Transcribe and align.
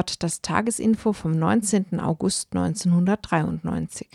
Hört 0.00 0.22
das 0.22 0.40
Tagesinfo 0.40 1.12
vom 1.12 1.32
19. 1.32 2.00
August 2.00 2.56
1993. 2.56 4.08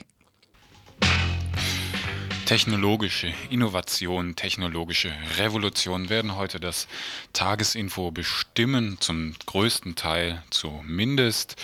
Technologische 2.48 3.32
Innovation, 3.52 4.36
technologische 4.36 5.12
Revolution 5.38 6.10
werden 6.10 6.36
heute 6.36 6.60
das 6.60 6.88
Tagesinfo 7.34 8.10
bestimmen, 8.10 8.98
zum 9.00 9.36
größten 9.46 9.94
Teil 9.94 10.42
zumindest. 10.50 11.56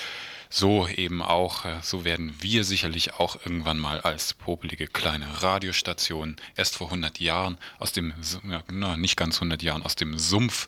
So 0.53 0.85
eben 0.89 1.21
auch, 1.21 1.63
äh, 1.63 1.77
so 1.81 2.03
werden 2.03 2.35
wir 2.41 2.65
sicherlich 2.65 3.13
auch 3.13 3.37
irgendwann 3.45 3.79
mal 3.79 4.01
als 4.01 4.33
popelige 4.33 4.85
kleine 4.85 5.41
Radiostation 5.41 6.35
erst 6.57 6.75
vor 6.75 6.87
100 6.87 7.21
Jahren 7.21 7.57
aus 7.79 7.93
dem, 7.93 8.13
ja, 8.43 8.97
nicht 8.97 9.15
ganz 9.15 9.37
100 9.37 9.63
Jahren, 9.63 9.81
aus 9.81 9.95
dem 9.95 10.19
Sumpf 10.19 10.67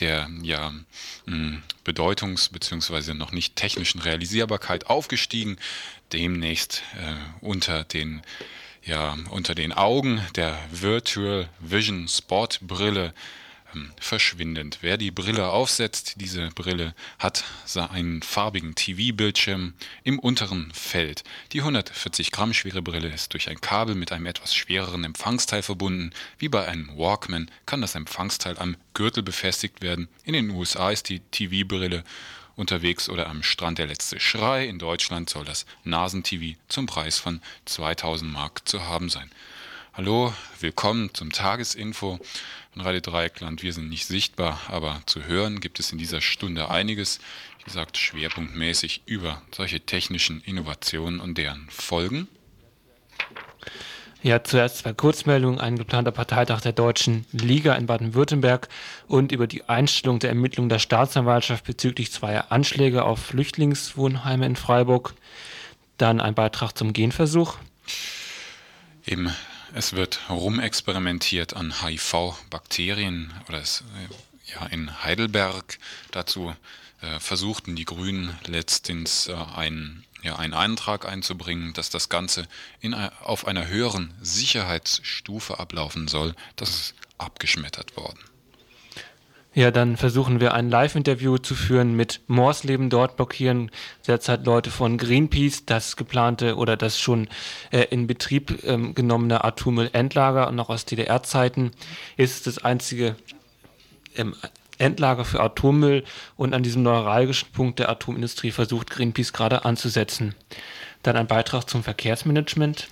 der 0.00 0.28
ja, 0.42 0.74
hm, 1.26 1.62
Bedeutungs- 1.82 2.50
bzw. 2.50 3.14
noch 3.14 3.32
nicht 3.32 3.56
technischen 3.56 4.00
Realisierbarkeit 4.00 4.88
aufgestiegen, 4.88 5.56
demnächst 6.12 6.82
äh, 7.00 7.14
unter 7.44 7.84
den 7.84 8.20
ja, 8.84 9.16
unter 9.30 9.54
den 9.54 9.72
Augen 9.72 10.20
der 10.34 10.58
Virtual 10.72 11.48
Vision 11.60 12.08
Sport 12.08 12.58
Brille 12.62 13.14
verschwindend. 14.00 14.78
Wer 14.80 14.96
die 14.96 15.10
Brille 15.10 15.48
aufsetzt, 15.48 16.14
diese 16.20 16.48
Brille 16.48 16.94
hat 17.18 17.44
einen 17.90 18.22
farbigen 18.22 18.74
TV-Bildschirm 18.74 19.74
im 20.04 20.18
unteren 20.18 20.72
Feld. 20.72 21.24
Die 21.52 21.60
140 21.60 22.32
Gramm 22.32 22.54
schwere 22.54 22.82
Brille 22.82 23.08
ist 23.08 23.32
durch 23.32 23.48
ein 23.48 23.60
Kabel 23.60 23.94
mit 23.94 24.12
einem 24.12 24.26
etwas 24.26 24.54
schwereren 24.54 25.04
Empfangsteil 25.04 25.62
verbunden. 25.62 26.12
Wie 26.38 26.48
bei 26.48 26.66
einem 26.66 26.96
Walkman 26.96 27.50
kann 27.66 27.80
das 27.80 27.94
Empfangsteil 27.94 28.58
am 28.58 28.76
Gürtel 28.94 29.22
befestigt 29.22 29.82
werden. 29.82 30.08
In 30.24 30.34
den 30.34 30.50
USA 30.50 30.90
ist 30.90 31.08
die 31.08 31.20
TV-Brille 31.20 32.04
unterwegs 32.56 33.08
oder 33.08 33.28
am 33.28 33.42
Strand 33.42 33.78
der 33.78 33.86
letzte 33.86 34.20
Schrei. 34.20 34.66
In 34.66 34.78
Deutschland 34.78 35.30
soll 35.30 35.44
das 35.44 35.66
Nasen-TV 35.84 36.58
zum 36.68 36.86
Preis 36.86 37.18
von 37.18 37.40
2000 37.64 38.30
Mark 38.30 38.68
zu 38.68 38.82
haben 38.84 39.08
sein. 39.08 39.30
Hallo, 39.94 40.32
willkommen 40.60 41.12
zum 41.12 41.32
Tagesinfo 41.32 42.18
von 42.72 42.82
Radio 42.82 43.00
Dreieckland. 43.00 43.62
Wir 43.62 43.72
sind 43.72 43.88
nicht 43.88 44.06
sichtbar, 44.06 44.58
aber 44.68 45.02
zu 45.06 45.24
hören 45.24 45.60
gibt 45.60 45.78
es 45.78 45.92
in 45.92 45.98
dieser 45.98 46.20
Stunde 46.20 46.70
einiges. 46.70 47.20
Wie 47.58 47.64
gesagt, 47.64 47.98
schwerpunktmäßig 47.98 49.02
über 49.06 49.42
solche 49.54 49.80
technischen 49.80 50.40
Innovationen 50.42 51.20
und 51.20 51.36
deren 51.36 51.68
Folgen. 51.70 52.28
Ja, 54.22 54.42
zuerst 54.42 54.78
zwei 54.78 54.92
Kurzmeldungen. 54.92 55.60
Ein 55.60 55.76
geplanter 55.76 56.12
Parteitag 56.12 56.60
der 56.60 56.72
Deutschen 56.72 57.26
Liga 57.32 57.74
in 57.74 57.86
Baden-Württemberg 57.86 58.68
und 59.06 59.32
über 59.32 59.46
die 59.46 59.68
Einstellung 59.68 60.20
der 60.20 60.30
Ermittlungen 60.30 60.68
der 60.68 60.78
Staatsanwaltschaft 60.78 61.64
bezüglich 61.64 62.12
zweier 62.12 62.50
Anschläge 62.50 63.04
auf 63.04 63.18
Flüchtlingswohnheime 63.18 64.46
in 64.46 64.56
Freiburg. 64.56 65.14
Dann 65.98 66.20
ein 66.20 66.34
Beitrag 66.34 66.72
zum 66.78 66.92
Genversuch. 66.92 67.58
Eben, 69.04 69.32
es 69.74 69.92
wird 69.92 70.20
rumexperimentiert 70.28 71.54
an 71.54 71.82
HIV-Bakterien 71.82 73.32
oder 73.48 73.60
es, 73.60 73.82
äh, 73.96 74.52
ja, 74.52 74.66
in 74.66 75.02
Heidelberg. 75.02 75.78
Dazu 76.10 76.54
äh, 77.00 77.18
versuchten 77.20 77.76
die 77.76 77.84
Grünen 77.84 78.36
letztens 78.46 79.28
äh, 79.28 79.34
ein 79.34 80.04
ja, 80.22 80.36
einen 80.36 80.54
Antrag 80.54 81.04
einzubringen, 81.04 81.72
dass 81.72 81.90
das 81.90 82.08
Ganze 82.08 82.46
in, 82.80 82.94
auf 82.94 83.46
einer 83.46 83.66
höheren 83.66 84.14
Sicherheitsstufe 84.20 85.58
ablaufen 85.58 86.06
soll. 86.06 86.36
Das 86.54 86.70
ist 86.70 86.94
abgeschmettert 87.18 87.96
worden. 87.96 88.20
Ja, 89.54 89.70
dann 89.70 89.98
versuchen 89.98 90.40
wir 90.40 90.54
ein 90.54 90.70
Live-Interview 90.70 91.36
zu 91.36 91.54
führen 91.54 91.94
mit 91.94 92.22
Morsleben. 92.26 92.88
Dort 92.88 93.16
blockieren 93.16 93.70
derzeit 94.06 94.46
Leute 94.46 94.70
von 94.70 94.96
Greenpeace 94.96 95.66
das 95.66 95.96
geplante 95.96 96.56
oder 96.56 96.78
das 96.78 96.98
schon 96.98 97.28
äh, 97.70 97.82
in 97.90 98.06
Betrieb 98.06 98.64
ähm, 98.64 98.94
genommene 98.94 99.44
Atommüllendlager 99.44 100.48
und 100.48 100.54
noch 100.56 100.70
aus 100.70 100.86
DDR-Zeiten 100.86 101.72
ist 102.16 102.46
das 102.46 102.64
einzige 102.64 103.16
ähm, 104.16 104.34
Endlager 104.78 105.26
für 105.26 105.40
Atommüll 105.40 106.02
und 106.36 106.54
an 106.54 106.62
diesem 106.62 106.82
neuralgischen 106.82 107.52
Punkt 107.52 107.78
der 107.78 107.90
Atomindustrie 107.90 108.52
versucht 108.52 108.88
Greenpeace 108.88 109.34
gerade 109.34 109.66
anzusetzen. 109.66 110.34
Dann 111.02 111.16
ein 111.16 111.26
Beitrag 111.26 111.68
zum 111.68 111.82
Verkehrsmanagement. 111.82 112.88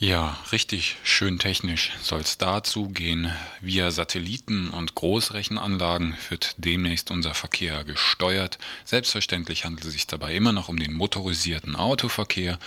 Ja, 0.00 0.38
richtig 0.52 0.96
schön 1.02 1.40
technisch 1.40 1.90
soll 2.00 2.20
es 2.20 2.38
dazu 2.38 2.88
gehen. 2.88 3.32
Via 3.60 3.90
Satelliten 3.90 4.70
und 4.70 4.94
Großrechenanlagen 4.94 6.16
wird 6.28 6.54
demnächst 6.56 7.10
unser 7.10 7.34
Verkehr 7.34 7.82
gesteuert. 7.82 8.58
Selbstverständlich 8.84 9.64
handelt 9.64 9.84
es 9.84 9.94
sich 9.94 10.06
dabei 10.06 10.36
immer 10.36 10.52
noch 10.52 10.68
um 10.68 10.78
den 10.78 10.92
motorisierten 10.92 11.74
Autoverkehr. 11.74 12.60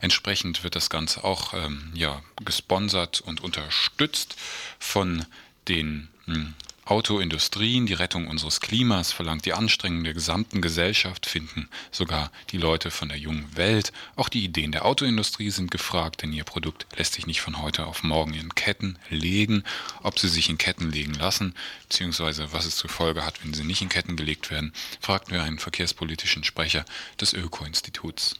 Entsprechend 0.00 0.64
wird 0.64 0.74
das 0.74 0.88
Ganze 0.88 1.22
auch 1.22 1.52
ähm, 1.52 1.92
ja, 1.92 2.22
gesponsert 2.42 3.20
und 3.20 3.42
unterstützt 3.42 4.36
von 4.78 5.26
den 5.68 6.08
hm, 6.24 6.54
Autoindustrien, 6.90 7.86
die 7.86 7.94
Rettung 7.94 8.26
unseres 8.26 8.60
Klimas 8.60 9.12
verlangt 9.12 9.44
die 9.44 9.52
Anstrengung 9.52 10.02
der 10.02 10.12
gesamten 10.12 10.60
Gesellschaft, 10.60 11.24
finden 11.24 11.68
sogar 11.92 12.32
die 12.50 12.58
Leute 12.58 12.90
von 12.90 13.08
der 13.08 13.16
jungen 13.16 13.56
Welt. 13.56 13.92
Auch 14.16 14.28
die 14.28 14.44
Ideen 14.44 14.72
der 14.72 14.84
Autoindustrie 14.84 15.50
sind 15.50 15.70
gefragt, 15.70 16.22
denn 16.22 16.32
ihr 16.32 16.42
Produkt 16.42 16.86
lässt 16.96 17.12
sich 17.12 17.28
nicht 17.28 17.42
von 17.42 17.62
heute 17.62 17.86
auf 17.86 18.02
morgen 18.02 18.34
in 18.34 18.56
Ketten 18.56 18.98
legen. 19.08 19.62
Ob 20.02 20.18
sie 20.18 20.28
sich 20.28 20.50
in 20.50 20.58
Ketten 20.58 20.90
legen 20.90 21.14
lassen, 21.14 21.54
beziehungsweise 21.82 22.52
was 22.52 22.66
es 22.66 22.74
zur 22.74 22.90
Folge 22.90 23.24
hat, 23.24 23.44
wenn 23.44 23.54
sie 23.54 23.62
nicht 23.62 23.82
in 23.82 23.88
Ketten 23.88 24.16
gelegt 24.16 24.50
werden, 24.50 24.72
fragten 25.00 25.32
wir 25.32 25.44
einen 25.44 25.60
verkehrspolitischen 25.60 26.42
Sprecher 26.42 26.84
des 27.20 27.34
Öko-Instituts. 27.34 28.34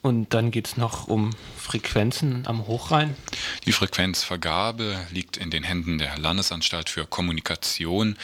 Und 0.00 0.32
dann 0.32 0.52
geht 0.52 0.68
es 0.68 0.76
noch 0.76 1.08
um 1.08 1.30
Frequenzen 1.56 2.46
am 2.46 2.68
Hochrhein. 2.68 3.16
Die 3.66 3.72
Frequenzvergabe 3.72 4.96
liegt 5.10 5.36
in 5.36 5.50
den 5.50 5.64
Händen 5.64 5.98
der 5.98 6.16
Landesanstalt 6.18 6.88
für 6.88 7.04
Kommunikation. 7.04 8.16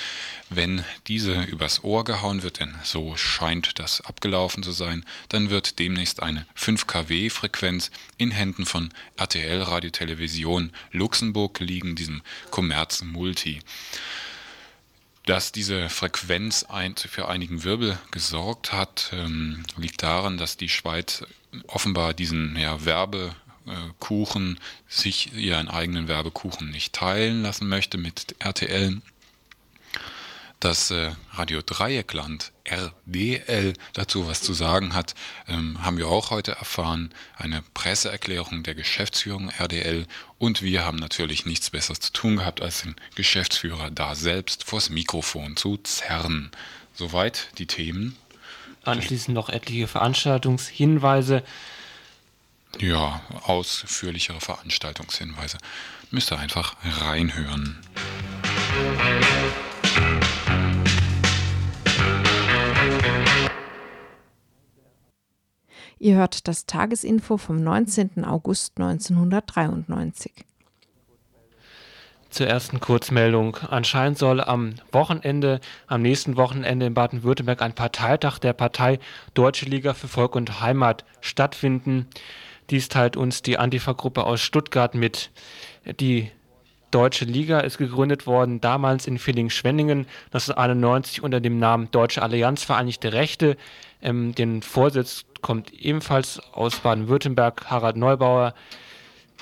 Wenn 0.51 0.85
diese 1.09 1.43
übers 1.43 1.83
Ohr 1.83 2.05
gehauen 2.05 2.45
wird, 2.45 2.61
denn 2.61 2.75
so 2.85 3.17
scheint 3.17 3.81
das 3.81 4.01
abgelaufen 4.03 4.63
zu 4.63 4.71
sein, 4.71 5.05
dann 5.29 5.51
wird 5.51 5.81
demnächst 5.81 6.23
eine 6.23 6.47
5 6.55 6.87
kW 6.87 7.29
Frequenz 7.29 7.91
in 8.19 8.31
Händen 8.31 8.67
von 8.67 8.91
RTL 9.17 9.63
Radio 9.63 9.91
Television 9.91 10.71
Luxemburg 10.93 11.59
liegen, 11.59 11.97
diesem 11.97 12.23
Commerz 12.51 13.03
Multi. 13.03 13.61
Dass 15.27 15.53
diese 15.53 15.89
Frequenz 15.89 16.65
ein, 16.65 16.97
für 16.97 17.29
einigen 17.29 17.65
Wirbel 17.65 17.99
gesorgt 18.11 18.73
hat, 18.73 19.11
ähm, 19.13 19.63
liegt 19.77 20.03
daran, 20.03 20.37
dass 20.37 20.59
die 20.59 20.69
Schweiz 20.69 21.25
offenbar 21.67 22.13
diesen 22.13 22.57
ja, 22.57 22.85
Werbekuchen, 22.85 24.61
sich 24.87 25.33
ihren 25.33 25.69
eigenen 25.69 26.09
Werbekuchen 26.09 26.71
nicht 26.71 26.93
teilen 26.93 27.43
lassen 27.43 27.69
möchte 27.69 27.97
mit 27.97 28.37
RTL. 28.39 29.01
Dass 30.65 30.91
äh, 30.91 31.11
Radio 31.35 31.61
Dreieckland, 31.61 32.51
RDL, 32.65 33.75
dazu 33.93 34.27
was 34.27 34.41
zu 34.41 34.55
sagen 34.55 34.95
hat, 34.95 35.15
ähm, 35.47 35.85
haben 35.85 35.99
wir 35.99 36.09
auch 36.09 36.31
heute 36.31 36.53
erfahren. 36.53 37.13
Eine 37.37 37.63
Presseerklärung 37.75 38.63
der 38.63 38.75
Geschäftsführung 38.75 39.51
RDL. 39.51 40.07
Und 40.39 40.63
wir 40.63 40.87
haben 40.87 40.97
natürlich 40.97 41.45
nichts 41.45 41.69
Besseres 41.69 42.01
zu 42.01 42.15
tun 42.15 42.37
gehabt, 42.37 42.63
als 42.63 42.81
den 42.81 42.97
Geschäftsführer 43.15 43.91
da 43.91 44.15
selbst 44.15 44.65
vors 44.65 44.89
Mikrofon 44.89 45.59
zu 45.59 45.77
zerren. 45.77 46.51
Soweit 46.95 47.49
die 47.59 47.67
Themen 47.67 48.17
Anschließend 48.85 49.35
noch 49.35 49.51
etliche 49.51 49.87
Veranstaltungshinweise. 49.87 51.43
Ja, 52.81 53.21
ausführlichere 53.43 54.41
Veranstaltungshinweise. 54.41 55.59
Müsst 56.11 56.33
ihr 56.33 56.39
einfach 56.39 56.75
reinhören. 57.03 57.85
Ihr 65.99 66.17
hört 66.17 66.49
das 66.49 66.67
Tagesinfo 66.67 67.37
vom 67.37 67.63
19. 67.63 68.25
August 68.25 68.79
1993. 68.79 70.33
zur 72.35 72.49
ersten 72.49 72.81
Kurzmeldung. 72.81 73.57
Anscheinend 73.71 74.19
soll 74.19 74.41
am 74.41 74.75
Wochenende, 74.93 75.61
am 75.87 76.03
nächsten 76.03 76.37
Wochenende 76.37 76.87
in 76.87 76.95
Baden-Württemberg 76.95 77.63
ein 77.63 77.75
Parteitag 77.75 78.39
der 78.39 78.53
Partei 78.53 78.99
Deutsche 79.35 79.67
Liga 79.67 79.95
für 79.95 80.09
Volk 80.09 80.35
und 80.35 80.61
Heimat 80.61 81.05
stattfinden. 81.21 82.09
Dies 82.71 82.89
teilt 82.89 83.17
uns 83.17 83.43
die 83.43 83.59
Antifa-Gruppe 83.59 84.25
aus 84.25 84.41
Stuttgart 84.41 84.95
mit. 84.95 85.31
Die 86.01 86.31
Deutsche 86.95 87.25
Liga 87.25 87.59
ist 87.59 87.79
gegründet 87.79 88.25
worden, 88.25 88.61
damals 88.61 89.09
in 89.09 89.19
Villingen-Schwenningen, 89.19 90.07
1991 90.27 91.25
unter 91.25 91.41
dem 91.41 91.59
Namen 91.59 91.91
Deutsche 91.91 92.23
Allianz 92.23 92.63
Vereinigte 92.63 93.13
Rechte. 93.13 93.57
Ähm, 94.01 94.33
den 94.37 94.63
Vorsitz 94.63 95.25
kommt 95.41 95.73
ebenfalls 95.73 96.39
aus 96.53 96.79
Baden-Württemberg 96.79 97.69
Harald 97.69 97.97
Neubauer. 97.97 98.55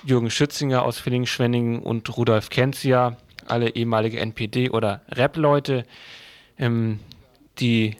Jürgen 0.02 0.31
Schützinger 0.31 0.82
aus 0.82 0.99
Villingen-Schwenningen 0.99 1.81
und 1.81 2.16
Rudolf 2.16 2.49
Kenzia, 2.49 3.19
alle 3.46 3.69
ehemalige 3.69 4.19
NPD- 4.19 4.70
oder 4.70 5.02
Rap-Leute. 5.10 5.84
Ähm, 6.58 7.00
die 7.58 7.96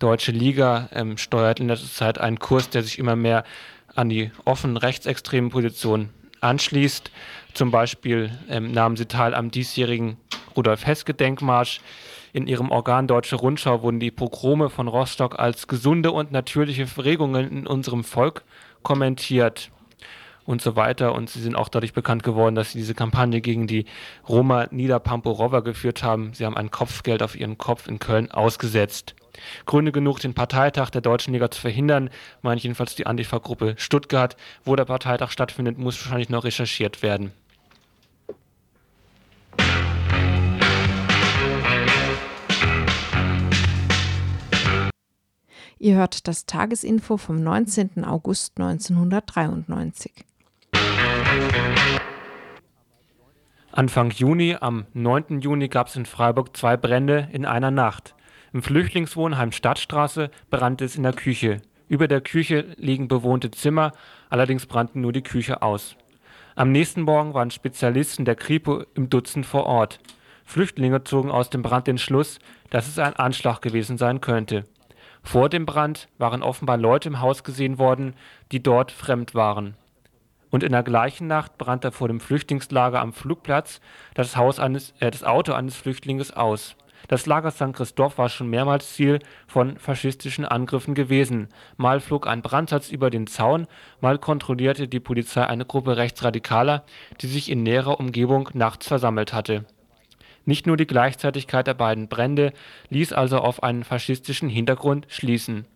Deutsche 0.00 0.32
Liga 0.32 0.88
ähm, 0.92 1.16
steuert 1.16 1.60
in 1.60 1.68
letzter 1.68 1.94
Zeit 1.94 2.18
einen 2.18 2.40
Kurs, 2.40 2.70
der 2.70 2.82
sich 2.82 2.98
immer 2.98 3.14
mehr 3.14 3.44
an 3.94 4.08
die 4.08 4.32
offen 4.44 4.76
rechtsextremen 4.76 5.50
Positionen 5.50 6.10
anschließt. 6.40 7.10
Zum 7.56 7.70
Beispiel 7.70 8.38
ähm, 8.50 8.70
nahmen 8.70 8.96
sie 8.96 9.06
teil 9.06 9.34
am 9.34 9.50
diesjährigen 9.50 10.18
Rudolf 10.54 10.84
Hess-Gedenkmarsch. 10.84 11.80
In 12.34 12.48
ihrem 12.48 12.70
Organ 12.70 13.06
Deutsche 13.06 13.36
Rundschau 13.36 13.80
wurden 13.80 13.98
die 13.98 14.10
Pogrome 14.10 14.68
von 14.68 14.88
Rostock 14.88 15.38
als 15.38 15.66
gesunde 15.66 16.12
und 16.12 16.32
natürliche 16.32 16.86
Regungen 17.02 17.50
in 17.50 17.66
unserem 17.66 18.04
Volk 18.04 18.44
kommentiert 18.82 19.70
und 20.44 20.60
so 20.60 20.76
weiter. 20.76 21.14
Und 21.14 21.30
sie 21.30 21.40
sind 21.40 21.56
auch 21.56 21.70
dadurch 21.70 21.94
bekannt 21.94 22.24
geworden, 22.24 22.56
dass 22.56 22.72
sie 22.72 22.78
diese 22.78 22.92
Kampagne 22.92 23.40
gegen 23.40 23.66
die 23.66 23.86
Roma 24.28 24.66
Niederpamporowa 24.70 25.60
geführt 25.60 26.02
haben. 26.02 26.34
Sie 26.34 26.44
haben 26.44 26.58
ein 26.58 26.70
Kopfgeld 26.70 27.22
auf 27.22 27.40
ihren 27.40 27.56
Kopf 27.56 27.88
in 27.88 27.98
Köln 27.98 28.30
ausgesetzt. 28.30 29.14
Gründe 29.64 29.92
genug, 29.92 30.20
den 30.20 30.34
Parteitag 30.34 30.90
der 30.90 31.00
Deutschen 31.00 31.32
Liga 31.32 31.50
zu 31.50 31.62
verhindern, 31.62 32.10
meint 32.42 32.62
jedenfalls 32.62 32.96
die 32.96 33.06
Antifa-Gruppe 33.06 33.76
Stuttgart. 33.78 34.36
Wo 34.66 34.76
der 34.76 34.84
Parteitag 34.84 35.30
stattfindet, 35.30 35.78
muss 35.78 35.98
wahrscheinlich 36.04 36.28
noch 36.28 36.44
recherchiert 36.44 37.00
werden. 37.00 37.32
Ihr 45.78 45.96
hört 45.96 46.26
das 46.26 46.46
Tagesinfo 46.46 47.18
vom 47.18 47.42
19. 47.42 48.02
August 48.02 48.58
1993. 48.58 50.24
Anfang 53.72 54.10
Juni, 54.10 54.56
am 54.58 54.86
9. 54.94 55.42
Juni, 55.42 55.68
gab 55.68 55.88
es 55.88 55.96
in 55.96 56.06
Freiburg 56.06 56.56
zwei 56.56 56.78
Brände 56.78 57.28
in 57.30 57.44
einer 57.44 57.70
Nacht. 57.70 58.14
Im 58.54 58.62
Flüchtlingswohnheim 58.62 59.52
Stadtstraße 59.52 60.30
brannte 60.48 60.86
es 60.86 60.96
in 60.96 61.02
der 61.02 61.12
Küche. 61.12 61.60
Über 61.88 62.08
der 62.08 62.22
Küche 62.22 62.74
liegen 62.78 63.06
bewohnte 63.06 63.50
Zimmer, 63.50 63.92
allerdings 64.30 64.64
brannten 64.64 65.02
nur 65.02 65.12
die 65.12 65.22
Küche 65.22 65.60
aus. 65.60 65.96
Am 66.54 66.72
nächsten 66.72 67.02
Morgen 67.02 67.34
waren 67.34 67.50
Spezialisten 67.50 68.24
der 68.24 68.36
Kripo 68.36 68.82
im 68.94 69.10
Dutzend 69.10 69.44
vor 69.44 69.66
Ort. 69.66 70.00
Flüchtlinge 70.46 71.04
zogen 71.04 71.30
aus 71.30 71.50
dem 71.50 71.60
Brand 71.60 71.86
den 71.86 71.98
Schluss, 71.98 72.38
dass 72.70 72.88
es 72.88 72.98
ein 72.98 73.16
Anschlag 73.16 73.60
gewesen 73.60 73.98
sein 73.98 74.22
könnte. 74.22 74.64
Vor 75.26 75.50
dem 75.50 75.66
Brand 75.66 76.08
waren 76.16 76.42
offenbar 76.42 76.78
Leute 76.78 77.10
im 77.10 77.20
Haus 77.20 77.44
gesehen 77.44 77.78
worden, 77.78 78.14
die 78.52 78.62
dort 78.62 78.90
fremd 78.90 79.34
waren 79.34 79.76
und 80.50 80.62
in 80.62 80.72
der 80.72 80.82
gleichen 80.82 81.26
Nacht 81.26 81.58
brannte 81.58 81.92
vor 81.92 82.08
dem 82.08 82.18
Flüchtlingslager 82.18 83.00
am 83.00 83.12
Flugplatz 83.12 83.82
das, 84.14 84.36
Haus 84.36 84.58
eines, 84.58 84.94
äh, 85.00 85.10
das 85.10 85.22
Auto 85.22 85.52
eines 85.52 85.76
Flüchtlings 85.76 86.30
aus. 86.30 86.76
Das 87.08 87.26
Lager 87.26 87.50
St. 87.50 87.74
Christoph 87.74 88.16
war 88.16 88.30
schon 88.30 88.48
mehrmals 88.48 88.94
Ziel 88.94 89.18
von 89.46 89.76
faschistischen 89.76 90.46
Angriffen 90.46 90.94
gewesen. 90.94 91.48
Mal 91.76 92.00
flog 92.00 92.26
ein 92.26 92.40
Brandsatz 92.40 92.88
über 92.88 93.10
den 93.10 93.26
Zaun, 93.26 93.66
mal 94.00 94.18
kontrollierte 94.18 94.88
die 94.88 94.98
Polizei 94.98 95.44
eine 95.44 95.66
Gruppe 95.66 95.98
Rechtsradikaler, 95.98 96.84
die 97.20 97.26
sich 97.26 97.50
in 97.50 97.62
näherer 97.62 98.00
Umgebung 98.00 98.48
nachts 98.54 98.88
versammelt 98.88 99.34
hatte. 99.34 99.66
Nicht 100.46 100.66
nur 100.66 100.78
die 100.78 100.86
Gleichzeitigkeit 100.86 101.66
der 101.66 101.74
beiden 101.74 102.08
Brände 102.08 102.54
ließ 102.88 103.12
also 103.12 103.38
auf 103.38 103.62
einen 103.62 103.84
faschistischen 103.84 104.48
Hintergrund 104.48 105.06
schließen. 105.10 105.66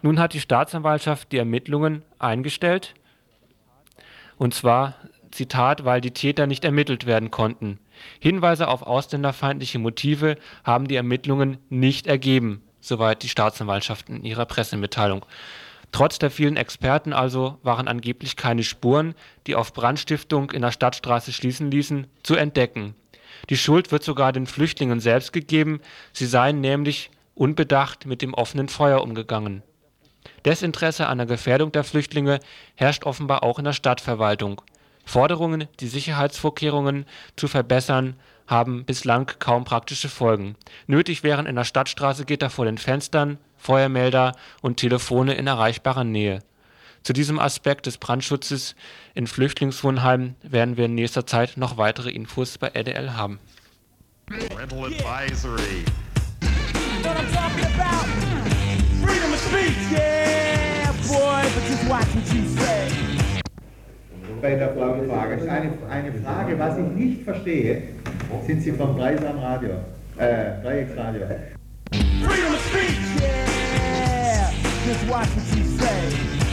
Nun 0.00 0.18
hat 0.18 0.32
die 0.32 0.40
Staatsanwaltschaft 0.40 1.30
die 1.30 1.36
Ermittlungen 1.36 2.02
eingestellt 2.18 2.94
und 4.40 4.54
zwar, 4.54 4.94
Zitat, 5.32 5.84
weil 5.84 6.00
die 6.00 6.12
Täter 6.12 6.46
nicht 6.46 6.64
ermittelt 6.64 7.04
werden 7.04 7.30
konnten. 7.30 7.78
Hinweise 8.20 8.68
auf 8.68 8.80
ausländerfeindliche 8.80 9.78
Motive 9.78 10.38
haben 10.64 10.88
die 10.88 10.96
Ermittlungen 10.96 11.58
nicht 11.68 12.06
ergeben, 12.06 12.62
soweit 12.80 13.22
die 13.22 13.28
Staatsanwaltschaft 13.28 14.08
in 14.08 14.24
ihrer 14.24 14.46
Pressemitteilung. 14.46 15.26
Trotz 15.92 16.18
der 16.18 16.30
vielen 16.30 16.56
Experten 16.56 17.12
also 17.12 17.58
waren 17.62 17.86
angeblich 17.86 18.36
keine 18.36 18.62
Spuren, 18.62 19.14
die 19.46 19.56
auf 19.56 19.74
Brandstiftung 19.74 20.52
in 20.52 20.62
der 20.62 20.72
Stadtstraße 20.72 21.32
schließen 21.32 21.70
ließen, 21.70 22.06
zu 22.22 22.34
entdecken. 22.36 22.94
Die 23.48 23.56
Schuld 23.56 23.90
wird 23.92 24.04
sogar 24.04 24.32
den 24.32 24.46
Flüchtlingen 24.46 25.00
selbst 25.00 25.32
gegeben, 25.32 25.80
sie 26.12 26.26
seien 26.26 26.60
nämlich 26.60 27.10
unbedacht 27.34 28.06
mit 28.06 28.22
dem 28.22 28.34
offenen 28.34 28.68
Feuer 28.68 29.02
umgegangen 29.02 29.62
Desinteresse 30.44 31.06
an 31.06 31.18
der 31.18 31.26
Gefährdung 31.26 31.72
der 31.72 31.84
Flüchtlinge 31.84 32.40
herrscht 32.74 33.04
offenbar 33.04 33.42
auch 33.42 33.58
in 33.58 33.64
der 33.64 33.72
Stadtverwaltung. 33.72 34.62
Forderungen, 35.04 35.66
die 35.80 35.88
Sicherheitsvorkehrungen 35.88 37.06
zu 37.36 37.48
verbessern, 37.48 38.16
haben 38.46 38.84
bislang 38.84 39.30
kaum 39.38 39.64
praktische 39.64 40.08
Folgen. 40.08 40.56
Nötig 40.86 41.22
wären 41.22 41.46
in 41.46 41.56
der 41.56 41.64
Stadtstraße 41.64 42.24
Gitter 42.24 42.50
vor 42.50 42.64
den 42.64 42.78
Fenstern, 42.78 43.38
Feuermelder 43.56 44.34
und 44.62 44.78
Telefone 44.78 45.34
in 45.34 45.46
erreichbarer 45.46 46.04
Nähe. 46.04 46.40
Zu 47.02 47.14
diesem 47.14 47.38
Aspekt 47.38 47.86
des 47.86 47.96
Brandschutzes 47.96 48.74
in 49.14 49.26
Flüchtlingswohnheimen 49.26 50.36
werden 50.42 50.76
wir 50.76 50.84
in 50.84 50.94
nächster 50.94 51.26
Zeit 51.26 51.56
noch 51.56 51.78
weitere 51.78 52.10
Infos 52.10 52.58
bei 52.58 52.68
RDL 52.68 53.14
haben. 53.14 53.38
Rental 54.30 54.84
advisory. 54.84 55.84
Freedom 59.02 59.32
of 59.32 59.40
speech, 59.40 59.74
yeah, 59.90 60.92
boy, 61.08 61.42
but 61.54 61.64
just 61.66 61.88
watch 61.88 62.06
what 62.14 62.34
you 62.34 62.46
say. 62.48 62.88
Bei 64.42 64.54
der 64.54 64.68
blauen 64.68 65.08
Frage. 65.08 65.50
Eine, 65.50 65.72
eine 65.88 66.12
Frage, 66.22 66.58
was 66.58 66.78
ich 66.78 66.84
nicht 66.84 67.24
verstehe, 67.24 67.82
sind 68.46 68.62
Sie 68.62 68.72
vom 68.72 68.96
Dreisam 68.96 69.38
Radio, 69.38 69.70
äh, 70.18 70.62
Dreiecksradio. 70.62 71.26
Freedom 71.90 72.54
of 72.54 72.60
speech, 72.68 72.98
yeah, 73.20 74.52
just 74.86 75.08
watch 75.08 75.28
what 75.34 75.58
you 75.58 75.64
say. 75.78 76.49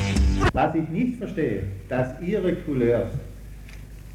Was 0.53 0.75
ich 0.75 0.89
nicht 0.89 1.17
verstehe, 1.17 1.63
dass 1.89 2.19
Ihre 2.21 2.55
Couleurs, 2.55 3.11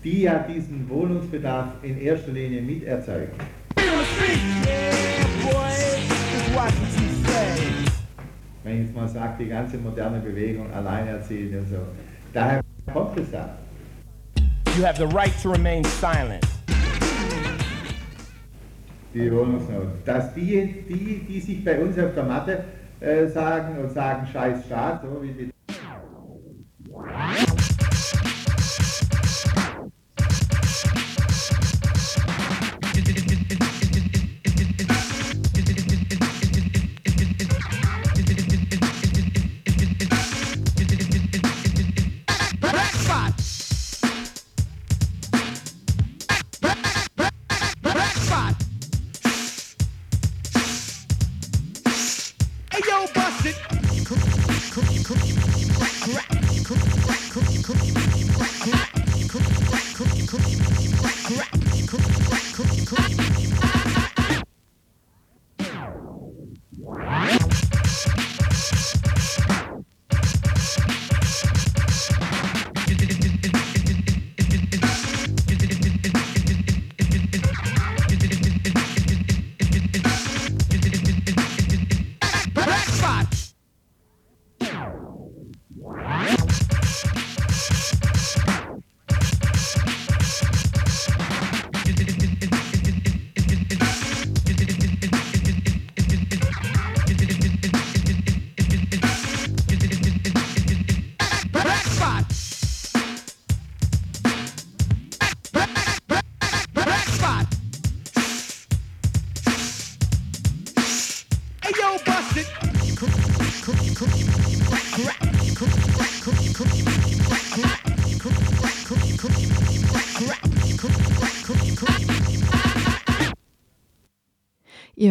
die 0.03 0.23
ja 0.23 0.39
diesen 0.41 0.89
Wohnungsbedarf 0.89 1.69
in 1.83 2.01
erster 2.01 2.33
Linie 2.33 2.63
miterzeugen, 2.63 3.33
wenn 8.65 8.75
ich 8.75 8.87
jetzt 8.87 8.95
mal 8.95 9.09
sage, 9.09 9.35
die 9.41 9.49
ganze 9.49 9.79
moderne 9.79 10.21
Bewegung, 10.21 10.73
alleinerziehend 10.73 11.55
und 11.55 11.69
so. 11.69 11.79
Daher 12.33 12.61
kommt 12.93 13.19
es 13.19 13.31
da. 13.31 13.57
You 14.77 14.85
have 14.85 14.97
the 14.97 15.15
right 15.15 15.33
to 15.43 15.51
remain 15.51 15.85
silent. 15.85 16.45
Die 19.13 19.31
Wohnungsnot. 19.31 19.89
Dass 20.07 20.33
die, 20.35 20.85
die, 20.89 21.25
die 21.29 21.41
sich 21.41 21.63
bei 21.65 21.79
uns 21.79 21.99
auf 21.99 22.15
der 22.15 22.25
Matte 22.25 22.65
äh, 23.01 23.27
sagen 23.27 23.79
und 23.79 23.93
sagen, 23.93 24.27
scheiß 24.33 24.65
Staat, 24.65 25.03
so 25.03 25.23
wie 25.23 25.33
die 25.33 25.51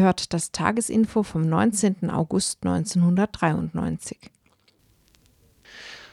Ihr 0.01 0.07
hört 0.07 0.33
das 0.33 0.51
Tagesinfo 0.51 1.21
vom 1.21 1.43
19. 1.43 2.09
August 2.09 2.65
1993. 2.65 4.17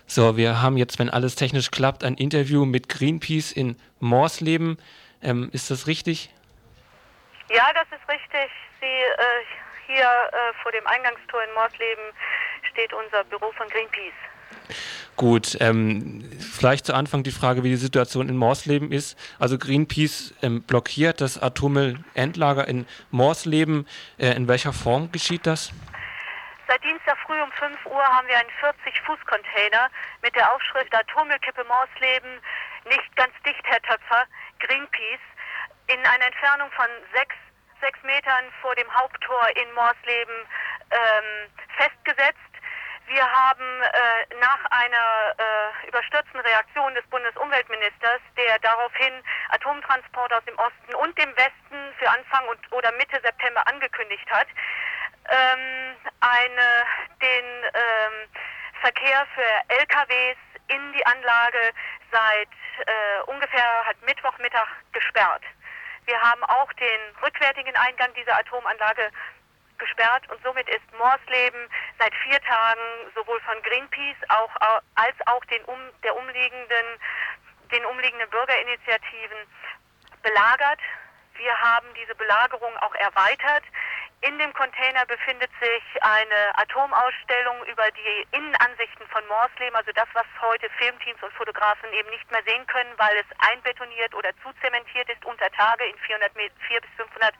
So, 0.06 0.36
wir 0.36 0.60
haben 0.60 0.76
jetzt, 0.76 0.98
wenn 0.98 1.08
alles 1.08 1.36
technisch 1.36 1.70
klappt, 1.70 2.04
ein 2.04 2.12
Interview 2.12 2.66
mit 2.66 2.90
Greenpeace 2.90 3.50
in 3.50 3.78
Morsleben. 3.98 4.76
Ähm, 5.22 5.48
ist 5.54 5.70
das 5.70 5.86
richtig? 5.86 6.28
Ja, 7.48 7.64
das 7.72 7.86
ist 7.98 8.06
richtig. 8.10 8.50
Sie, 8.78 8.84
äh, 8.84 9.24
hier 9.86 10.04
äh, 10.04 10.62
vor 10.62 10.70
dem 10.72 10.86
Eingangstor 10.86 11.42
in 11.42 11.54
Morsleben 11.54 12.12
steht 12.70 12.92
unser 12.92 13.24
Büro 13.24 13.50
von 13.52 13.66
Greenpeace. 13.70 14.12
Gut, 15.18 15.58
ähm, 15.58 16.22
vielleicht 16.38 16.86
zu 16.86 16.94
Anfang 16.94 17.24
die 17.24 17.32
Frage, 17.32 17.64
wie 17.64 17.70
die 17.70 17.82
Situation 17.82 18.28
in 18.28 18.36
Morsleben 18.36 18.92
ist. 18.92 19.18
Also 19.40 19.58
Greenpeace 19.58 20.32
ähm, 20.42 20.62
blockiert 20.62 21.20
das 21.20 21.42
Atommüllendlager 21.42 22.68
in 22.68 22.86
Morsleben. 23.10 23.88
Äh, 24.16 24.36
in 24.36 24.46
welcher 24.46 24.72
Form 24.72 25.10
geschieht 25.10 25.44
das? 25.44 25.72
Seit 26.68 26.84
Dienstag 26.84 27.18
früh 27.26 27.34
um 27.42 27.50
5 27.50 27.86
Uhr 27.86 28.00
haben 28.00 28.28
wir 28.28 28.38
einen 28.38 28.48
40-Fuß-Container 28.62 29.90
mit 30.22 30.36
der 30.36 30.54
Aufschrift 30.54 30.94
Atommüllkippe 30.94 31.64
Morsleben, 31.64 32.38
nicht 32.88 33.16
ganz 33.16 33.34
dicht, 33.44 33.64
Herr 33.64 33.82
Töpfer, 33.82 34.22
Greenpeace, 34.60 35.26
in 35.88 35.98
einer 36.06 36.26
Entfernung 36.26 36.70
von 36.76 36.86
sechs, 37.12 37.34
sechs 37.80 37.98
Metern 38.04 38.44
vor 38.62 38.76
dem 38.76 38.86
Haupttor 38.94 39.48
in 39.56 39.66
Morsleben 39.74 40.46
ähm, 40.94 41.50
festgesetzt. 41.76 42.38
Wir 43.08 43.24
haben 43.32 43.82
äh, 43.82 44.34
nach 44.38 44.64
einer 44.70 45.34
äh, 45.38 45.88
überstürzten 45.88 46.40
Reaktion 46.40 46.94
des 46.94 47.06
Bundesumweltministers, 47.06 48.20
der 48.36 48.58
daraufhin 48.58 49.24
Atomtransport 49.48 50.30
aus 50.34 50.44
dem 50.44 50.58
Osten 50.58 50.94
und 50.94 51.16
dem 51.16 51.34
Westen 51.36 51.94
für 51.98 52.10
Anfang 52.10 52.46
und, 52.48 52.60
oder 52.70 52.92
Mitte 52.92 53.18
September 53.22 53.66
angekündigt 53.66 54.30
hat, 54.30 54.48
ähm, 55.30 55.96
eine, 56.20 56.84
den 57.22 57.44
ähm, 57.64 58.28
Verkehr 58.82 59.26
für 59.34 59.74
LKWs 59.74 60.36
in 60.68 60.92
die 60.92 61.06
Anlage 61.06 61.72
seit 62.12 62.48
äh, 62.86 63.22
ungefähr 63.26 63.86
halt 63.86 64.02
Mittwochmittag 64.02 64.68
gesperrt. 64.92 65.42
Wir 66.04 66.20
haben 66.20 66.44
auch 66.44 66.72
den 66.74 67.00
rückwärtigen 67.22 67.74
Eingang 67.76 68.12
dieser 68.14 68.38
Atomanlage 68.38 69.10
gesperrt 69.78 70.28
und 70.30 70.42
somit 70.42 70.68
ist 70.68 70.84
Morsleben 70.98 71.68
seit 71.98 72.14
vier 72.14 72.40
Tagen 72.42 72.80
sowohl 73.14 73.40
von 73.40 73.60
Greenpeace 73.62 74.16
auch, 74.28 74.50
als 74.94 75.16
auch 75.26 75.44
den 75.46 75.64
um, 75.64 75.78
der 76.02 76.16
umliegenden, 76.16 76.86
den 77.72 77.84
umliegenden 77.86 78.28
Bürgerinitiativen 78.30 79.38
belagert. 80.22 80.80
Wir 81.34 81.56
haben 81.60 81.86
diese 81.94 82.14
Belagerung 82.14 82.76
auch 82.78 82.94
erweitert. 82.96 83.64
In 84.20 84.36
dem 84.40 84.52
Container 84.52 85.06
befindet 85.06 85.50
sich 85.60 86.02
eine 86.02 86.58
Atomausstellung 86.58 87.64
über 87.66 87.88
die 87.92 88.26
Innenansichten 88.32 89.06
von 89.06 89.24
Morsleben, 89.28 89.76
also 89.76 89.92
das, 89.94 90.08
was 90.12 90.26
heute 90.40 90.68
Filmteams 90.70 91.22
und 91.22 91.32
Fotografen 91.34 91.92
eben 91.92 92.10
nicht 92.10 92.28
mehr 92.32 92.42
sehen 92.42 92.66
können, 92.66 92.92
weil 92.96 93.16
es 93.16 93.26
einbetoniert 93.38 94.12
oder 94.16 94.30
zuzementiert 94.42 95.08
ist 95.08 95.24
unter 95.24 95.48
Tage 95.52 95.84
in 95.84 95.96
400 95.98 96.32
4 96.34 96.80
bis 96.80 96.90
500 96.96 97.32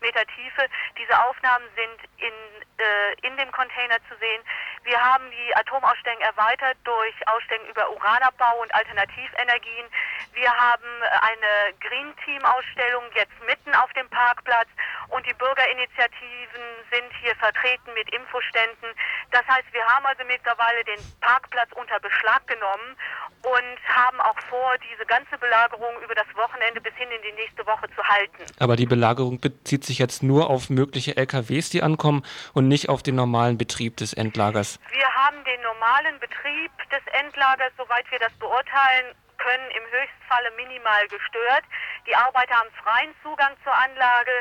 Meter 0.00 0.26
Tiefe. 0.26 0.68
Diese 0.98 1.18
Aufnahmen 1.24 1.66
sind 1.76 2.10
in, 2.18 2.32
äh, 2.78 3.26
in 3.26 3.36
dem 3.36 3.50
Container 3.52 3.96
zu 4.08 4.16
sehen. 4.18 4.42
Wir 4.84 4.98
haben 4.98 5.30
die 5.30 5.56
Atomausstellung 5.56 6.20
erweitert 6.20 6.76
durch 6.84 7.14
Ausstellungen 7.28 7.70
über 7.70 7.90
Uranabbau 7.90 8.62
und 8.62 8.74
Alternativenergien. 8.74 9.86
Wir 10.32 10.52
haben 10.52 11.02
eine 11.20 11.74
Green 11.80 12.14
Team 12.24 12.42
Ausstellung 12.44 13.04
jetzt 13.14 13.38
mitten 13.46 13.74
auf 13.74 13.92
dem 13.92 14.08
Parkplatz 14.08 14.68
und 15.10 15.26
die 15.26 15.34
Bürgerinitiativen 15.34 16.64
sind 16.90 17.10
hier 17.22 17.34
vertreten 17.36 17.92
mit 17.94 18.08
Infoständen. 18.14 18.90
Das 19.30 19.46
heißt, 19.46 19.66
wir 19.72 19.84
haben 19.84 20.06
also 20.06 20.22
mittlerweile 20.26 20.84
den 20.84 21.00
Parkplatz 21.20 21.70
unter 21.74 21.98
Beschlag 22.00 22.46
genommen 22.46 22.96
und 23.42 23.78
haben 23.88 24.20
auch 24.20 24.38
vor, 24.48 24.74
diese 24.90 25.06
ganze 25.06 25.38
Belagerung 25.38 25.94
über 26.04 26.14
das 26.14 26.26
Wochenende 26.34 26.80
bis 26.80 26.94
hin 26.94 27.08
in 27.10 27.22
die 27.22 27.32
nächste 27.40 27.66
Woche 27.66 27.88
zu 27.94 28.02
halten. 28.04 28.44
Aber 28.58 28.76
die 28.76 28.86
Belagerung 28.86 29.40
bezieht 29.40 29.84
sich 29.84 29.98
jetzt 29.98 30.22
nur 30.22 30.50
auf 30.50 30.70
mögliche 30.70 31.16
LKWs, 31.16 31.70
die 31.70 31.82
ankommen 31.82 32.24
und 32.54 32.68
nicht 32.68 32.88
auf 32.88 33.02
den 33.02 33.14
normalen 33.14 33.58
Betrieb 33.58 33.96
des 33.96 34.12
Endlagers. 34.12 34.78
Wir 34.90 35.08
haben 35.14 35.42
den 35.44 35.60
normalen 35.62 36.18
Betrieb 36.20 36.70
des 36.90 37.00
Endlagers, 37.12 37.72
soweit 37.76 38.10
wir 38.10 38.18
das 38.18 38.32
beurteilen, 38.38 39.14
können 39.40 39.70
im 39.70 39.84
Höchstfalle 39.90 40.50
minimal 40.52 41.08
gestört. 41.08 41.64
Die 42.06 42.14
Arbeiter 42.14 42.54
haben 42.54 42.70
freien 42.82 43.14
Zugang 43.22 43.56
zur 43.64 43.74
Anlage. 43.74 44.32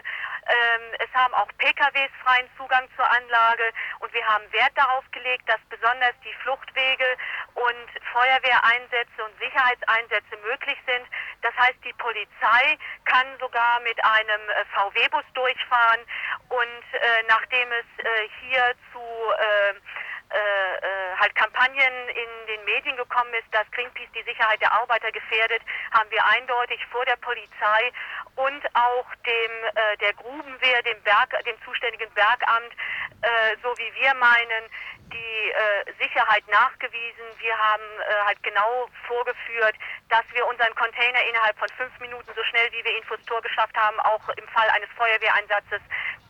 Ähm, 0.47 0.81
es 0.99 1.13
haben 1.13 1.33
auch 1.33 1.47
PKWs 1.57 2.11
freien 2.23 2.49
Zugang 2.57 2.87
zur 2.95 3.09
Anlage 3.09 3.71
und 3.99 4.13
wir 4.13 4.25
haben 4.25 4.43
Wert 4.51 4.71
darauf 4.75 5.03
gelegt, 5.11 5.47
dass 5.47 5.59
besonders 5.69 6.13
die 6.23 6.33
Fluchtwege 6.43 7.17
und 7.55 7.87
Feuerwehreinsätze 8.11 9.23
und 9.23 9.37
Sicherheitseinsätze 9.39 10.37
möglich 10.43 10.77
sind. 10.85 11.05
Das 11.41 11.55
heißt, 11.55 11.79
die 11.83 11.93
Polizei 11.93 12.77
kann 13.05 13.27
sogar 13.39 13.79
mit 13.81 14.03
einem 14.03 14.41
äh, 14.49 14.65
VW-Bus 14.73 15.25
durchfahren 15.33 16.01
und 16.49 16.83
äh, 16.93 17.23
nachdem 17.27 17.71
es 17.71 18.03
äh, 18.03 18.29
hier 18.41 18.75
zu 18.91 18.99
äh, 20.31 20.37
äh, 20.37 21.15
halt 21.17 21.33
Kampagnen 21.35 22.09
in 22.09 22.47
den 22.47 22.63
Medien 22.65 22.95
gekommen 22.97 23.33
ist, 23.33 23.47
dass 23.51 23.69
Greenpeace 23.71 24.11
die 24.13 24.23
Sicherheit 24.23 24.61
der 24.61 24.71
Arbeiter 24.71 25.11
gefährdet, 25.11 25.61
haben 25.91 26.09
wir 26.11 26.23
eindeutig 26.25 26.79
vor 26.91 27.03
der 27.05 27.15
Polizei 27.17 27.91
und 28.35 28.63
auch 28.75 29.07
dem 29.25 29.51
äh, 29.75 29.97
der 29.97 30.13
Grubenwehr, 30.13 30.83
dem 30.83 31.01
Berg, 31.01 31.33
dem 31.45 31.59
zuständigen 31.63 32.09
Bergamt, 32.13 32.73
äh, 33.21 33.57
so 33.63 33.75
wie 33.77 33.91
wir 33.95 34.13
meinen, 34.13 34.69
die 35.11 35.51
äh, 35.51 35.93
Sicherheit 35.99 36.47
nachgewiesen. 36.47 37.25
Wir 37.39 37.57
haben 37.57 37.83
äh, 37.99 38.25
halt 38.25 38.41
genau 38.43 38.87
vorgeführt, 39.07 39.75
dass 40.09 40.23
wir 40.33 40.45
unseren 40.45 40.73
Container 40.75 41.25
innerhalb 41.25 41.57
von 41.57 41.69
fünf 41.77 41.99
Minuten 41.99 42.29
so 42.35 42.43
schnell, 42.43 42.71
wie 42.71 42.83
wir 42.83 42.95
ihn 42.95 43.03
vors 43.03 43.23
Tor 43.25 43.41
geschafft 43.41 43.75
haben, 43.75 43.99
auch 44.01 44.29
im 44.29 44.47
Fall 44.49 44.69
eines 44.69 44.89
Feuerwehreinsatzes 44.95 45.81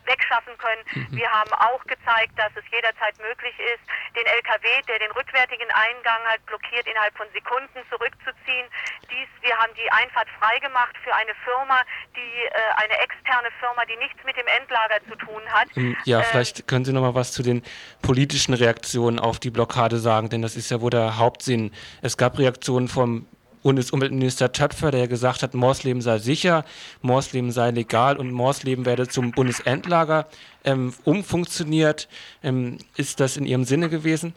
wegschaffen 0.10 0.58
können. 0.58 0.84
Mhm. 0.94 1.22
Wir 1.22 1.30
haben 1.30 1.54
auch 1.54 1.84
gezeigt, 1.86 2.34
dass 2.36 2.50
es 2.58 2.66
jederzeit 2.74 3.14
möglich 3.22 3.54
ist, 3.62 3.86
den 4.18 4.26
LKW, 4.26 4.66
der 4.90 4.98
den 5.00 5.12
rückwärtigen 5.14 5.70
Eingang 5.70 6.22
hat, 6.26 6.42
blockiert, 6.50 6.90
innerhalb 6.90 7.16
von 7.16 7.30
Sekunden 7.32 7.80
zurückzuziehen. 7.94 8.68
Dies, 9.14 9.30
wir 9.46 9.56
haben 9.56 9.72
die 9.78 9.90
Einfahrt 9.92 10.28
freigemacht 10.42 10.98
für 11.06 11.14
eine 11.14 11.34
Firma, 11.46 11.86
die 12.18 12.36
äh, 12.50 12.52
eine 12.82 12.98
externe 13.00 13.50
Firma, 13.62 13.86
die 13.86 13.98
nichts 13.98 14.20
mit 14.26 14.36
dem 14.36 14.48
Endlager 14.48 15.00
zu 15.06 15.16
tun 15.16 15.44
hat. 15.54 15.70
Ähm, 15.78 15.96
ja, 16.06 16.20
ähm, 16.20 16.26
vielleicht 16.26 16.68
können 16.68 16.86
Sie 16.86 16.94
noch 16.94 17.02
mal 17.02 17.16
was 17.16 17.32
zu 17.32 17.44
den 17.44 17.64
politischen 18.02 18.54
Reaktionen 18.54 19.20
auf 19.20 19.40
die 19.40 19.52
Blockade 19.52 19.98
sagen, 19.98 20.30
denn 20.30 20.42
das 20.42 20.56
ist 20.56 20.72
ja 20.72 20.82
wohl 20.82 20.90
der 20.90 21.18
Hauptsinn. 21.18 21.72
Es 22.02 22.18
gab 22.18 22.38
Reaktionen 22.40 22.88
vom 22.88 23.28
Bundesumweltminister 23.64 24.52
Töpfer, 24.52 24.92
der 24.92 25.08
gesagt 25.08 25.44
hat, 25.44 25.54
Morsleben 25.54 26.02
sei 26.02 26.18
sicher, 26.20 26.66
Morsleben 27.02 27.52
sei 27.52 27.72
legal 27.72 28.18
und 28.18 28.32
Morsleben 28.32 28.86
werde 28.86 29.08
zum 29.08 29.32
Bundesendlager 29.32 30.28
ähm, 30.64 30.94
umfunktioniert. 31.04 32.08
Ähm, 32.44 32.78
ist 32.96 33.20
das 33.20 33.38
in 33.38 33.46
Ihrem 33.46 33.66
Sinne 33.66 33.90
gewesen? 33.90 34.34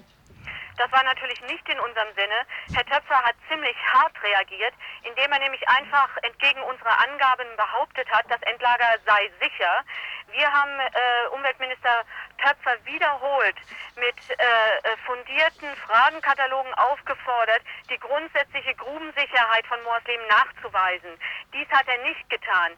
Das 0.82 0.90
war 0.90 1.04
natürlich 1.04 1.40
nicht 1.42 1.68
in 1.68 1.78
unserem 1.78 2.12
Sinne. 2.16 2.44
Herr 2.74 2.84
Töpfer 2.84 3.22
hat 3.22 3.36
ziemlich 3.48 3.76
hart 3.86 4.20
reagiert, 4.20 4.74
indem 5.04 5.30
er 5.30 5.38
nämlich 5.38 5.62
einfach 5.68 6.10
entgegen 6.22 6.60
unserer 6.64 6.98
Angaben 7.06 7.46
behauptet 7.56 8.10
hat, 8.10 8.24
das 8.28 8.42
Endlager 8.42 8.98
sei 9.06 9.30
sicher. 9.40 9.84
Wir 10.32 10.52
haben 10.52 10.80
äh, 10.80 11.28
Umweltminister 11.30 12.02
Töpfer 12.38 12.84
wiederholt 12.84 13.54
mit 13.94 14.16
äh, 14.30 14.42
äh, 14.42 14.96
fundierten 15.06 15.70
Fragenkatalogen 15.86 16.74
aufgefordert, 16.74 17.62
die 17.88 17.98
grundsätzliche 17.98 18.74
Grubensicherheit 18.74 19.64
von 19.68 19.80
Morsleben 19.84 20.26
nachzuweisen. 20.26 21.16
Dies 21.52 21.68
hat 21.70 21.86
er 21.86 21.98
nicht 21.98 22.28
getan. 22.28 22.72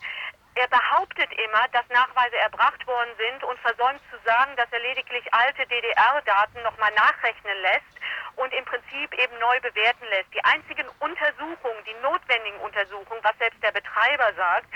Er 0.57 0.69
behauptet 0.69 1.33
immer, 1.33 1.67
dass 1.73 1.89
Nachweise 1.89 2.37
erbracht 2.37 2.87
worden 2.87 3.11
sind 3.19 3.43
und 3.43 3.59
versäumt 3.59 4.01
zu 4.11 4.17
sagen, 4.25 4.55
dass 4.57 4.71
er 4.71 4.79
lediglich 4.79 5.33
alte 5.35 5.67
DDR-Daten 5.67 6.63
nochmal 6.63 6.93
nachrechnen 6.93 7.61
lässt 7.63 7.99
und 8.37 8.53
im 8.53 8.65
Prinzip 8.65 9.15
eben 9.15 9.39
neu 9.39 9.61
bewerten 9.61 10.05
lässt. 10.11 10.33
Die 10.33 10.45
einzigen 10.45 10.87
Untersuchungen, 11.01 11.85
die 11.87 11.95
notwendigen 12.03 12.59
Untersuchungen, 12.61 13.23
was 13.23 13.37
selbst 13.39 13.63
der 13.63 13.73
Betreiber 13.73 14.33
sagt, 14.35 14.67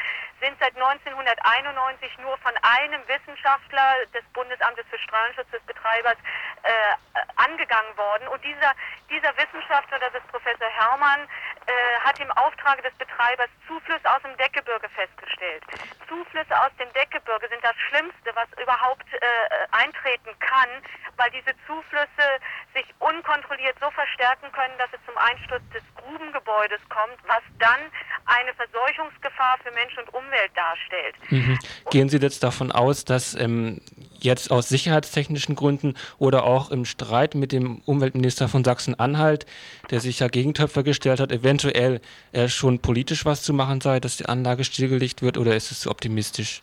sind 0.40 0.56
seit 0.60 0.74
1991 0.76 2.18
nur 2.18 2.36
von 2.38 2.52
einem 2.62 3.02
Wissenschaftler 3.08 4.06
des 4.14 4.22
Bundesamtes 4.32 4.86
für 4.90 4.98
Strahlenschutz 4.98 5.50
des 5.50 5.62
Betreibers 5.62 6.16
äh, 6.62 7.22
angegangen 7.36 7.96
worden. 7.96 8.28
Und 8.28 8.44
dieser, 8.44 8.72
dieser 9.10 9.36
Wissenschaftler, 9.36 9.98
das 9.98 10.14
ist 10.14 10.28
Professor 10.28 10.68
Herrmann, 10.68 11.28
äh, 11.66 11.72
hat 12.04 12.18
im 12.20 12.30
Auftrage 12.32 12.82
des 12.82 12.94
Betreibers 12.94 13.50
Zuflüsse 13.66 14.04
aus 14.04 14.22
dem 14.22 14.36
Deckgebirge 14.36 14.88
festgestellt. 14.90 15.62
Zuflüsse 16.08 16.54
aus 16.56 16.72
dem 16.80 16.92
Deckgebirge 16.92 17.48
sind 17.48 17.62
das 17.62 17.76
Schlimmste, 17.88 18.32
was 18.34 18.48
überhaupt 18.62 19.04
äh, 19.12 19.26
eintreten 19.72 20.32
kann, 20.40 20.70
weil 21.16 21.30
diese 21.30 21.52
Zuflüsse 21.66 22.40
sich 22.74 22.86
unkontrolliert 22.98 23.76
so 23.80 23.90
verstärken 23.90 24.50
können, 24.52 24.74
dass 24.78 24.88
es 24.92 25.00
zum 25.04 25.16
Einsturz 25.18 25.62
des 25.74 25.82
Grubengebäudes 25.96 26.80
kommt, 26.88 27.18
was 27.26 27.42
dann 27.58 27.80
eine 28.26 28.54
Verseuchungsgefahr 28.54 29.58
für 29.62 29.72
Mensch 29.72 29.96
und 29.98 30.08
Umwelt 30.14 30.52
darstellt. 30.54 31.16
Mhm. 31.30 31.58
Gehen 31.90 32.08
Sie 32.08 32.18
jetzt 32.18 32.42
davon 32.42 32.72
aus, 32.72 33.04
dass 33.04 33.34
ähm, 33.34 33.80
jetzt 34.20 34.50
aus 34.50 34.68
sicherheitstechnischen 34.68 35.54
Gründen 35.54 35.94
oder 36.18 36.44
auch 36.44 36.70
im 36.70 36.84
Streit 36.84 37.34
mit 37.34 37.52
dem 37.52 37.80
Umweltminister 37.84 38.48
von 38.48 38.64
Sachsen-Anhalt, 38.64 39.46
der 39.90 40.00
sich 40.00 40.20
ja 40.20 40.28
gegen 40.28 40.54
Töpfer 40.54 40.82
gestellt 40.82 41.20
hat, 41.20 41.32
eventuell 41.32 42.00
äh, 42.32 42.48
schon 42.48 42.80
politisch 42.80 43.24
was 43.24 43.42
zu 43.42 43.52
machen 43.52 43.80
sei, 43.80 44.00
dass 44.00 44.16
die 44.16 44.26
Anlage 44.26 44.64
stillgelegt 44.64 45.22
wird 45.22 45.38
oder 45.38 45.56
ist 45.56 45.70
es 45.70 45.80
zu 45.80 45.90
optimistisch? 45.90 46.60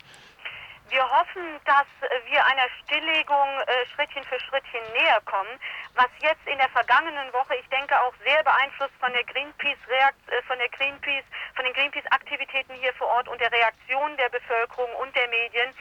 Wir 0.89 1.09
hoffen, 1.09 1.59
dass 1.65 1.87
wir 2.29 2.45
einer 2.45 2.69
Stilllegung 2.83 3.59
äh, 3.61 3.85
Schrittchen 3.93 4.23
für 4.25 4.39
Schrittchen 4.39 4.81
näher 4.93 5.19
kommen, 5.25 5.59
was 5.95 6.09
jetzt 6.19 6.45
in 6.45 6.57
der 6.57 6.69
vergangenen 6.69 7.33
Woche, 7.33 7.55
ich 7.55 7.67
denke 7.69 7.99
auch 8.01 8.13
sehr 8.23 8.43
beeinflusst 8.43 8.93
von 8.99 9.11
der 9.11 9.23
Greenpeace 9.23 9.79
äh, 9.89 10.41
von 10.43 10.57
der 10.59 10.69
Greenpeace, 10.69 11.25
von 11.55 11.65
den 11.65 11.73
Greenpeace 11.73 12.05
Aktivitäten 12.11 12.75
hier 12.75 12.93
vor 12.93 13.07
Ort 13.07 13.27
und 13.27 13.41
der 13.41 13.51
Reaktion 13.51 14.15
der 14.17 14.29
Bevölkerung 14.29 14.93
und 14.95 15.15
der 15.15 15.27
Medien, 15.29 15.73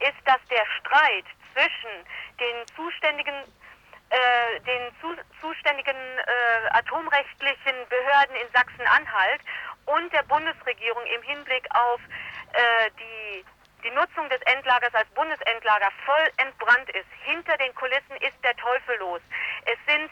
ist, 0.00 0.20
dass 0.26 0.40
der 0.50 0.66
Streit 0.78 1.24
zwischen 1.52 2.04
den 2.38 2.66
zuständigen 2.76 3.34
äh, 4.10 4.60
den 4.60 4.92
zu, 5.00 5.14
zuständigen 5.40 5.96
äh, 5.96 6.68
atomrechtlichen 6.70 7.74
Behörden 7.88 8.36
in 8.36 8.52
Sachsen-Anhalt 8.52 9.40
und 9.86 10.12
der 10.12 10.24
Bundesregierung 10.24 11.04
im 11.06 11.22
Hinblick 11.22 11.64
auf 11.74 12.00
äh, 12.52 12.90
die 12.98 13.44
die 13.84 13.90
Nutzung 13.90 14.28
des 14.28 14.40
Endlagers 14.42 14.94
als 14.94 15.08
Bundesendlager 15.10 15.90
voll 16.04 16.30
entbrannt 16.36 16.90
ist, 16.90 17.08
hinter 17.24 17.56
den 17.58 17.74
Kulissen 17.74 18.16
ist 18.20 18.36
der 18.42 18.56
Teufel 18.56 18.96
los. 18.98 19.20
Es 19.64 19.78
sind 19.86 20.10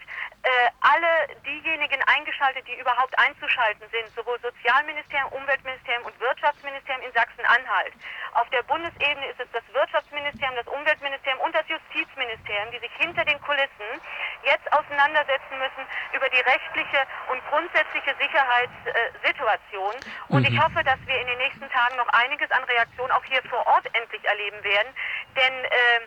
alle 0.80 1.35
diejenigen 1.45 2.02
eingeschaltet, 2.04 2.66
die 2.66 2.78
überhaupt 2.78 3.18
einzuschalten 3.18 3.85
sind, 3.90 4.09
sowohl 4.14 4.38
Sozialministerium, 4.40 5.33
Umweltministerium 5.33 6.04
und 6.04 6.18
Wirtschaftsministerium 6.21 7.02
in 7.02 7.12
Sachsen-Anhalt. 7.12 7.92
Auf 8.35 8.49
der 8.50 8.62
Bundesebene 8.62 9.26
ist 9.28 9.40
es 9.40 9.50
das 9.52 9.62
Wirtschaftsministerium, 9.73 10.57
das 10.57 10.66
Umweltministerium 10.68 11.40
und 11.40 11.54
das 11.54 11.66
Justizministerium, 11.68 12.70
die 12.72 12.79
sich 12.79 12.92
hinter 12.98 13.24
den 13.24 13.40
Kulissen 13.42 13.90
jetzt 14.44 14.70
auseinandersetzen 14.72 15.59
müssen 15.59 15.85
über 16.12 16.29
die 16.31 16.40
rechtliche 16.40 17.03
und 17.31 17.44
grundsätzliche 17.48 18.14
Sicherheitssituation. 18.16 19.94
Und 20.29 20.46
mhm. 20.46 20.55
ich 20.55 20.62
hoffe, 20.62 20.85
dass 20.85 20.98
wir 21.07 21.20
in 21.20 21.27
den 21.27 21.38
nächsten 21.38 21.68
Tagen 21.70 21.96
noch 21.96 22.09
einiges 22.09 22.51
an 22.51 22.64
Reaktionen 22.64 23.12
auch 23.12 23.24
hier 23.24 23.42
vor 23.51 23.66
Ort 23.66 23.87
endlich 23.92 24.24
erleben 24.24 24.62
werden. 24.62 24.94
Denn 25.37 25.64
äh, 25.64 26.01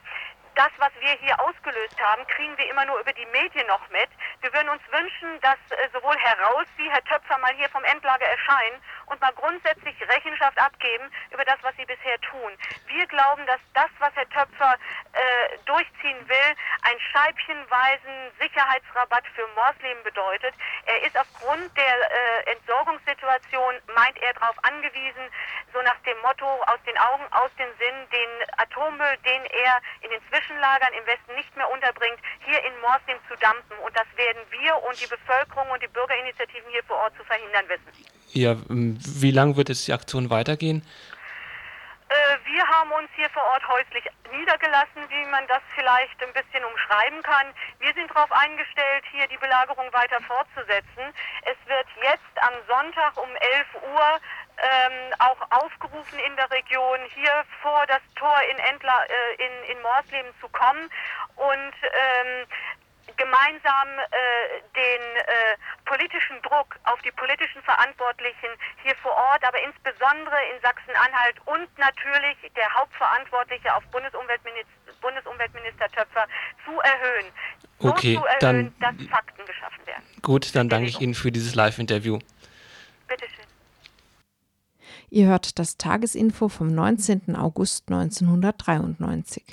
das, 0.55 0.71
was 0.77 0.91
wir 0.99 1.11
hier 1.21 1.39
ausgelöst 1.39 1.99
haben, 1.99 2.25
kriegen 2.27 2.57
wir 2.57 2.69
immer 2.69 2.85
nur 2.85 2.99
über 2.99 3.13
die 3.13 3.25
Medien 3.27 3.67
noch 3.67 3.87
mit. 3.89 4.09
Wir 4.41 4.53
würden 4.53 4.69
uns 4.69 4.81
wünschen, 4.91 5.39
dass 5.41 5.59
äh, 5.69 5.89
sowohl 5.93 6.15
Herr 6.17 6.39
Raus 6.39 6.67
wie 6.77 6.89
Herr 6.89 7.03
Töpfer 7.03 7.37
mal 7.37 7.53
hier 7.53 7.69
vom 7.69 7.83
Endlager 7.83 8.25
erscheinen 8.25 8.81
und 9.07 9.19
mal 9.21 9.33
grundsätzlich 9.33 9.95
Rechenschaft 10.07 10.57
abgeben 10.57 11.11
über 11.31 11.45
das, 11.45 11.57
was 11.61 11.75
sie 11.77 11.85
bisher 11.85 12.19
tun. 12.21 12.51
Wir 12.87 13.05
glauben, 13.07 13.45
dass 13.45 13.59
das, 13.73 13.89
was 13.99 14.15
Herr 14.15 14.29
Töpfer 14.29 14.75
äh, 15.13 15.57
durchziehen 15.65 16.27
will, 16.27 16.55
ein 16.83 16.99
scheibchenweisen 17.11 18.31
Sicherheitsrabatt 18.39 19.23
für 19.35 19.47
Morsleben 19.55 20.03
bedeutet. 20.03 20.53
Er 20.85 21.01
ist 21.03 21.17
aufgrund 21.17 21.75
der 21.77 21.85
äh, 21.85 22.51
Entsorgungssituation, 22.51 23.75
meint 23.95 24.17
er, 24.21 24.33
darauf 24.33 24.55
angewiesen, 24.63 25.29
so 25.73 25.81
nach 25.81 25.99
dem 26.05 26.17
Motto 26.21 26.45
aus 26.63 26.79
den 26.85 26.97
Augen, 26.97 27.25
aus 27.31 27.51
den 27.57 27.69
Sinn, 27.77 28.09
den 28.11 28.29
Atommüll, 28.57 29.17
den 29.25 29.45
er 29.45 29.81
in 30.01 30.09
den 30.09 30.21
Zwischenlagern 30.41 30.93
im 30.93 31.05
Westen 31.05 31.35
nicht 31.35 31.55
mehr 31.55 31.69
unterbringt, 31.69 32.19
hier 32.45 32.59
in 32.65 32.79
Morsleben 32.81 33.21
zu 33.27 33.35
dampfen. 33.37 33.77
Und 33.85 33.95
das 33.95 34.07
werden 34.15 34.41
wir 34.49 34.75
und 34.83 34.99
die 35.01 35.07
Bevölkerung 35.07 35.69
und 35.69 35.81
die 35.81 35.87
Bürgerinitiativen 35.87 36.69
hier 36.71 36.83
vor 36.83 36.97
Ort 36.97 37.13
zu 37.17 37.23
verhindern 37.23 37.65
wissen. 37.67 37.91
Ja, 38.33 38.55
wie 38.67 39.31
lange 39.31 39.57
wird 39.57 39.69
es 39.69 39.85
die 39.85 39.93
Aktion 39.93 40.29
weitergehen? 40.29 40.85
Äh, 42.11 42.37
wir 42.43 42.67
haben 42.67 42.91
uns 42.91 43.09
hier 43.15 43.29
vor 43.29 43.43
Ort 43.43 43.67
häuslich 43.67 44.03
niedergelassen, 44.31 45.03
wie 45.09 45.25
man 45.31 45.47
das 45.47 45.61
vielleicht 45.75 46.15
ein 46.23 46.33
bisschen 46.33 46.63
umschreiben 46.63 47.21
kann. 47.23 47.47
Wir 47.79 47.93
sind 47.93 48.09
darauf 48.11 48.31
eingestellt, 48.31 49.03
hier 49.11 49.27
die 49.27 49.37
Belagerung 49.37 49.91
weiter 49.93 50.19
fortzusetzen. 50.27 51.11
Es 51.43 51.59
wird 51.67 51.87
jetzt 52.03 52.35
am 52.35 52.53
Sonntag 52.67 53.15
um 53.15 53.29
11 53.29 53.67
Uhr 53.95 54.19
ähm, 54.61 55.13
auch 55.19 55.41
aufgerufen 55.49 56.19
in 56.19 56.35
der 56.35 56.49
Region, 56.51 56.99
hier 57.13 57.43
vor 57.61 57.85
das 57.87 58.01
Tor 58.15 58.35
in, 58.51 58.57
Entla, 58.59 59.03
äh, 59.05 59.43
in, 59.43 59.75
in 59.75 59.81
Morsleben 59.81 60.31
zu 60.39 60.47
kommen 60.49 60.89
und 61.35 61.73
ähm, 61.81 62.47
gemeinsam 63.17 63.87
äh, 63.99 64.61
den 64.75 65.03
äh, 65.17 65.57
politischen 65.85 66.41
Druck 66.43 66.77
auf 66.85 67.01
die 67.01 67.11
politischen 67.11 67.61
Verantwortlichen 67.63 68.49
hier 68.83 68.95
vor 68.95 69.11
Ort, 69.11 69.43
aber 69.45 69.57
insbesondere 69.61 70.37
in 70.53 70.61
Sachsen-Anhalt 70.61 71.35
und 71.45 71.67
natürlich 71.77 72.37
der 72.55 72.69
Hauptverantwortliche 72.73 73.73
auf 73.75 73.83
Bundesumweltminister, 73.91 74.71
Bundesumweltminister 75.01 75.87
Töpfer 75.89 76.25
zu 76.65 76.79
erhöhen. 76.81 77.31
So 77.79 77.89
okay, 77.89 78.15
zu 78.15 78.25
erhöhen, 78.25 78.73
dann, 78.79 78.97
dass 78.97 79.07
Fakten 79.09 79.45
geschaffen 79.45 79.85
werden. 79.85 80.03
Gut, 80.21 80.55
dann 80.55 80.69
danke 80.69 80.87
ich 80.87 81.01
Ihnen 81.01 81.15
für 81.15 81.31
dieses 81.31 81.55
Live-Interview. 81.55 82.19
Ihr 85.13 85.27
hört 85.27 85.59
das 85.59 85.75
Tagesinfo 85.75 86.47
vom 86.47 86.67
19. 86.67 87.35
August 87.35 87.89
1993. 87.89 89.43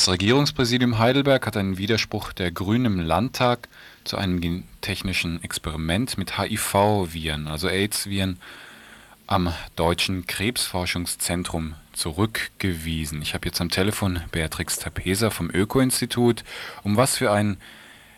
Das 0.00 0.08
Regierungspräsidium 0.08 0.98
Heidelberg 0.98 1.46
hat 1.46 1.58
einen 1.58 1.76
Widerspruch 1.76 2.32
der 2.32 2.50
Grünen 2.50 2.86
im 2.86 3.00
Landtag 3.00 3.68
zu 4.04 4.16
einem 4.16 4.40
gentechnischen 4.40 5.44
Experiment 5.44 6.16
mit 6.16 6.38
HIV-Viren, 6.38 7.46
also 7.46 7.68
AIDS-Viren, 7.68 8.40
am 9.26 9.52
Deutschen 9.76 10.26
Krebsforschungszentrum 10.26 11.74
zurückgewiesen. 11.92 13.20
Ich 13.20 13.34
habe 13.34 13.44
jetzt 13.44 13.60
am 13.60 13.68
Telefon 13.68 14.22
Beatrix 14.32 14.78
Tapeser 14.78 15.30
vom 15.30 15.50
Öko-Institut. 15.52 16.44
Um 16.82 16.96
was 16.96 17.18
für 17.18 17.30
ein 17.30 17.58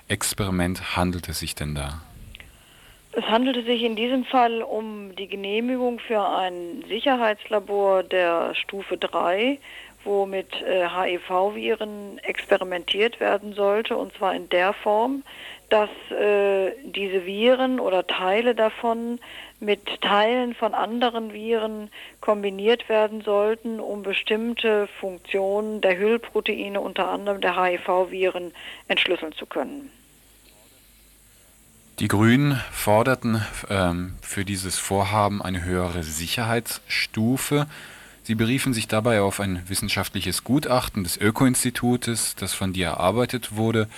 Experiment 0.06 0.96
handelt 0.96 1.28
es 1.28 1.40
sich 1.40 1.56
denn 1.56 1.74
da? 1.74 2.00
Es 3.14 3.24
handelte 3.24 3.64
sich 3.64 3.82
in 3.82 3.96
diesem 3.96 4.24
Fall 4.24 4.62
um 4.62 5.16
die 5.16 5.26
Genehmigung 5.26 5.98
für 5.98 6.26
ein 6.26 6.82
Sicherheitslabor 6.88 8.04
der 8.04 8.54
Stufe 8.54 8.96
3 8.96 9.58
wo 10.04 10.26
mit 10.26 10.60
äh, 10.62 10.88
HIV-Viren 10.88 12.18
experimentiert 12.18 13.20
werden 13.20 13.52
sollte, 13.52 13.96
und 13.96 14.14
zwar 14.14 14.34
in 14.34 14.48
der 14.48 14.72
Form, 14.72 15.22
dass 15.70 15.88
äh, 16.10 16.72
diese 16.84 17.24
Viren 17.24 17.80
oder 17.80 18.06
Teile 18.06 18.54
davon 18.54 19.18
mit 19.58 20.02
Teilen 20.02 20.54
von 20.54 20.74
anderen 20.74 21.32
Viren 21.32 21.88
kombiniert 22.20 22.88
werden 22.88 23.22
sollten, 23.22 23.80
um 23.80 24.02
bestimmte 24.02 24.88
Funktionen 25.00 25.80
der 25.80 25.96
Hüllproteine, 25.98 26.80
unter 26.80 27.08
anderem 27.08 27.40
der 27.40 27.56
HIV-Viren, 27.56 28.52
entschlüsseln 28.88 29.32
zu 29.32 29.46
können. 29.46 29.90
Die 32.00 32.08
Grünen 32.08 32.60
forderten 32.72 33.42
ähm, 33.70 34.14
für 34.20 34.44
dieses 34.44 34.78
Vorhaben 34.78 35.40
eine 35.40 35.64
höhere 35.64 36.02
Sicherheitsstufe. 36.02 37.66
Sie 38.24 38.34
beriefen 38.34 38.72
sich 38.72 38.86
dabei 38.86 39.20
auf 39.20 39.40
ein 39.40 39.68
wissenschaftliches 39.68 40.44
Gutachten 40.44 41.02
des 41.02 41.16
Öko-Institutes, 41.16 42.36
das 42.36 42.54
von 42.54 42.72
dir 42.72 42.86
erarbeitet 42.86 43.56
wurde. 43.56 43.88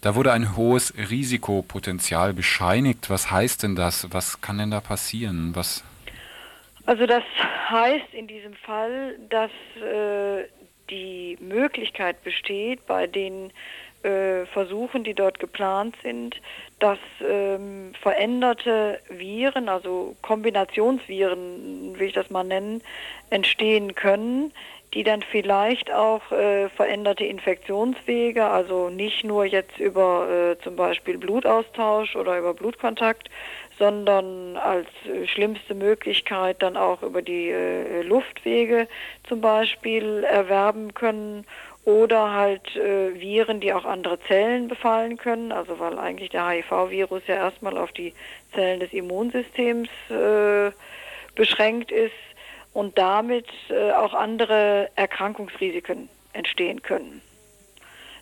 Da 0.00 0.14
wurde 0.14 0.32
ein 0.32 0.56
hohes 0.56 0.94
Risikopotenzial 0.96 2.32
bescheinigt. 2.32 3.10
Was 3.10 3.30
heißt 3.30 3.64
denn 3.64 3.74
das? 3.74 4.06
Was 4.12 4.40
kann 4.40 4.58
denn 4.58 4.70
da 4.70 4.80
passieren? 4.80 5.56
Was 5.56 5.82
also 6.86 7.04
das 7.06 7.24
heißt 7.68 8.14
in 8.14 8.28
diesem 8.28 8.54
Fall, 8.54 9.18
dass 9.28 9.50
äh, 9.82 10.44
die 10.88 11.36
Möglichkeit 11.40 12.22
besteht, 12.22 12.86
bei 12.86 13.08
den 13.08 13.52
äh, 14.06 14.46
Versuchen, 14.46 15.04
die 15.04 15.14
dort 15.14 15.38
geplant 15.38 15.96
sind, 16.02 16.40
dass 16.78 16.98
ähm, 17.26 17.92
veränderte 18.00 19.00
Viren, 19.08 19.68
also 19.68 20.14
Kombinationsviren, 20.22 21.98
will 21.98 22.06
ich 22.06 22.12
das 22.12 22.30
mal 22.30 22.44
nennen, 22.44 22.82
entstehen 23.30 23.94
können, 23.94 24.52
die 24.94 25.02
dann 25.02 25.22
vielleicht 25.22 25.92
auch 25.92 26.30
äh, 26.32 26.68
veränderte 26.70 27.24
Infektionswege, 27.24 28.44
also 28.44 28.88
nicht 28.88 29.24
nur 29.24 29.44
jetzt 29.44 29.78
über 29.78 30.28
äh, 30.28 30.62
zum 30.62 30.76
Beispiel 30.76 31.18
Blutaustausch 31.18 32.16
oder 32.16 32.38
über 32.38 32.54
Blutkontakt, 32.54 33.28
sondern 33.78 34.56
als 34.56 34.86
äh, 35.04 35.26
schlimmste 35.26 35.74
Möglichkeit 35.74 36.62
dann 36.62 36.76
auch 36.76 37.02
über 37.02 37.20
die 37.20 37.50
äh, 37.50 38.02
Luftwege 38.02 38.88
zum 39.28 39.40
Beispiel 39.40 40.24
erwerben 40.24 40.94
können 40.94 41.44
oder 41.86 42.32
halt 42.32 42.74
äh, 42.74 43.18
Viren, 43.18 43.60
die 43.60 43.72
auch 43.72 43.84
andere 43.84 44.18
Zellen 44.26 44.66
befallen 44.66 45.16
können, 45.16 45.52
also 45.52 45.78
weil 45.78 45.98
eigentlich 45.98 46.30
der 46.30 46.48
HIV-Virus 46.48 47.22
ja 47.28 47.36
erstmal 47.36 47.78
auf 47.78 47.92
die 47.92 48.12
Zellen 48.52 48.80
des 48.80 48.92
Immunsystems 48.92 49.88
äh, 50.10 50.72
beschränkt 51.36 51.92
ist 51.92 52.12
und 52.72 52.98
damit 52.98 53.46
äh, 53.70 53.92
auch 53.92 54.14
andere 54.14 54.90
Erkrankungsrisiken 54.96 56.08
entstehen 56.32 56.82
können. 56.82 57.22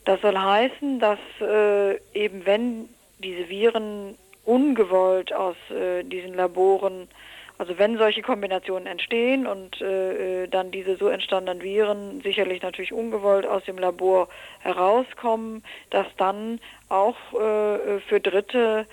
Das 0.05 0.21
soll 0.21 0.37
heißen, 0.37 1.01
dass 1.01 1.19
äh, 1.41 1.95
eben 2.13 2.45
wenn 2.45 2.91
diese 3.19 3.49
Viren 3.49 4.19
ungewollt 4.45 5.33
aus 5.33 5.57
äh, 5.71 6.03
diesen 6.05 6.35
Laboren, 6.35 7.09
also 7.59 7.79
wenn 7.79 7.99
solche 7.99 8.23
Kombinationen 8.23 8.87
entstehen 8.87 9.47
und 9.47 9.81
äh, 9.81 10.45
äh, 10.45 10.49
dann 10.49 10.71
diese 10.71 10.97
so 10.97 11.09
entstandenen 11.09 11.63
Viren 11.63 12.21
sicherlich 12.23 12.63
natürlich 12.63 12.93
ungewollt 12.93 13.47
aus 13.47 13.65
dem 13.65 13.79
Labor 13.79 14.29
herauskommen, 14.61 15.63
dass 15.91 16.07
dann 16.17 16.61
auch 16.89 17.17
äh, 17.33 18.01
für 18.01 18.21
Dritte 18.21 18.87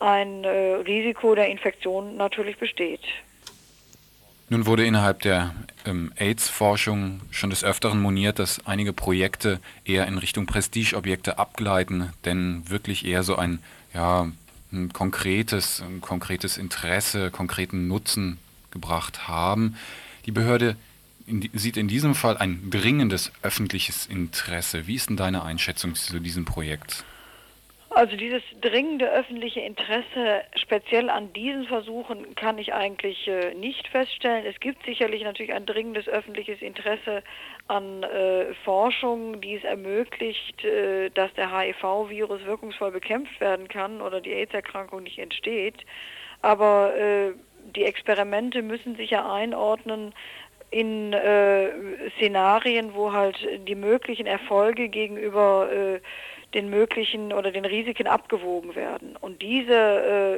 ein 0.00 0.44
äh, 0.44 0.74
Risiko 0.86 1.34
der 1.34 1.48
Infektion 1.48 2.16
natürlich 2.16 2.58
besteht. 2.58 3.00
Nun 4.50 4.66
wurde 4.66 4.84
innerhalb 4.84 5.22
der 5.22 5.54
ähm, 5.86 6.12
AIDS-Forschung 6.16 7.22
schon 7.30 7.48
des 7.48 7.64
Öfteren 7.64 8.00
moniert, 8.00 8.38
dass 8.38 8.66
einige 8.66 8.92
Projekte 8.92 9.58
eher 9.86 10.06
in 10.06 10.18
Richtung 10.18 10.44
Prestigeobjekte 10.44 11.38
abgleiten, 11.38 12.12
denn 12.26 12.62
wirklich 12.68 13.06
eher 13.06 13.22
so 13.22 13.36
ein, 13.36 13.60
ja, 13.94 14.28
ein 14.74 14.92
konkretes, 14.92 15.80
ein 15.80 16.00
konkretes 16.00 16.58
Interesse, 16.58 17.30
konkreten 17.30 17.88
Nutzen 17.88 18.38
gebracht 18.70 19.28
haben. 19.28 19.76
Die 20.26 20.32
Behörde 20.32 20.76
in, 21.26 21.48
sieht 21.54 21.76
in 21.76 21.88
diesem 21.88 22.14
Fall 22.14 22.36
ein 22.36 22.70
dringendes 22.70 23.32
öffentliches 23.42 24.06
Interesse. 24.06 24.86
Wie 24.86 24.96
ist 24.96 25.08
denn 25.08 25.16
deine 25.16 25.42
Einschätzung 25.42 25.94
zu 25.94 26.20
diesem 26.20 26.44
Projekt? 26.44 27.04
Also 27.94 28.16
dieses 28.16 28.42
dringende 28.60 29.08
öffentliche 29.08 29.60
Interesse 29.60 30.42
speziell 30.56 31.08
an 31.08 31.32
diesen 31.32 31.64
Versuchen 31.66 32.34
kann 32.34 32.58
ich 32.58 32.74
eigentlich 32.74 33.28
äh, 33.28 33.54
nicht 33.54 33.86
feststellen. 33.86 34.44
Es 34.46 34.58
gibt 34.58 34.84
sicherlich 34.84 35.22
natürlich 35.22 35.52
ein 35.52 35.64
dringendes 35.64 36.08
öffentliches 36.08 36.60
Interesse 36.60 37.22
an 37.68 38.02
äh, 38.02 38.52
Forschung, 38.64 39.40
die 39.40 39.54
es 39.54 39.62
ermöglicht, 39.62 40.64
äh, 40.64 41.10
dass 41.10 41.32
der 41.34 41.56
HIV-Virus 41.56 42.44
wirkungsvoll 42.44 42.90
bekämpft 42.90 43.40
werden 43.40 43.68
kann 43.68 44.02
oder 44.02 44.20
die 44.20 44.32
AIDS-Erkrankung 44.32 45.04
nicht 45.04 45.20
entsteht. 45.20 45.86
Aber 46.42 46.96
äh, 46.96 47.30
die 47.76 47.84
Experimente 47.84 48.62
müssen 48.62 48.96
sich 48.96 49.10
ja 49.10 49.32
einordnen 49.32 50.12
in 50.72 51.12
äh, 51.12 51.68
Szenarien, 52.16 52.92
wo 52.94 53.12
halt 53.12 53.36
die 53.68 53.76
möglichen 53.76 54.26
Erfolge 54.26 54.88
gegenüber 54.88 55.70
äh, 55.72 56.00
den 56.54 56.70
möglichen 56.70 57.32
oder 57.32 57.50
den 57.50 57.64
Risiken 57.64 58.06
abgewogen 58.06 58.74
werden. 58.74 59.16
Und 59.20 59.42
diese 59.42 59.74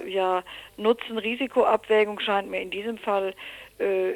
äh, 0.05 0.11
ja, 0.11 0.43
Nutzen-Risiko-Abwägung 0.77 2.21
scheint 2.21 2.51
mir 2.51 2.61
in 2.61 2.71
diesem 2.71 2.99
Fall 2.99 3.35
äh, 3.79 4.15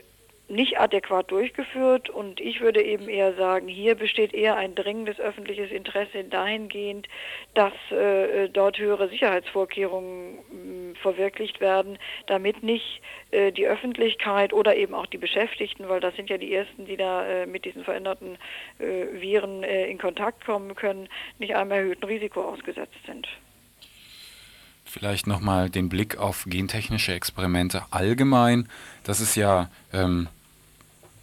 nicht 0.51 0.81
adäquat 0.81 1.31
durchgeführt 1.31 2.11
und 2.11 2.41
ich 2.41 2.61
würde 2.61 2.83
eben 2.83 3.09
eher 3.09 3.35
sagen, 3.35 3.69
hier 3.69 3.95
besteht 3.95 4.35
eher 4.35 4.57
ein 4.57 4.75
dringendes 4.75 5.21
öffentliches 5.21 5.71
Interesse 5.71 6.25
dahingehend, 6.25 7.07
dass 7.55 7.73
äh, 7.91 8.49
dort 8.49 8.79
höhere 8.79 9.09
Sicherheitsvorkehrungen 9.09 10.39
äh, 10.39 10.99
verwirklicht 11.01 11.61
werden, 11.61 11.99
damit 12.27 12.63
nicht 12.63 13.01
äh, 13.31 13.53
die 13.53 13.67
Öffentlichkeit 13.67 14.53
oder 14.53 14.77
eben 14.77 14.95
auch 14.95 15.07
die 15.07 15.19
Beschäftigten, 15.19 15.89
weil 15.89 16.01
das 16.01 16.17
sind 16.17 16.29
ja 16.29 16.37
die 16.37 16.53
ersten, 16.53 16.85
die 16.85 16.97
da 16.97 17.27
äh, 17.27 17.47
mit 17.47 17.65
diesen 17.65 17.85
veränderten 17.85 18.37
äh, 18.79 19.21
Viren 19.21 19.63
äh, 19.63 19.87
in 19.87 19.99
Kontakt 19.99 20.45
kommen 20.45 20.75
können, 20.75 21.09
nicht 21.39 21.55
einem 21.55 21.71
erhöhten 21.71 22.05
Risiko 22.05 22.43
ausgesetzt 22.43 22.99
sind. 23.07 23.29
Vielleicht 24.85 25.29
nochmal 25.29 25.71
den 25.71 25.89
Blick 25.89 26.19
auf 26.19 26.45
gentechnische 26.49 27.13
Experimente 27.13 27.85
allgemein. 27.93 28.69
Das 29.05 29.21
ist 29.21 29.37
ja 29.37 29.71
ähm, 29.93 30.27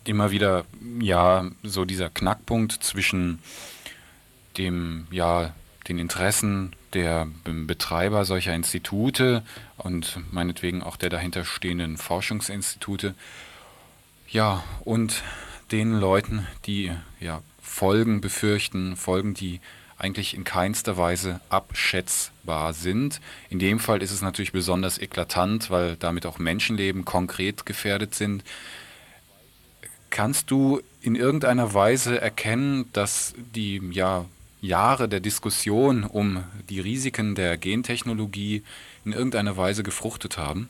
immer 0.08 0.32
wieder 0.32 0.66
ja 1.00 1.50
so 1.64 1.86
dieser 1.86 2.10
Knackpunkt 2.10 2.72
zwischen 2.84 3.40
dem 4.58 5.08
ja 5.12 5.54
den 5.88 6.00
Interessen 6.00 6.74
der 6.94 7.28
Betreiber 7.44 8.26
solcher 8.26 8.56
Institute 8.56 9.44
und 9.78 10.20
meinetwegen 10.32 10.82
auch 10.82 10.98
der 10.98 11.10
dahinterstehenden 11.10 11.98
Forschungsinstitute 11.98 13.16
ja 14.30 14.64
und 14.84 15.24
den 15.72 16.00
Leuten, 16.00 16.48
die 16.66 16.92
ja 17.20 17.42
Folgen 17.62 18.22
befürchten, 18.22 18.96
Folgen, 18.96 19.34
die 19.34 19.60
eigentlich 19.98 20.36
in 20.36 20.44
keinster 20.44 20.98
Weise 20.98 21.42
abschätzbar 21.50 22.74
sind. 22.74 23.20
In 23.50 23.60
dem 23.60 23.80
Fall 23.80 24.02
ist 24.02 24.12
es 24.12 24.22
natürlich 24.22 24.52
besonders 24.52 25.00
eklatant, 25.00 25.70
weil 25.70 25.96
damit 25.96 26.26
auch 26.26 26.40
Menschenleben 26.40 27.04
konkret 27.04 27.66
gefährdet 27.66 28.14
sind. 28.14 28.44
Kannst 30.10 30.52
du 30.52 30.82
in 31.02 31.16
irgendeiner 31.16 31.74
Weise 31.74 32.20
erkennen, 32.20 32.86
dass 32.94 33.34
die 33.56 33.82
ja, 33.92 34.26
Jahre 34.62 35.08
der 35.08 35.20
Diskussion 35.20 36.04
um 36.04 36.44
die 36.70 36.80
Risiken 36.80 37.36
der 37.36 37.58
Gentechnologie 37.58 38.64
in 39.06 39.14
irgendeiner 39.14 39.58
Weise 39.58 39.84
gefruchtet 39.84 40.38
haben? 40.38 40.70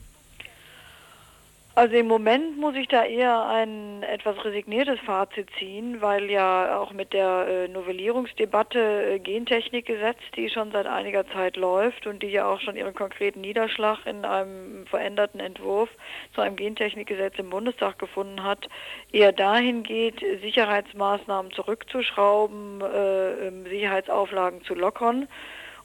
Also 1.77 1.95
im 1.95 2.07
Moment 2.07 2.57
muss 2.57 2.75
ich 2.75 2.87
da 2.87 3.05
eher 3.05 3.45
ein 3.45 4.01
etwas 4.01 4.43
resigniertes 4.43 4.99
Fazit 5.01 5.47
ziehen, 5.59 6.01
weil 6.01 6.27
ja 6.31 6.79
auch 6.79 6.91
mit 6.91 7.13
der 7.13 7.45
äh, 7.47 7.67
Novellierungsdebatte 7.67 8.79
äh, 8.79 9.19
Gentechnikgesetz, 9.19 10.17
die 10.35 10.49
schon 10.49 10.71
seit 10.71 10.87
einiger 10.87 11.27
Zeit 11.27 11.55
läuft 11.55 12.07
und 12.07 12.23
die 12.23 12.29
ja 12.29 12.47
auch 12.47 12.59
schon 12.61 12.77
ihren 12.77 12.95
konkreten 12.95 13.41
Niederschlag 13.41 13.99
in 14.07 14.25
einem 14.25 14.87
veränderten 14.87 15.39
Entwurf 15.39 15.89
zu 16.33 16.41
einem 16.41 16.55
Gentechnikgesetz 16.55 17.35
im 17.37 17.51
Bundestag 17.51 17.99
gefunden 17.99 18.41
hat, 18.41 18.67
eher 19.11 19.31
dahin 19.31 19.83
geht, 19.83 20.21
Sicherheitsmaßnahmen 20.41 21.51
zurückzuschrauben, 21.51 22.81
äh, 22.81 23.49
ähm, 23.49 23.65
Sicherheitsauflagen 23.65 24.63
zu 24.63 24.73
lockern. 24.73 25.27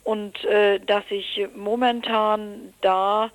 Und 0.04 0.44
dass 0.86 1.08
sich 1.10 1.46
momentan 1.54 2.74
da 2.80 3.30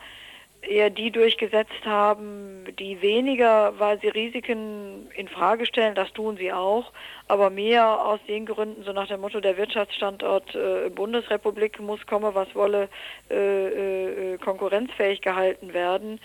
eher 0.62 0.90
die 0.90 1.12
durchgesetzt 1.12 1.86
haben, 1.86 2.66
die 2.80 3.02
weniger, 3.02 3.74
weil 3.80 4.00
sie 4.00 4.10
Risiken 4.10 5.10
in 5.16 5.28
Frage 5.28 5.66
stellen, 5.66 5.96
das 5.96 6.12
tun 6.14 6.38
sie 6.38 6.52
auch, 6.52 6.92
aber 7.28 7.50
mehr 7.50 8.06
aus 8.06 8.20
den 8.28 8.46
Gründen, 8.46 8.84
so 8.84 8.92
nach 8.92 9.08
dem 9.08 9.22
Motto, 9.22 9.40
der 9.40 9.58
Wirtschaftsstandort 9.58 10.56
äh, 10.56 10.90
Bundesrepublik 10.90 11.80
muss 11.80 12.06
komme, 12.06 12.36
was 12.36 12.54
wolle, 12.56 12.90
äh, 13.30 14.34
äh, 14.34 14.38
konkurrenzfähig 14.38 15.22
gehalten 15.22 15.74
werden, 15.74 16.20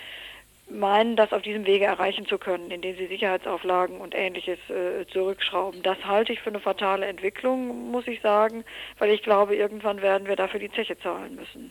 meinen, 0.71 1.17
das 1.17 1.33
auf 1.33 1.43
diesem 1.43 1.67
Wege 1.67 1.85
erreichen 1.85 2.27
zu 2.27 2.39
können, 2.39 2.71
indem 2.71 2.97
sie 2.97 3.07
Sicherheitsauflagen 3.07 4.01
und 4.01 4.15
ähnliches 4.15 4.59
äh, 4.71 5.07
zurückschrauben. 5.07 5.83
Das 5.83 5.99
halte 6.05 6.33
ich 6.33 6.41
für 6.41 6.51
eine 6.51 6.61
fatale 6.61 7.07
Entwicklung, 7.07 7.91
muss 7.91 8.07
ich 8.07 8.21
sagen, 8.21 8.65
weil 8.99 9.11
ich 9.11 9.23
glaube, 9.23 9.55
irgendwann 9.57 10.01
werden 10.03 10.27
wir 10.29 10.37
dafür 10.37 10.61
die 10.61 10.73
Zeche 10.73 10.99
zahlen 10.99 11.37
müssen. 11.37 11.71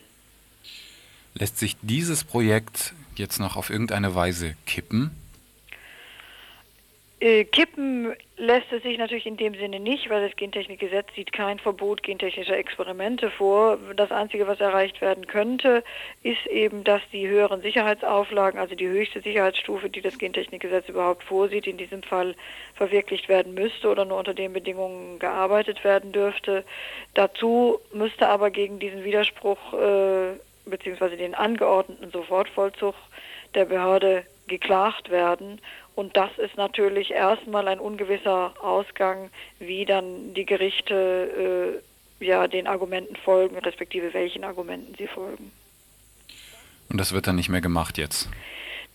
Lässt 1.33 1.57
sich 1.57 1.77
dieses 1.81 2.23
Projekt 2.23 2.93
jetzt 3.15 3.39
noch 3.39 3.55
auf 3.55 3.69
irgendeine 3.69 4.15
Weise 4.15 4.55
kippen? 4.65 5.11
Äh, 7.21 7.45
kippen 7.45 8.13
lässt 8.37 8.71
es 8.71 8.81
sich 8.81 8.97
natürlich 8.97 9.27
in 9.27 9.37
dem 9.37 9.53
Sinne 9.53 9.79
nicht, 9.79 10.09
weil 10.09 10.27
das 10.27 10.35
Gentechnikgesetz 10.35 11.05
sieht 11.15 11.31
kein 11.31 11.59
Verbot 11.59 12.01
gentechnischer 12.01 12.57
Experimente 12.57 13.29
vor. 13.29 13.77
Das 13.95 14.11
Einzige, 14.11 14.47
was 14.47 14.59
erreicht 14.59 15.01
werden 15.01 15.27
könnte, 15.27 15.83
ist 16.23 16.43
eben, 16.47 16.83
dass 16.83 17.03
die 17.13 17.27
höheren 17.27 17.61
Sicherheitsauflagen, 17.61 18.59
also 18.59 18.73
die 18.73 18.87
höchste 18.87 19.21
Sicherheitsstufe, 19.21 19.91
die 19.91 20.01
das 20.01 20.17
Gentechnikgesetz 20.17 20.89
überhaupt 20.89 21.23
vorsieht, 21.23 21.67
in 21.67 21.77
diesem 21.77 22.01
Fall 22.01 22.33
verwirklicht 22.73 23.29
werden 23.29 23.53
müsste 23.53 23.89
oder 23.89 24.03
nur 24.03 24.17
unter 24.17 24.33
den 24.33 24.53
Bedingungen 24.53 25.19
gearbeitet 25.19 25.83
werden 25.83 26.11
dürfte. 26.11 26.65
Dazu 27.13 27.79
müsste 27.93 28.29
aber 28.29 28.49
gegen 28.49 28.79
diesen 28.79 29.03
Widerspruch 29.03 29.73
äh, 29.73 30.39
beziehungsweise 30.65 31.17
den 31.17 31.35
angeordneten 31.35 32.11
Sofortvollzug 32.11 32.95
der 33.55 33.65
Behörde 33.65 34.23
geklagt 34.47 35.09
werden. 35.09 35.59
Und 35.95 36.15
das 36.15 36.29
ist 36.37 36.57
natürlich 36.57 37.11
erstmal 37.11 37.67
ein 37.67 37.79
ungewisser 37.79 38.53
Ausgang, 38.61 39.29
wie 39.59 39.85
dann 39.85 40.33
die 40.33 40.45
Gerichte 40.45 41.81
äh, 42.21 42.25
ja 42.25 42.47
den 42.47 42.67
Argumenten 42.67 43.15
folgen, 43.15 43.57
respektive 43.57 44.13
welchen 44.13 44.43
Argumenten 44.43 44.95
sie 44.97 45.07
folgen. 45.07 45.51
Und 46.89 46.97
das 46.97 47.13
wird 47.13 47.27
dann 47.27 47.35
nicht 47.35 47.49
mehr 47.49 47.61
gemacht 47.61 47.97
jetzt? 47.97 48.29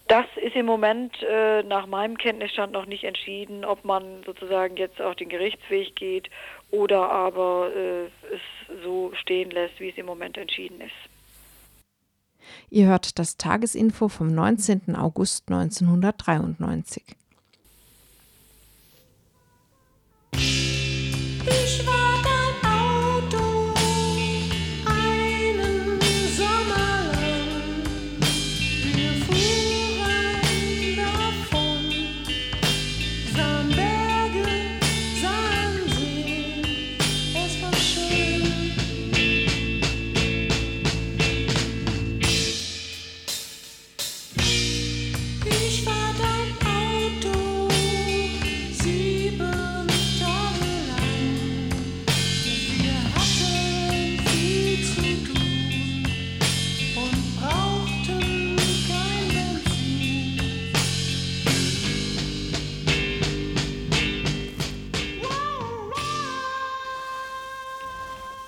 Das 0.08 0.26
ist 0.36 0.54
im 0.54 0.66
Moment 0.66 1.20
äh, 1.22 1.64
nach 1.64 1.86
meinem 1.86 2.16
Kenntnisstand 2.16 2.72
noch 2.72 2.86
nicht 2.86 3.02
entschieden, 3.02 3.64
ob 3.64 3.84
man 3.84 4.22
sozusagen 4.24 4.76
jetzt 4.76 5.02
auch 5.02 5.14
den 5.14 5.28
Gerichtsweg 5.28 5.96
geht 5.96 6.30
oder 6.70 7.10
aber 7.10 7.70
äh, 7.74 8.04
es 8.32 8.82
so 8.84 9.12
stehen 9.20 9.50
lässt, 9.50 9.80
wie 9.80 9.88
es 9.88 9.98
im 9.98 10.06
Moment 10.06 10.36
entschieden 10.36 10.80
ist. 10.80 11.15
Ihr 12.70 12.86
hört 12.86 13.18
das 13.18 13.36
Tagesinfo 13.36 14.08
vom 14.08 14.28
19. 14.28 14.96
August 14.96 15.48
1993. 15.48 17.04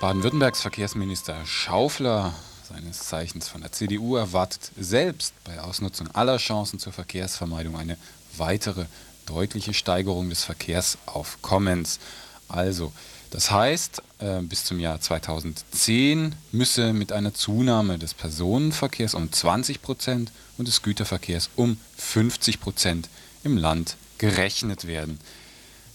Baden-Württembergs 0.01 0.61
Verkehrsminister 0.61 1.45
Schaufler, 1.45 2.33
seines 2.69 3.01
Zeichens 3.01 3.49
von 3.49 3.63
der 3.63 3.73
CDU, 3.73 4.15
erwartet 4.15 4.71
selbst 4.79 5.35
bei 5.43 5.61
Ausnutzung 5.61 6.09
aller 6.15 6.37
Chancen 6.37 6.79
zur 6.79 6.93
Verkehrsvermeidung 6.93 7.77
eine 7.77 7.97
weitere 8.37 8.85
deutliche 9.27 9.75
Steigerung 9.75 10.31
des 10.31 10.45
Verkehrsaufkommens. 10.45 11.99
Also, 12.47 12.93
das 13.31 13.51
heißt, 13.51 14.01
äh, 14.21 14.41
bis 14.43 14.65
zum 14.65 14.79
Jahr 14.79 15.01
2010 15.01 16.33
müsse 16.53 16.93
mit 16.93 17.11
einer 17.11 17.35
Zunahme 17.35 17.99
des 17.99 18.15
Personenverkehrs 18.15 19.15
um 19.15 19.33
20 19.33 19.83
Prozent 19.83 20.31
und 20.59 20.69
des 20.69 20.83
Güterverkehrs 20.83 21.51
um 21.57 21.77
50 21.97 22.61
Prozent 22.61 23.09
im 23.43 23.57
Land 23.57 23.97
gerechnet 24.19 24.87
werden. 24.87 25.19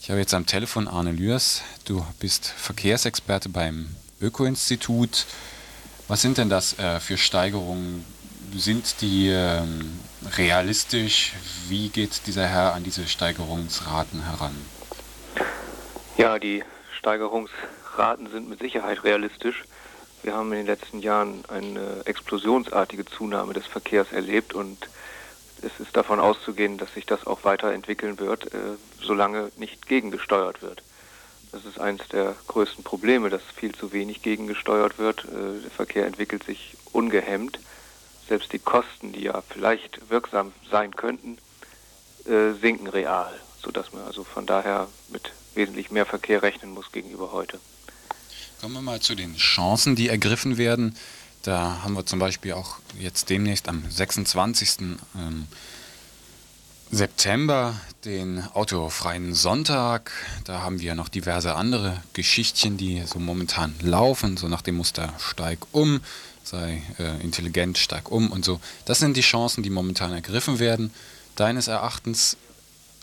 Ich 0.04 0.10
habe 0.10 0.20
jetzt 0.20 0.34
am 0.34 0.46
Telefon 0.46 0.90
Arne 0.90 1.14
Lührs. 1.14 1.62
Du 1.86 2.06
bist 2.20 2.46
Verkehrsexperte 2.46 3.48
beim 3.48 3.88
Öko-Institut. 4.20 5.26
Was 6.10 6.22
sind 6.22 6.38
denn 6.38 6.50
das 6.50 6.78
äh, 6.78 7.00
für 7.00 7.18
Steigerungen? 7.18 8.04
Sind 8.54 9.00
die 9.00 9.30
ähm, 9.30 9.98
realistisch? 10.36 11.32
Wie 11.70 11.88
geht 11.88 12.28
dieser 12.28 12.46
Herr 12.46 12.74
an 12.74 12.84
diese 12.84 13.08
Steigerungsraten 13.08 14.26
heran? 14.26 14.54
Ja, 16.18 16.38
die 16.38 16.66
Steigerungsraten 16.98 18.30
sind 18.30 18.50
mit 18.50 18.60
Sicherheit 18.60 19.06
realistisch. 19.06 19.64
Wir 20.22 20.34
haben 20.34 20.52
in 20.52 20.58
den 20.58 20.68
letzten 20.68 21.00
Jahren 21.00 21.46
eine 21.48 22.02
explosionsartige 22.04 23.06
Zunahme 23.06 23.54
des 23.54 23.68
Verkehrs 23.68 24.12
erlebt 24.12 24.54
und 24.54 24.86
es 25.64 25.80
ist 25.80 25.96
davon 25.96 26.20
auszugehen, 26.20 26.78
dass 26.78 26.94
sich 26.94 27.06
das 27.06 27.26
auch 27.26 27.44
weiterentwickeln 27.44 28.20
wird, 28.20 28.54
äh, 28.54 28.58
solange 29.02 29.52
nicht 29.58 29.88
gegengesteuert 29.88 30.62
wird. 30.62 30.84
Das 31.52 31.66
ist 31.66 31.80
eines 31.80 32.08
der 32.08 32.36
größten 32.48 32.84
Probleme, 32.84 33.30
dass 33.30 33.42
viel 33.56 33.74
zu 33.76 33.94
wenig 33.94 34.22
gegengesteuert 34.22 34.98
wird. 34.98 35.26
Äh, 35.26 35.62
der 35.62 35.72
Verkehr 35.72 36.06
entwickelt 36.06 36.44
sich 36.44 36.76
ungehemmt. 36.92 37.60
Selbst 38.28 38.54
die 38.54 38.60
Kosten, 38.60 39.14
die 39.14 39.24
ja 39.24 39.42
vielleicht 39.48 40.10
wirksam 40.10 40.52
sein 40.72 40.96
könnten, 40.96 41.38
äh, 42.26 42.54
sinken 42.54 42.88
real, 42.88 43.34
sodass 43.62 43.94
man 43.94 44.04
also 44.04 44.24
von 44.24 44.46
daher 44.46 44.88
mit 45.10 45.32
wesentlich 45.56 45.92
mehr 45.92 46.06
Verkehr 46.06 46.42
rechnen 46.42 46.74
muss 46.74 46.92
gegenüber 46.92 47.32
heute. 47.32 47.60
Kommen 48.62 48.76
wir 48.76 48.82
mal 48.82 49.02
zu 49.02 49.14
den 49.14 49.36
Chancen, 49.36 49.96
die 49.96 50.08
ergriffen 50.08 50.58
werden. 50.58 50.96
Da 51.44 51.84
haben 51.84 51.94
wir 51.94 52.06
zum 52.06 52.20
Beispiel 52.20 52.54
auch 52.54 52.78
jetzt 52.98 53.30
demnächst 53.30 53.68
am 53.68 53.84
26. 53.90 54.98
Ähm, 55.16 55.48
September 56.90 57.76
den 58.06 58.44
autofreien 58.54 59.34
Sonntag. 59.34 60.12
Da 60.46 60.62
haben 60.62 60.80
wir 60.80 60.96
noch 60.96 61.10
diverse 61.10 61.56
andere 61.56 62.02
Geschichtchen, 62.14 62.78
die 62.78 63.02
so 63.06 63.20
momentan 63.20 63.76
laufen, 63.82 64.38
so 64.38 64.48
nach 64.48 64.62
dem 64.62 64.76
Muster 64.76 65.12
steig 65.20 65.60
um, 65.74 66.02
sei 66.44 66.82
äh, 66.98 67.22
intelligent, 67.22 67.78
steig 67.78 68.10
um 68.10 68.32
und 68.32 68.46
so. 68.46 68.62
Das 68.86 69.00
sind 69.00 69.18
die 69.18 69.22
Chancen, 69.22 69.64
die 69.64 69.70
momentan 69.70 70.14
ergriffen 70.14 70.60
werden. 70.60 70.94
Deines 71.36 71.68
Erachtens 71.68 72.38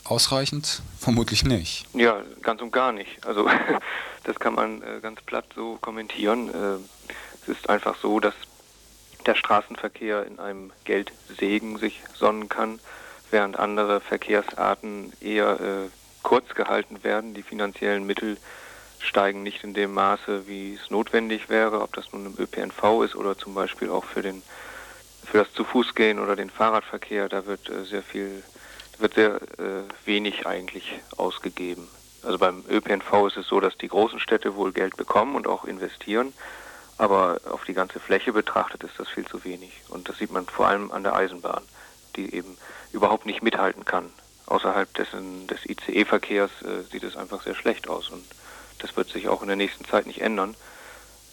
ausreichend? 0.03 0.81
Vermutlich 0.99 1.43
nicht. 1.43 1.85
Ja, 1.93 2.21
ganz 2.41 2.61
und 2.61 2.71
gar 2.71 2.91
nicht. 2.91 3.23
Also 3.25 3.47
das 4.23 4.39
kann 4.39 4.55
man 4.55 4.81
äh, 4.81 4.99
ganz 5.01 5.21
platt 5.21 5.45
so 5.55 5.77
kommentieren. 5.81 6.49
Äh, 6.49 6.77
es 7.41 7.49
ist 7.49 7.69
einfach 7.69 7.95
so, 7.97 8.19
dass 8.19 8.33
der 9.25 9.35
Straßenverkehr 9.35 10.25
in 10.25 10.39
einem 10.39 10.71
Geldsegen 10.85 11.77
sich 11.77 12.01
sonnen 12.13 12.49
kann 12.49 12.79
während 13.29 13.57
andere 13.57 14.01
Verkehrsarten 14.01 15.13
eher 15.21 15.59
äh, 15.59 15.89
kurz 16.21 16.53
gehalten 16.53 17.03
werden. 17.03 17.33
Die 17.33 17.43
finanziellen 17.43 18.05
Mittel 18.05 18.37
steigen 18.99 19.43
nicht 19.43 19.63
in 19.63 19.73
dem 19.73 19.93
Maße, 19.93 20.47
wie 20.47 20.75
es 20.75 20.89
notwendig 20.91 21.49
wäre, 21.49 21.81
ob 21.81 21.93
das 21.93 22.11
nun 22.11 22.25
im 22.27 22.35
ÖPNV 22.37 23.03
ist 23.03 23.15
oder 23.15 23.37
zum 23.37 23.53
Beispiel 23.53 23.89
auch 23.89 24.05
für 24.05 24.21
den 24.21 24.43
für 25.23 25.37
das 25.37 25.53
zu 25.53 25.63
Fuß 25.63 25.95
gehen 25.95 26.19
oder 26.19 26.35
den 26.35 26.49
Fahrradverkehr. 26.49 27.29
Da 27.29 27.45
wird 27.45 27.69
äh, 27.69 27.85
sehr 27.85 28.03
viel, 28.03 28.43
wird 28.97 29.13
sehr 29.13 29.35
äh, 29.35 29.83
wenig 30.05 30.45
eigentlich 30.45 30.99
ausgegeben. 31.15 31.87
Also 32.23 32.37
beim 32.37 32.63
ÖPNV 32.69 33.27
ist 33.27 33.37
es 33.37 33.47
so, 33.47 33.59
dass 33.59 33.77
die 33.77 33.87
großen 33.87 34.19
Städte 34.19 34.55
wohl 34.55 34.71
Geld 34.73 34.97
bekommen 34.97 35.35
und 35.35 35.47
auch 35.47 35.65
investieren, 35.65 36.33
aber 36.97 37.39
auf 37.49 37.63
die 37.65 37.73
ganze 37.73 37.99
Fläche 37.99 38.33
betrachtet 38.33 38.83
ist 38.83 38.97
das 38.97 39.09
viel 39.09 39.25
zu 39.25 39.43
wenig. 39.43 39.71
Und 39.89 40.09
das 40.09 40.17
sieht 40.17 40.31
man 40.31 40.45
vor 40.45 40.67
allem 40.67 40.91
an 40.91 41.03
der 41.03 41.15
Eisenbahn, 41.15 41.63
die 42.15 42.33
eben 42.35 42.57
überhaupt 42.91 43.25
nicht 43.25 43.41
mithalten 43.41 43.85
kann. 43.85 44.11
Außerhalb 44.45 44.93
dessen, 44.93 45.47
des 45.47 45.65
ICE-Verkehrs 45.65 46.51
äh, 46.61 46.83
sieht 46.91 47.03
es 47.03 47.15
einfach 47.15 47.41
sehr 47.41 47.55
schlecht 47.55 47.87
aus 47.87 48.09
und 48.09 48.23
das 48.79 48.97
wird 48.97 49.09
sich 49.09 49.27
auch 49.27 49.41
in 49.41 49.47
der 49.47 49.55
nächsten 49.55 49.85
Zeit 49.85 50.07
nicht 50.07 50.21
ändern. 50.21 50.55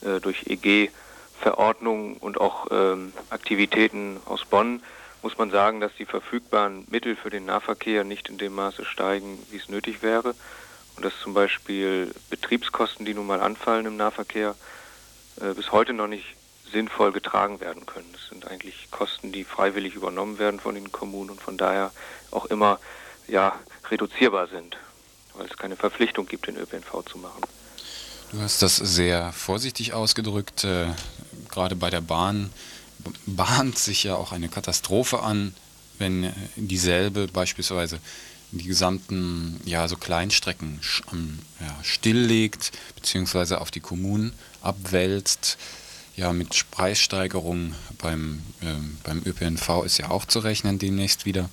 Äh, 0.02 0.20
durch 0.20 0.46
EG-Verordnungen 0.46 2.16
und 2.18 2.40
auch 2.40 2.68
ähm, 2.70 3.12
Aktivitäten 3.30 4.20
aus 4.26 4.44
Bonn 4.44 4.82
muss 5.22 5.36
man 5.36 5.50
sagen, 5.50 5.80
dass 5.80 5.92
die 5.98 6.04
verfügbaren 6.04 6.86
Mittel 6.90 7.16
für 7.16 7.30
den 7.30 7.46
Nahverkehr 7.46 8.04
nicht 8.04 8.28
in 8.28 8.38
dem 8.38 8.54
Maße 8.54 8.84
steigen, 8.84 9.44
wie 9.50 9.56
es 9.56 9.68
nötig 9.68 10.02
wäre. 10.02 10.34
Und 10.94 11.04
dass 11.04 11.18
zum 11.20 11.34
Beispiel 11.34 12.12
Betriebskosten, 12.30 13.04
die 13.04 13.14
nun 13.14 13.26
mal 13.26 13.40
anfallen 13.40 13.86
im 13.86 13.96
Nahverkehr, 13.96 14.54
äh, 15.40 15.54
bis 15.54 15.72
heute 15.72 15.92
noch 15.92 16.08
nicht 16.08 16.24
sinnvoll 16.72 17.12
getragen 17.12 17.60
werden 17.60 17.86
können. 17.86 18.08
Das 18.12 18.28
sind 18.28 18.46
eigentlich 18.46 18.90
Kosten, 18.90 19.32
die 19.32 19.44
freiwillig 19.44 19.94
übernommen 19.94 20.38
werden 20.38 20.60
von 20.60 20.74
den 20.74 20.92
Kommunen 20.92 21.30
und 21.30 21.40
von 21.40 21.56
daher 21.56 21.92
auch 22.30 22.46
immer 22.46 22.78
ja, 23.26 23.58
reduzierbar 23.90 24.48
sind, 24.48 24.76
weil 25.34 25.46
es 25.46 25.56
keine 25.56 25.76
Verpflichtung 25.76 26.26
gibt, 26.26 26.46
den 26.46 26.56
ÖPNV 26.56 27.04
zu 27.10 27.18
machen. 27.18 27.42
Du 28.32 28.40
hast 28.40 28.60
das 28.60 28.76
sehr 28.76 29.32
vorsichtig 29.32 29.94
ausgedrückt. 29.94 30.64
Äh, 30.64 30.88
gerade 31.50 31.76
bei 31.76 31.88
der 31.88 32.02
Bahn 32.02 32.52
bahnt 33.24 33.78
sich 33.78 34.04
ja 34.04 34.16
auch 34.16 34.32
eine 34.32 34.48
Katastrophe 34.48 35.20
an, 35.20 35.54
wenn 35.98 36.32
dieselbe 36.56 37.26
beispielsweise 37.28 38.00
die 38.50 38.66
gesamten 38.66 39.60
ja, 39.64 39.86
so 39.88 39.96
Kleinstrecken 39.96 40.80
ja, 41.60 41.76
stilllegt, 41.82 42.72
beziehungsweise 42.96 43.60
auf 43.60 43.70
die 43.70 43.80
Kommunen 43.80 44.32
abwälzt. 44.62 45.58
Ja, 46.16 46.32
mit 46.32 46.64
Preissteigerungen 46.72 47.76
beim, 47.98 48.42
äh, 48.60 48.74
beim 49.04 49.22
ÖPNV 49.24 49.84
ist 49.84 49.98
ja 49.98 50.10
auch 50.10 50.24
zu 50.24 50.40
rechnen 50.40 50.78
demnächst 50.80 51.26
wieder. 51.26 51.48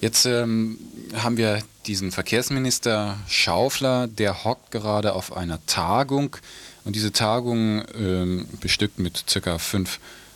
Jetzt 0.00 0.26
ähm, 0.26 0.78
haben 1.14 1.38
wir 1.38 1.62
diesen 1.86 2.12
Verkehrsminister 2.12 3.16
Schaufler, 3.26 4.06
der 4.06 4.44
hockt 4.44 4.70
gerade 4.70 5.14
auf 5.14 5.34
einer 5.34 5.64
Tagung 5.64 6.36
und 6.84 6.94
diese 6.96 7.12
Tagung 7.12 7.82
ähm, 7.94 8.46
bestückt 8.60 8.98
mit 8.98 9.24
ca. 9.26 9.58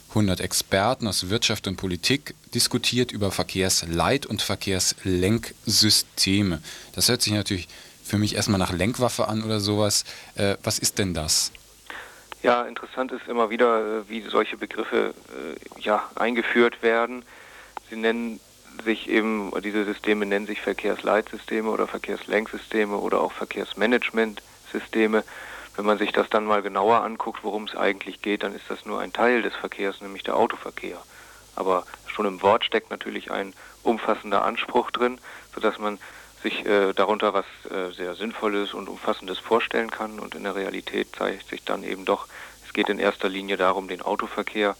500 0.08 0.40
Experten 0.40 1.06
aus 1.06 1.28
Wirtschaft 1.28 1.68
und 1.68 1.76
Politik 1.76 2.34
diskutiert 2.54 3.12
über 3.12 3.30
Verkehrsleit- 3.30 4.24
und 4.26 4.40
Verkehrslenksysteme. 4.40 6.62
Das 6.94 7.10
hört 7.10 7.20
sich 7.22 7.34
natürlich 7.34 7.68
für 8.02 8.16
mich 8.16 8.34
erstmal 8.34 8.58
nach 8.58 8.72
Lenkwaffe 8.72 9.28
an 9.28 9.44
oder 9.44 9.60
sowas. 9.60 10.06
Äh, 10.34 10.56
was 10.62 10.78
ist 10.78 10.98
denn 10.98 11.12
das? 11.12 11.52
Ja, 12.42 12.62
interessant 12.62 13.12
ist 13.12 13.28
immer 13.28 13.50
wieder, 13.50 13.98
äh, 13.98 14.08
wie 14.08 14.22
solche 14.22 14.56
Begriffe 14.56 15.12
äh, 15.28 15.56
ja, 15.80 16.08
eingeführt 16.14 16.82
werden. 16.82 17.22
Sie 17.90 17.96
nennen 17.96 18.40
sich 18.84 19.10
eben, 19.10 19.52
diese 19.62 19.84
Systeme 19.84 20.24
nennen 20.24 20.46
sich 20.46 20.62
Verkehrsleitsysteme 20.62 21.68
oder 21.68 21.86
Verkehrslenksysteme 21.86 22.96
oder 22.96 23.20
auch 23.20 23.32
Verkehrsmanagementsysteme. 23.32 25.22
Wenn 25.78 25.86
man 25.86 25.98
sich 25.98 26.10
das 26.10 26.28
dann 26.28 26.44
mal 26.44 26.60
genauer 26.60 27.04
anguckt, 27.04 27.44
worum 27.44 27.62
es 27.62 27.76
eigentlich 27.76 28.20
geht, 28.20 28.42
dann 28.42 28.52
ist 28.52 28.64
das 28.68 28.84
nur 28.84 28.98
ein 28.98 29.12
Teil 29.12 29.42
des 29.42 29.54
Verkehrs, 29.54 30.00
nämlich 30.00 30.24
der 30.24 30.34
Autoverkehr. 30.34 31.00
Aber 31.54 31.84
schon 32.08 32.26
im 32.26 32.42
Wort 32.42 32.64
steckt 32.64 32.90
natürlich 32.90 33.30
ein 33.30 33.54
umfassender 33.84 34.44
Anspruch 34.44 34.90
drin, 34.90 35.20
sodass 35.54 35.78
man 35.78 36.00
sich 36.42 36.66
äh, 36.66 36.92
darunter 36.94 37.32
was 37.32 37.44
äh, 37.70 37.92
sehr 37.92 38.16
Sinnvolles 38.16 38.74
und 38.74 38.88
Umfassendes 38.88 39.38
vorstellen 39.38 39.88
kann. 39.88 40.18
Und 40.18 40.34
in 40.34 40.42
der 40.42 40.56
Realität 40.56 41.14
zeigt 41.16 41.48
sich 41.48 41.62
dann 41.62 41.84
eben 41.84 42.04
doch, 42.04 42.26
es 42.66 42.72
geht 42.72 42.88
in 42.88 42.98
erster 42.98 43.28
Linie 43.28 43.56
darum, 43.56 43.86
den 43.86 44.02
Autoverkehr 44.02 44.74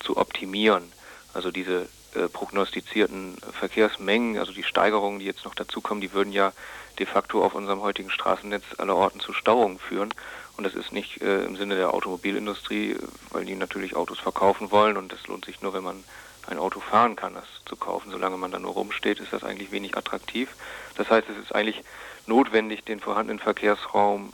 zu 0.00 0.16
optimieren. 0.16 0.90
Also 1.34 1.52
diese 1.52 1.88
äh, 2.16 2.26
prognostizierten 2.26 3.36
Verkehrsmengen, 3.52 4.40
also 4.40 4.52
die 4.52 4.64
Steigerungen, 4.64 5.20
die 5.20 5.26
jetzt 5.26 5.44
noch 5.44 5.54
dazukommen, 5.54 6.00
die 6.00 6.12
würden 6.12 6.32
ja 6.32 6.52
de 6.98 7.06
facto 7.06 7.44
auf 7.44 7.54
unserem 7.54 7.80
heutigen 7.80 8.10
Straßennetz 8.10 8.64
aller 8.78 8.96
Orten 8.96 9.20
zu 9.20 9.32
Stauungen 9.32 9.78
führen. 9.78 10.12
Und 10.56 10.64
das 10.64 10.74
ist 10.74 10.92
nicht 10.92 11.22
äh, 11.22 11.44
im 11.44 11.56
Sinne 11.56 11.76
der 11.76 11.94
Automobilindustrie, 11.94 12.96
weil 13.30 13.44
die 13.44 13.54
natürlich 13.54 13.96
Autos 13.96 14.18
verkaufen 14.18 14.70
wollen 14.70 14.96
und 14.96 15.12
das 15.12 15.26
lohnt 15.26 15.44
sich 15.44 15.62
nur, 15.62 15.72
wenn 15.72 15.82
man 15.82 16.04
ein 16.46 16.58
Auto 16.58 16.80
fahren 16.80 17.16
kann, 17.16 17.34
das 17.34 17.46
zu 17.66 17.76
kaufen. 17.76 18.10
Solange 18.10 18.36
man 18.36 18.50
da 18.50 18.58
nur 18.58 18.72
rumsteht, 18.72 19.20
ist 19.20 19.32
das 19.32 19.44
eigentlich 19.44 19.70
wenig 19.70 19.96
attraktiv. 19.96 20.50
Das 20.96 21.08
heißt, 21.08 21.28
es 21.28 21.38
ist 21.38 21.54
eigentlich 21.54 21.82
notwendig, 22.26 22.84
den 22.84 23.00
vorhandenen 23.00 23.38
Verkehrsraum 23.38 24.32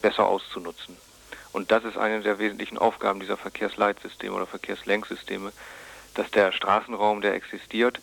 besser 0.00 0.26
auszunutzen. 0.26 0.96
Und 1.52 1.70
das 1.70 1.84
ist 1.84 1.98
eine 1.98 2.20
der 2.20 2.38
wesentlichen 2.38 2.78
Aufgaben 2.78 3.20
dieser 3.20 3.36
Verkehrsleitsysteme 3.36 4.34
oder 4.34 4.46
Verkehrslenksysteme, 4.46 5.52
dass 6.14 6.30
der 6.30 6.52
Straßenraum, 6.52 7.20
der 7.20 7.34
existiert, 7.34 8.00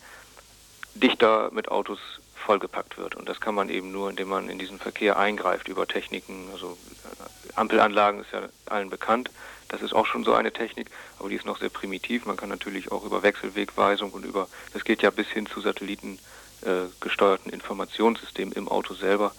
dichter 0.94 1.50
mit 1.52 1.68
Autos 1.70 1.98
vollgepackt 2.48 2.96
wird. 2.96 3.14
Und 3.14 3.28
das 3.28 3.42
kann 3.42 3.54
man 3.54 3.68
eben 3.68 3.92
nur, 3.92 4.08
indem 4.08 4.30
man 4.30 4.48
in 4.48 4.58
diesen 4.58 4.78
Verkehr 4.78 5.18
eingreift 5.18 5.68
über 5.68 5.86
Techniken. 5.86 6.48
Also 6.50 6.78
äh, 7.04 7.52
Ampelanlagen 7.56 8.22
ist 8.22 8.32
ja 8.32 8.48
allen 8.64 8.88
bekannt. 8.88 9.30
Das 9.68 9.82
ist 9.82 9.92
auch 9.92 10.06
schon 10.06 10.24
so 10.24 10.32
eine 10.32 10.50
Technik, 10.50 10.90
aber 11.18 11.28
die 11.28 11.34
ist 11.34 11.44
noch 11.44 11.58
sehr 11.58 11.68
primitiv. 11.68 12.24
Man 12.24 12.38
kann 12.38 12.48
natürlich 12.48 12.90
auch 12.90 13.04
über 13.04 13.22
Wechselwegweisung 13.22 14.12
und 14.12 14.24
über, 14.24 14.48
das 14.72 14.84
geht 14.84 15.02
ja 15.02 15.10
bis 15.10 15.26
hin 15.26 15.44
zu 15.44 15.60
satellitengesteuerten 15.60 17.52
äh, 17.52 17.54
Informationssystemen 17.54 18.54
im 18.54 18.66
Auto 18.66 18.94
selber 18.94 19.32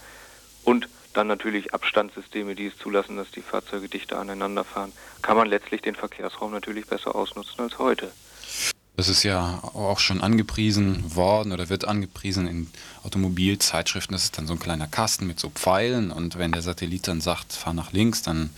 und 0.64 0.88
dann 1.14 1.26
natürlich 1.26 1.74
Abstandssysteme, 1.74 2.54
die 2.54 2.68
es 2.68 2.78
zulassen, 2.78 3.18
dass 3.18 3.32
die 3.32 3.42
Fahrzeuge 3.42 3.90
dichter 3.90 4.20
aneinander 4.20 4.64
fahren, 4.64 4.94
kann 5.24 5.36
man 5.36 5.48
letztlich 5.48 5.82
den 5.82 5.96
Verkehrsraum 5.96 6.52
natürlich 6.52 6.86
besser 6.86 7.16
ausnutzen 7.16 7.62
als 7.62 7.80
heute. 7.80 8.12
Das 9.00 9.08
ist 9.08 9.24
ja 9.24 9.62
auch 9.64 9.98
schon 10.00 10.20
angepriesen 10.20 11.16
worden 11.16 11.54
oder 11.54 11.70
wird 11.70 11.88
angepriesen 11.88 12.50
in 12.50 12.68
Automobilzeitschriften. 13.06 14.12
Das 14.12 14.26
ist 14.26 14.38
dann 14.38 14.46
so 14.46 14.52
ein 14.52 14.60
kleiner 14.60 14.88
Kasten 14.88 15.26
mit 15.26 15.40
so 15.40 15.50
Pfeilen 15.50 16.12
und 16.12 16.38
wenn 16.38 16.52
der 16.52 16.62
Satellit 16.62 17.08
dann 17.08 17.22
sagt, 17.22 17.54
fahr 17.54 17.72
nach 17.72 17.94
links, 17.94 18.24
dann 18.24 18.50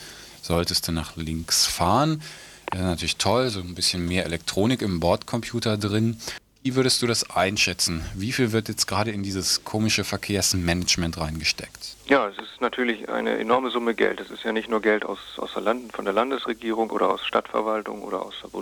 solltest 0.41 0.87
du 0.87 0.93
nach 0.93 1.15
links 1.15 1.67
fahren. 1.67 2.23
Das 2.71 2.79
ist 2.79 2.85
natürlich 2.87 3.17
toll, 3.17 3.49
so 3.49 3.59
ein 3.59 3.75
bisschen 3.75 4.07
mehr 4.07 4.25
Elektronik 4.25 4.81
im 4.81 4.99
Bordcomputer 4.99 5.77
drin. 5.77 6.17
Wie 6.63 6.73
würdest 6.73 7.03
du 7.03 7.07
das 7.07 7.29
einschätzen? 7.29 8.03
Wie 8.15 8.31
viel 8.31 8.51
wird 8.51 8.67
jetzt 8.67 8.87
gerade 8.87 9.11
in 9.11 9.21
dieses 9.21 9.63
komische 9.63 10.03
Verkehrsmanagement 10.03 11.19
reingesteckt? 11.19 11.97
Ja, 12.07 12.27
es 12.27 12.37
ist 12.39 12.61
natürlich 12.61 13.09
eine 13.09 13.37
enorme 13.37 13.69
Summe 13.69 13.93
Geld. 13.93 14.19
Es 14.19 14.31
ist 14.31 14.43
ja 14.43 14.53
nicht 14.53 14.69
nur 14.69 14.81
Geld 14.81 15.05
aus, 15.05 15.19
aus 15.37 15.53
der 15.53 15.61
Land, 15.61 15.93
von 15.93 16.05
der 16.05 16.15
Landesregierung 16.15 16.89
oder 16.89 17.09
aus 17.09 17.23
Stadtverwaltung 17.25 18.01
oder 18.01 18.23
aus 18.23 18.33
der 18.41 18.55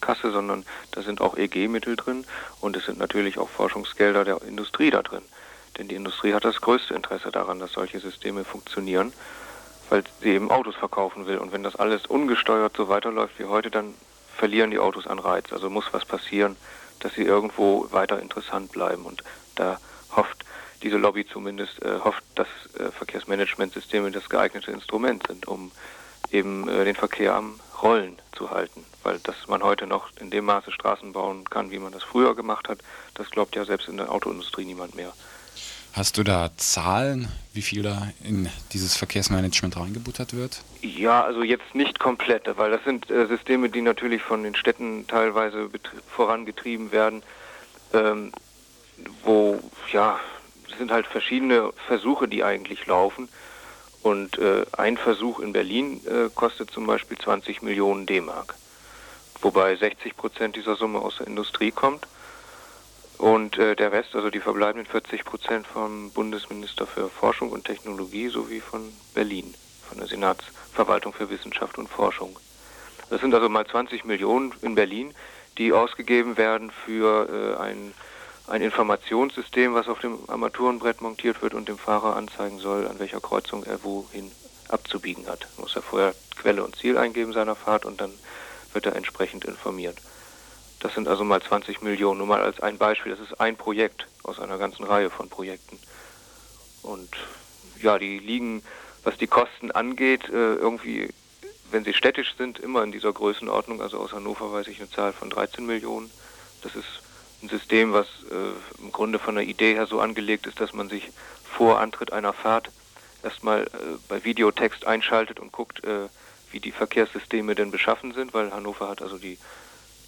Bundeskasse, 0.00 0.30
sondern 0.30 0.64
da 0.92 1.02
sind 1.02 1.20
auch 1.20 1.36
EG-Mittel 1.36 1.96
drin 1.96 2.24
und 2.60 2.76
es 2.76 2.86
sind 2.86 2.98
natürlich 2.98 3.38
auch 3.38 3.48
Forschungsgelder 3.48 4.24
der 4.24 4.42
Industrie 4.42 4.90
da 4.90 5.02
drin. 5.02 5.22
Denn 5.78 5.88
die 5.88 5.94
Industrie 5.94 6.34
hat 6.34 6.44
das 6.44 6.60
größte 6.60 6.94
Interesse 6.94 7.30
daran, 7.30 7.58
dass 7.58 7.72
solche 7.72 8.00
Systeme 8.00 8.44
funktionieren, 8.44 9.12
weil 9.90 10.04
sie 10.20 10.30
eben 10.30 10.50
Autos 10.50 10.74
verkaufen 10.74 11.26
will. 11.26 11.38
Und 11.38 11.52
wenn 11.52 11.62
das 11.62 11.76
alles 11.76 12.06
ungesteuert 12.06 12.76
so 12.76 12.88
weiterläuft 12.88 13.38
wie 13.38 13.44
heute, 13.44 13.70
dann 13.70 13.94
verlieren 14.36 14.70
die 14.70 14.78
Autos 14.78 15.06
an 15.06 15.18
Reiz. 15.18 15.52
Also 15.52 15.70
muss 15.70 15.86
was 15.92 16.04
passieren 16.04 16.56
dass 17.00 17.14
sie 17.14 17.22
irgendwo 17.22 17.86
weiter 17.90 18.20
interessant 18.20 18.72
bleiben. 18.72 19.04
Und 19.04 19.22
da 19.54 19.78
hofft 20.14 20.44
diese 20.82 20.96
Lobby 20.96 21.26
zumindest, 21.26 21.82
äh, 21.82 21.98
hofft, 22.02 22.22
dass 22.34 22.48
äh, 22.78 22.90
Verkehrsmanagementsysteme 22.90 24.10
das 24.10 24.28
geeignete 24.28 24.70
Instrument 24.70 25.26
sind, 25.26 25.46
um 25.46 25.72
eben 26.30 26.68
äh, 26.68 26.84
den 26.84 26.96
Verkehr 26.96 27.34
am 27.34 27.60
Rollen 27.82 28.16
zu 28.32 28.50
halten. 28.50 28.84
Weil 29.02 29.18
dass 29.20 29.46
man 29.48 29.62
heute 29.62 29.86
noch 29.86 30.10
in 30.20 30.30
dem 30.30 30.44
Maße 30.46 30.72
Straßen 30.72 31.12
bauen 31.12 31.44
kann, 31.48 31.70
wie 31.70 31.78
man 31.78 31.92
das 31.92 32.02
früher 32.02 32.34
gemacht 32.34 32.68
hat, 32.68 32.78
das 33.14 33.30
glaubt 33.30 33.56
ja 33.56 33.64
selbst 33.64 33.88
in 33.88 33.96
der 33.96 34.10
Autoindustrie 34.10 34.64
niemand 34.64 34.94
mehr. 34.94 35.12
Hast 35.96 36.18
du 36.18 36.24
da 36.24 36.50
Zahlen, 36.58 37.28
wie 37.54 37.62
viel 37.62 37.82
da 37.82 38.08
in 38.22 38.50
dieses 38.74 38.94
Verkehrsmanagement 38.98 39.78
reingebuttert 39.78 40.34
wird? 40.34 40.60
Ja, 40.82 41.24
also 41.24 41.42
jetzt 41.42 41.74
nicht 41.74 41.98
komplett, 41.98 42.42
weil 42.58 42.70
das 42.70 42.84
sind 42.84 43.10
äh, 43.10 43.26
Systeme, 43.26 43.70
die 43.70 43.80
natürlich 43.80 44.20
von 44.20 44.42
den 44.42 44.54
Städten 44.54 45.06
teilweise 45.06 45.70
vorangetrieben 46.06 46.92
werden, 46.92 47.22
ähm, 47.94 48.30
wo, 49.24 49.58
ja, 49.90 50.20
es 50.70 50.76
sind 50.76 50.90
halt 50.90 51.06
verschiedene 51.06 51.72
Versuche, 51.86 52.28
die 52.28 52.44
eigentlich 52.44 52.86
laufen. 52.86 53.30
Und 54.06 54.38
äh, 54.38 54.64
ein 54.78 54.98
Versuch 54.98 55.40
in 55.40 55.52
Berlin 55.52 56.00
äh, 56.06 56.30
kostet 56.32 56.70
zum 56.70 56.86
Beispiel 56.86 57.18
20 57.18 57.62
Millionen 57.62 58.06
D-Mark, 58.06 58.54
wobei 59.40 59.74
60 59.74 60.16
Prozent 60.16 60.54
dieser 60.54 60.76
Summe 60.76 61.00
aus 61.00 61.16
der 61.16 61.26
Industrie 61.26 61.72
kommt 61.72 62.06
und 63.18 63.58
äh, 63.58 63.74
der 63.74 63.90
Rest, 63.90 64.14
also 64.14 64.30
die 64.30 64.38
verbleibenden 64.38 64.88
40 64.88 65.24
Prozent 65.24 65.66
vom 65.66 66.12
Bundesminister 66.12 66.86
für 66.86 67.08
Forschung 67.08 67.50
und 67.50 67.64
Technologie 67.64 68.28
sowie 68.28 68.60
von 68.60 68.92
Berlin, 69.12 69.52
von 69.88 69.98
der 69.98 70.06
Senatsverwaltung 70.06 71.12
für 71.12 71.28
Wissenschaft 71.28 71.76
und 71.76 71.88
Forschung. 71.88 72.38
Das 73.10 73.20
sind 73.20 73.34
also 73.34 73.48
mal 73.48 73.66
20 73.66 74.04
Millionen 74.04 74.54
in 74.62 74.76
Berlin, 74.76 75.14
die 75.58 75.72
ausgegeben 75.72 76.36
werden 76.36 76.70
für 76.70 77.56
äh, 77.58 77.60
ein, 77.60 77.92
ein 78.46 78.62
Informationssystem, 78.62 79.74
was 79.74 79.88
auf 79.88 79.98
dem 80.00 80.18
Armaturenbrett 80.28 81.00
montiert 81.00 81.42
wird 81.42 81.54
und 81.54 81.68
dem 81.68 81.78
Fahrer 81.78 82.16
anzeigen 82.16 82.58
soll, 82.58 82.86
an 82.86 82.98
welcher 82.98 83.20
Kreuzung 83.20 83.64
er 83.64 83.82
wohin 83.82 84.30
abzubiegen 84.68 85.26
hat. 85.26 85.46
Muss 85.58 85.74
er 85.74 85.82
vorher 85.82 86.14
Quelle 86.36 86.64
und 86.64 86.76
Ziel 86.76 86.96
eingeben 86.98 87.32
seiner 87.32 87.56
Fahrt 87.56 87.84
und 87.84 88.00
dann 88.00 88.12
wird 88.72 88.86
er 88.86 88.96
entsprechend 88.96 89.44
informiert. 89.44 89.96
Das 90.80 90.94
sind 90.94 91.08
also 91.08 91.24
mal 91.24 91.42
20 91.42 91.82
Millionen, 91.82 92.18
nur 92.18 92.26
mal 92.26 92.42
als 92.42 92.60
ein 92.60 92.78
Beispiel. 92.78 93.10
Das 93.10 93.20
ist 93.20 93.40
ein 93.40 93.56
Projekt 93.56 94.06
aus 94.22 94.38
einer 94.38 94.58
ganzen 94.58 94.84
Reihe 94.84 95.10
von 95.10 95.28
Projekten. 95.28 95.78
Und 96.82 97.08
ja, 97.80 97.98
die 97.98 98.18
liegen, 98.18 98.62
was 99.02 99.16
die 99.16 99.26
Kosten 99.26 99.70
angeht, 99.70 100.28
äh, 100.28 100.54
irgendwie, 100.54 101.08
wenn 101.70 101.84
sie 101.84 101.94
städtisch 101.94 102.34
sind, 102.36 102.58
immer 102.58 102.84
in 102.84 102.92
dieser 102.92 103.12
Größenordnung. 103.12 103.80
Also 103.80 103.98
aus 103.98 104.12
Hannover 104.12 104.52
weiß 104.52 104.68
ich 104.68 104.78
eine 104.78 104.90
Zahl 104.90 105.12
von 105.12 105.30
13 105.30 105.64
Millionen. 105.66 106.10
Das 106.62 106.76
ist 106.76 107.02
ein 107.46 107.48
System, 107.48 107.92
was 107.92 108.06
äh, 108.30 108.82
im 108.82 108.92
Grunde 108.92 109.18
von 109.18 109.36
der 109.36 109.44
Idee 109.44 109.74
her 109.74 109.86
so 109.86 110.00
angelegt 110.00 110.46
ist, 110.46 110.60
dass 110.60 110.72
man 110.72 110.88
sich 110.88 111.10
vor 111.44 111.80
Antritt 111.80 112.12
einer 112.12 112.32
Fahrt 112.32 112.70
erstmal 113.22 113.62
äh, 113.62 113.66
bei 114.08 114.24
Videotext 114.24 114.86
einschaltet 114.86 115.40
und 115.40 115.52
guckt, 115.52 115.84
äh, 115.84 116.08
wie 116.50 116.60
die 116.60 116.72
Verkehrssysteme 116.72 117.54
denn 117.54 117.70
beschaffen 117.70 118.12
sind, 118.12 118.34
weil 118.34 118.52
Hannover 118.52 118.88
hat 118.88 119.02
also 119.02 119.18
die 119.18 119.38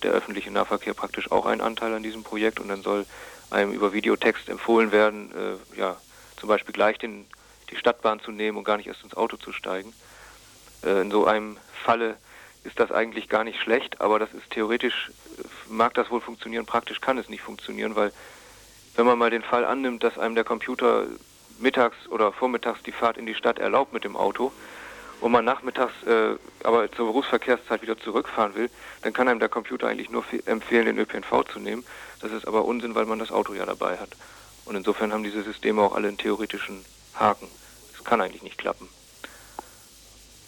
der 0.04 0.12
öffentliche 0.12 0.52
Nahverkehr 0.52 0.94
praktisch 0.94 1.32
auch 1.32 1.44
einen 1.44 1.60
Anteil 1.60 1.92
an 1.92 2.04
diesem 2.04 2.22
Projekt 2.22 2.60
und 2.60 2.68
dann 2.68 2.82
soll 2.82 3.04
einem 3.50 3.72
über 3.72 3.92
Videotext 3.92 4.48
empfohlen 4.48 4.92
werden, 4.92 5.32
äh, 5.32 5.78
ja, 5.78 5.96
zum 6.36 6.48
Beispiel 6.48 6.72
gleich 6.72 6.98
den, 6.98 7.26
die 7.70 7.76
Stadtbahn 7.76 8.20
zu 8.20 8.30
nehmen 8.30 8.58
und 8.58 8.64
gar 8.64 8.76
nicht 8.76 8.86
erst 8.86 9.02
ins 9.02 9.16
Auto 9.16 9.36
zu 9.36 9.52
steigen. 9.52 9.92
Äh, 10.84 11.00
in 11.00 11.10
so 11.10 11.26
einem 11.26 11.56
Falle 11.84 12.16
ist 12.64 12.78
das 12.80 12.92
eigentlich 12.92 13.28
gar 13.28 13.44
nicht 13.44 13.60
schlecht, 13.60 14.00
aber 14.00 14.18
das 14.18 14.32
ist 14.34 14.50
theoretisch, 14.50 15.10
äh, 15.38 15.42
mag 15.68 15.94
das 15.94 16.10
wohl 16.10 16.20
funktionieren, 16.20 16.66
praktisch 16.66 17.00
kann 17.00 17.18
es 17.18 17.28
nicht 17.28 17.42
funktionieren, 17.42 17.96
weil 17.96 18.12
wenn 18.96 19.06
man 19.06 19.18
mal 19.18 19.30
den 19.30 19.42
Fall 19.42 19.64
annimmt, 19.64 20.02
dass 20.02 20.18
einem 20.18 20.34
der 20.34 20.44
Computer 20.44 21.06
mittags 21.58 21.96
oder 22.08 22.32
vormittags 22.32 22.82
die 22.82 22.92
Fahrt 22.92 23.16
in 23.16 23.26
die 23.26 23.34
Stadt 23.34 23.58
erlaubt 23.58 23.92
mit 23.92 24.04
dem 24.04 24.16
Auto, 24.16 24.52
und 25.20 25.32
man 25.32 25.44
nachmittags 25.44 25.92
äh, 26.06 26.36
aber 26.62 26.90
zur 26.92 27.06
Berufsverkehrszeit 27.06 27.82
wieder 27.82 27.98
zurückfahren 27.98 28.54
will, 28.54 28.70
dann 29.02 29.12
kann 29.12 29.28
einem 29.28 29.40
der 29.40 29.48
Computer 29.48 29.88
eigentlich 29.88 30.10
nur 30.10 30.24
empfehlen, 30.46 30.86
den 30.86 30.98
ÖPNV 30.98 31.44
zu 31.52 31.58
nehmen. 31.58 31.84
Das 32.20 32.32
ist 32.32 32.46
aber 32.46 32.64
Unsinn, 32.64 32.94
weil 32.94 33.06
man 33.06 33.18
das 33.18 33.32
Auto 33.32 33.54
ja 33.54 33.66
dabei 33.66 33.98
hat. 33.98 34.10
Und 34.64 34.76
insofern 34.76 35.12
haben 35.12 35.24
diese 35.24 35.42
Systeme 35.42 35.82
auch 35.82 35.94
alle 35.94 36.08
einen 36.08 36.18
theoretischen 36.18 36.84
Haken. 37.14 37.48
Das 37.92 38.04
kann 38.04 38.20
eigentlich 38.20 38.42
nicht 38.42 38.58
klappen. 38.58 38.88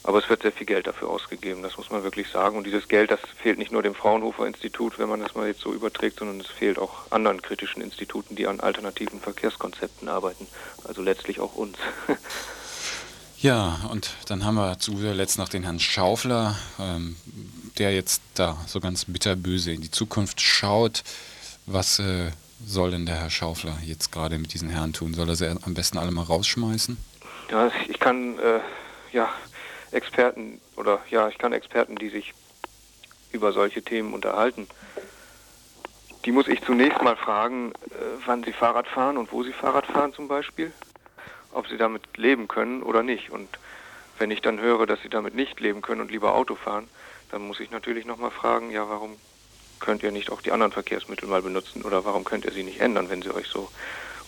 Aber 0.03 0.18
es 0.18 0.28
wird 0.30 0.42
sehr 0.42 0.53
viel 0.53 0.66
Geld 0.66 0.86
dafür 0.86 1.11
ausgegeben, 1.11 1.62
das 1.62 1.76
muss 1.76 1.90
man 1.90 2.03
wirklich 2.03 2.28
sagen. 2.28 2.57
Und 2.57 2.64
dieses 2.64 2.88
Geld, 2.88 3.11
das 3.11 3.20
fehlt 3.36 3.59
nicht 3.59 3.70
nur 3.70 3.82
dem 3.82 3.94
Fraunhofer 3.94 4.46
Institut, 4.46 4.98
wenn 4.98 5.09
man 5.09 5.20
das 5.20 5.34
mal 5.34 5.46
jetzt 5.46 5.61
so 5.61 5.72
überträgt, 5.74 6.18
sondern 6.18 6.40
es 6.40 6.46
fehlt 6.46 6.78
auch 6.78 7.11
anderen 7.11 7.42
kritischen 7.42 7.82
Instituten, 7.82 8.34
die 8.34 8.46
an 8.46 8.61
alternativen 8.61 9.20
Verkehrskonzepten 9.20 10.09
arbeiten. 10.09 10.46
Also 10.84 11.03
letztlich 11.03 11.40
auch 11.40 11.55
uns. 11.55 11.76
Ja, 13.42 13.88
und 13.90 14.11
dann 14.26 14.44
haben 14.44 14.57
wir 14.57 14.78
zuletzt 14.78 15.38
noch 15.38 15.48
den 15.48 15.62
Herrn 15.62 15.80
Schaufler, 15.80 16.57
ähm, 16.78 17.16
der 17.78 17.94
jetzt 17.94 18.20
da 18.34 18.59
so 18.66 18.80
ganz 18.80 19.07
bitterböse 19.07 19.72
in 19.72 19.80
die 19.80 19.90
Zukunft 19.90 20.42
schaut. 20.42 21.03
Was 21.64 22.01
äh, 22.01 22.32
soll 22.66 22.90
denn 22.90 23.07
der 23.07 23.16
Herr 23.16 23.30
Schaufler 23.30 23.78
jetzt 23.82 24.12
gerade 24.12 24.36
mit 24.36 24.53
diesen 24.53 24.68
Herren 24.68 24.92
tun? 24.92 25.14
Soll 25.14 25.30
er 25.30 25.36
sie 25.36 25.48
am 25.48 25.72
besten 25.72 25.96
alle 25.96 26.11
mal 26.11 26.24
rausschmeißen? 26.24 26.98
Ja, 27.51 27.70
ich 27.88 27.98
kann 27.98 28.38
äh, 28.38 28.61
ja 29.12 29.30
Experten 29.93 30.61
oder 30.76 31.01
ja, 31.11 31.28
ich 31.28 31.38
kann 31.38 31.53
Experten, 31.53 31.97
die 31.97 32.09
sich 32.09 32.34
über 33.32 33.53
solche 33.53 33.82
Themen 33.82 34.14
unterhalten. 34.14 34.68
Die 36.24 36.32
muss 36.32 36.49
ich 36.49 36.62
zunächst 36.62 37.03
mal 37.03 37.16
fragen, 37.16 37.72
äh, 37.91 38.26
wann 38.26 38.45
sie 38.45 38.53
Fahrrad 38.53 38.86
fahren 38.86 39.16
und 39.16 39.32
wo 39.32 39.43
sie 39.43 39.53
Fahrrad 39.53 39.86
fahren 39.86 40.12
zum 40.12 40.28
Beispiel, 40.28 40.72
ob 41.53 41.66
sie 41.68 41.76
damit 41.76 42.16
leben 42.16 42.47
können 42.47 42.82
oder 42.82 43.03
nicht. 43.03 43.30
Und 43.30 43.49
wenn 44.18 44.30
ich 44.30 44.43
dann 44.43 44.61
höre, 44.61 44.86
dass 44.86 45.01
sie 45.01 45.09
damit 45.09 45.34
nicht 45.34 45.61
leben 45.61 45.80
können 45.80 46.03
und 46.03 46.11
lieber 46.11 46.34
Auto 46.34 46.57
fahren, 46.57 46.88
dann 47.30 47.47
muss 47.47 47.61
ich 47.61 47.70
natürlich 47.70 48.05
nochmal 48.05 48.30
fragen, 48.30 48.70
ja, 48.70 48.88
warum 48.88 49.16
könnt 49.78 50.03
ihr 50.03 50.12
nicht 50.12 50.30
auch 50.30 50.43
die 50.43 50.53
anderen 50.53 50.72
Verkehrsmittel 50.72 51.26
mal 51.26 51.41
benutzen 51.41 51.82
oder 51.82 52.05
warum 52.05 52.24
könnt 52.24 52.45
ihr 52.45 52.53
sie 52.53 52.64
nicht 52.64 52.80
ändern, 52.80 53.09
wenn 53.09 53.22
sie 53.22 53.34
euch 53.34 53.49
so 53.49 53.70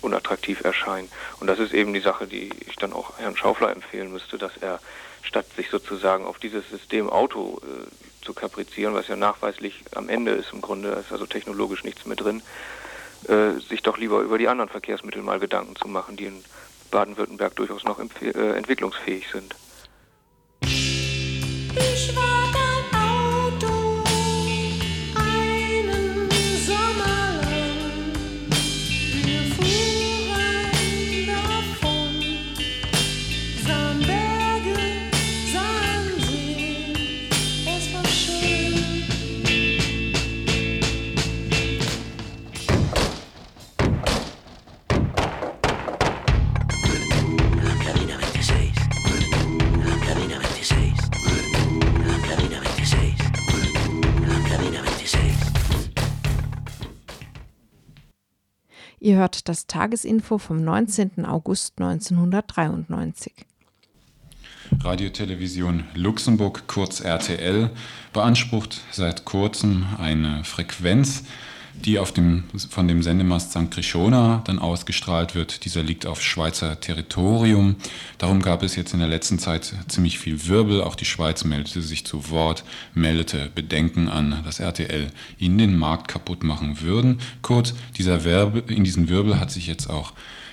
unattraktiv 0.01 0.65
erscheinen. 0.65 1.11
Und 1.41 1.47
das 1.47 1.59
ist 1.59 1.73
eben 1.75 1.93
die 1.93 2.01
Sache, 2.01 2.27
die 2.27 2.51
ich 2.67 2.77
dann 2.77 2.93
auch 2.93 3.19
Herrn 3.19 3.37
Schaufler 3.37 3.71
empfehlen 3.71 4.13
müsste, 4.13 4.39
dass 4.39 4.57
er 4.57 4.81
statt 5.23 5.47
sich 5.57 5.71
sozusagen 5.71 6.25
auf 6.25 6.39
dieses 6.39 6.69
System 6.69 7.09
Auto 7.09 7.61
äh, 7.63 8.25
zu 8.25 8.35
kaprizieren, 8.35 8.95
was 8.95 9.09
ja 9.09 9.17
nachweislich 9.17 9.83
am 9.95 10.09
Ende 10.09 10.33
ist 10.33 10.53
im 10.53 10.61
Grunde, 10.61 10.91
ist 10.91 11.13
also 11.13 11.27
technologisch 11.27 11.85
nichts 11.85 12.07
mehr 12.07 12.17
drin, 12.17 12.43
äh, 13.29 13.61
sich 13.69 13.83
doch 13.83 13.99
lieber 13.99 14.21
über 14.21 14.39
die 14.39 14.49
anderen 14.49 14.71
Verkehrsmittel 14.71 15.23
mal 15.23 15.41
Gedanken 15.41 15.77
zu 15.77 15.89
machen, 15.89 16.17
die 16.17 16.27
in 16.27 16.45
Baden-Württemberg 16.91 17.57
durchaus 17.57 17.85
noch 17.85 17.99
äh, 17.99 18.57
entwicklungsfähig 18.57 19.29
sind. 19.31 19.55
Ich 20.61 22.15
war 22.15 22.32
Ihr 59.13 59.19
hört 59.19 59.47
das 59.51 59.67
Tagesinfo 59.67 60.39
vom 60.39 60.65
19. 60.65 61.27
August 61.27 61.75
1993. 61.79 63.45
Radiotelevision 64.81 65.85
Luxemburg, 65.93 66.67
kurz 66.67 67.01
RTL, 67.01 67.69
beansprucht 68.15 68.81
seit 68.91 69.27
kurzem 69.27 69.85
eine 69.99 70.45
Frequenz, 70.45 71.25
die 71.83 71.99
auf 71.99 72.13
dem, 72.13 72.45
von 72.71 72.89
dem 72.89 73.03
Sendemast 73.03 73.51
St. 73.51 73.71
Krishona 73.71 74.43
dann 74.45 74.59
ausgestrahlt 74.59 75.35
wird. 75.35 75.65
Dieser 75.65 75.83
liegt 75.83 76.07
auf 76.07 76.23
Schweizer 76.23 76.81
Territorium. 76.81 77.77
Darum 78.19 78.41
gab 78.41 78.63
es 78.63 78.77
jetzt 78.77 78.95
in 78.95 79.01
der 79.01 79.09
letzten 79.09 79.39
Zeit 79.39 79.75
ziemlich 79.89 80.19
viel 80.19 80.47
Wirbel. 80.47 80.83
Auch 80.83 80.95
die 80.95 81.05
Schweiz 81.05 81.45
meldete 81.45 81.83
sich 81.83 82.07
zu 82.07 82.31
Wort, 82.31 82.65
meldete 82.95 83.51
Bedenken 83.55 84.09
an, 84.09 84.43
dass 84.45 84.61
RTL 84.61 85.09
ihnen 85.39 85.59
den 85.59 85.77
Markt 85.77 86.09
kaputt 86.09 86.45
machen 86.45 86.81
würden. 86.81 87.19
Kurz, 87.43 87.75
dieser 87.97 88.25
Wirbel, 88.25 88.65
in 88.69 88.85
diesen 88.85 89.09
Wirbel 89.09 89.39
hat 89.39 89.51
sich 89.51 89.67
jetzt 89.67 89.91
auch 89.91 90.13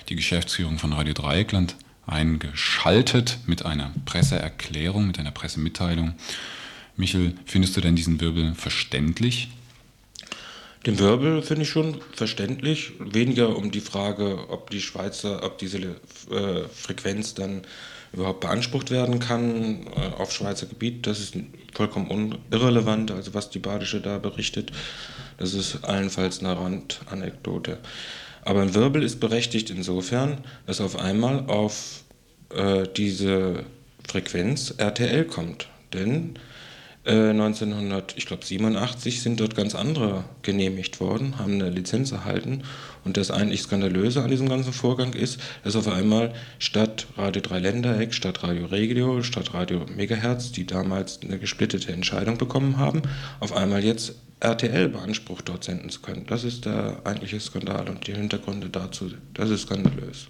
die 0.10 0.16
Geschäftsführung 0.16 0.80
von 0.80 0.94
Radio 0.94 1.14
Dreieckland 1.14 1.76
eingeschaltet 2.08 3.40
mit 3.46 3.66
einer 3.66 3.92
Presseerklärung, 4.06 5.08
mit 5.08 5.20
einer 5.20 5.32
Pressemitteilung. 5.32 6.16
Michel, 6.98 7.36
findest 7.46 7.78
du 7.78 7.82
denn 7.82 7.96
diesen 7.96 8.20
Wirbel 8.20 8.56
verständlich? 8.56 9.50
Den 10.86 10.98
Wirbel 10.98 11.42
finde 11.42 11.64
ich 11.64 11.70
schon 11.70 12.00
verständlich. 12.14 12.94
Weniger 13.00 13.58
um 13.58 13.70
die 13.70 13.82
Frage, 13.82 14.50
ob 14.50 14.70
die 14.70 14.82
Schweizer, 14.82 15.44
ob 15.44 15.58
diese 15.58 15.80
äh, 15.80 16.64
Frequenz 16.74 17.34
dann 17.34 17.64
überhaupt 18.14 18.40
beansprucht 18.40 18.90
werden 18.90 19.20
kann 19.20 19.88
äh, 19.88 20.16
auf 20.18 20.32
Schweizer 20.32 20.68
Gebiet. 20.68 21.06
Das 21.06 21.20
ist 21.20 21.36
vollkommen 21.74 22.38
irrelevant. 22.50 23.12
Also 23.12 23.34
was 23.34 23.50
die 23.50 23.60
Badische 23.60 24.00
da 24.00 24.18
berichtet, 24.20 24.72
das 25.38 25.54
ist 25.54 25.84
allenfalls 25.84 26.40
eine 26.40 26.58
Randanekdote. 26.58 27.80
Aber 28.44 28.62
ein 28.62 28.74
Wirbel 28.74 29.04
ist 29.04 29.20
berechtigt 29.20 29.70
insofern, 29.70 30.44
dass 30.66 30.82
auf 30.82 30.98
einmal 30.98 31.46
auf 31.48 32.04
äh, 32.56 32.88
diese 32.96 33.66
Frequenz 34.08 34.74
RTL 34.78 35.26
kommt. 35.26 35.68
Denn 35.94 36.40
1987 37.06 39.16
äh, 39.16 39.20
sind 39.20 39.40
dort 39.40 39.56
ganz 39.56 39.74
andere 39.74 40.26
genehmigt 40.42 41.00
worden, 41.00 41.40
haben 41.40 41.54
eine 41.54 41.70
Lizenz 41.70 42.12
erhalten. 42.12 42.64
Und 43.06 43.16
das 43.16 43.32
eigentlich 43.32 43.62
Skandalöse 43.62 44.22
an 44.22 44.30
diesem 44.30 44.50
ganzen 44.50 44.74
Vorgang 44.74 45.14
ist, 45.14 45.40
dass 45.64 45.78
auf 45.78 45.88
einmal 45.88 46.34
statt 46.60 47.08
Radio 47.18 47.42
Dreiländereck, 47.42 48.14
statt 48.14 48.44
Radio 48.44 48.66
Regio, 48.66 49.24
statt 49.24 49.54
Radio 49.54 49.86
Megahertz, 49.96 50.52
die 50.52 50.66
damals 50.66 51.22
eine 51.24 51.40
gesplittete 51.40 51.94
Entscheidung 51.94 52.38
bekommen 52.38 52.78
haben, 52.78 53.02
auf 53.40 53.56
einmal 53.56 53.84
jetzt 53.84 54.16
RTL 54.42 54.90
beansprucht, 54.90 55.50
dort 55.50 55.64
senden 55.64 55.90
zu 55.90 56.02
können. 56.02 56.26
Das 56.28 56.44
ist 56.44 56.66
der 56.66 57.02
eigentliche 57.06 57.40
Skandal 57.40 57.90
und 57.90 58.08
die 58.08 58.14
Hintergründe 58.14 58.70
dazu. 58.70 59.12
Das 59.34 59.50
ist 59.50 59.64
skandalös. 59.64 60.28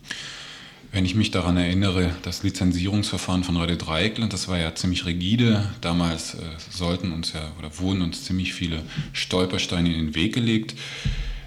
Wenn 0.92 1.06
ich 1.06 1.14
mich 1.14 1.30
daran 1.30 1.56
erinnere, 1.56 2.16
das 2.24 2.42
Lizenzierungsverfahren 2.42 3.44
von 3.44 3.58
Radio 3.58 3.76
Dreieckland, 3.76 4.34
das 4.34 4.48
war 4.48 4.58
ja 4.58 4.74
ziemlich 4.74 5.06
rigide. 5.06 5.70
Damals 5.82 6.34
äh, 6.34 6.40
sollten 6.72 7.12
uns 7.12 7.34
ja 7.34 7.52
oder 7.60 7.78
wurden 7.78 8.02
uns 8.02 8.24
ziemlich 8.24 8.56
viele 8.56 8.82
Stolpersteine 9.14 9.94
in 9.94 10.08
den 10.08 10.16
Weg 10.16 10.34
gelegt. 10.34 10.74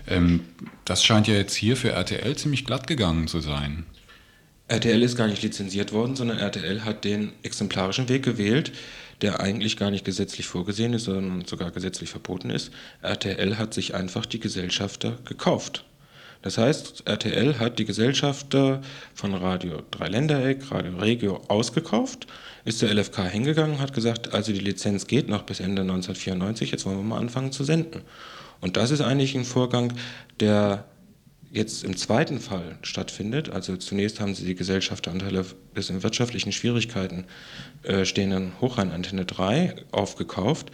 Ähm, 0.06 0.40
das 0.84 1.04
scheint 1.04 1.26
ja 1.26 1.34
jetzt 1.34 1.54
hier 1.56 1.76
für 1.76 1.90
RTL 1.90 2.36
ziemlich 2.36 2.64
glatt 2.64 2.86
gegangen 2.86 3.26
zu 3.26 3.40
sein. 3.40 3.84
RTL 4.68 5.02
ist 5.02 5.16
gar 5.16 5.26
nicht 5.26 5.42
lizenziert 5.42 5.92
worden, 5.92 6.14
sondern 6.14 6.38
RTL 6.38 6.84
hat 6.84 7.04
den 7.04 7.32
exemplarischen 7.42 8.08
Weg 8.08 8.22
gewählt, 8.22 8.72
der 9.22 9.40
eigentlich 9.40 9.76
gar 9.76 9.90
nicht 9.90 10.04
gesetzlich 10.04 10.46
vorgesehen 10.46 10.94
ist, 10.94 11.04
sondern 11.04 11.44
sogar 11.46 11.72
gesetzlich 11.72 12.10
verboten 12.10 12.48
ist. 12.48 12.70
RTL 13.02 13.58
hat 13.58 13.74
sich 13.74 13.94
einfach 13.94 14.24
die 14.24 14.40
Gesellschafter 14.40 15.18
gekauft. 15.24 15.84
Das 16.42 16.58
heißt, 16.58 17.04
RTL 17.06 17.58
hat 17.60 17.78
die 17.78 17.84
Gesellschafter 17.84 18.80
von 19.14 19.34
Radio 19.34 19.82
Dreiländereck, 19.92 20.70
Radio 20.72 20.96
Regio 20.98 21.40
ausgekauft, 21.48 22.26
ist 22.64 22.80
zur 22.80 22.90
LFK 22.90 23.28
hingegangen, 23.28 23.78
hat 23.78 23.92
gesagt, 23.94 24.34
also 24.34 24.52
die 24.52 24.58
Lizenz 24.58 25.06
geht 25.06 25.28
noch 25.28 25.42
bis 25.42 25.60
Ende 25.60 25.82
1994, 25.82 26.72
jetzt 26.72 26.84
wollen 26.84 26.98
wir 26.98 27.04
mal 27.04 27.18
anfangen 27.18 27.52
zu 27.52 27.64
senden. 27.64 28.02
Und 28.60 28.76
das 28.76 28.90
ist 28.90 29.00
eigentlich 29.00 29.34
ein 29.36 29.44
Vorgang, 29.44 29.92
der 30.40 30.84
jetzt 31.52 31.84
im 31.84 31.96
zweiten 31.96 32.40
Fall 32.40 32.78
stattfindet. 32.82 33.50
Also 33.50 33.76
zunächst 33.76 34.20
haben 34.20 34.34
sie 34.34 34.46
die 34.46 34.54
Gesellschafteranteile 34.54 35.44
bis 35.74 35.90
in 35.90 36.02
wirtschaftlichen 36.02 36.50
Schwierigkeiten 36.50 37.26
äh, 37.82 38.04
stehenden 38.04 38.52
Hochrhein-Antenne 38.60 39.26
3 39.26 39.74
aufgekauft 39.92 40.72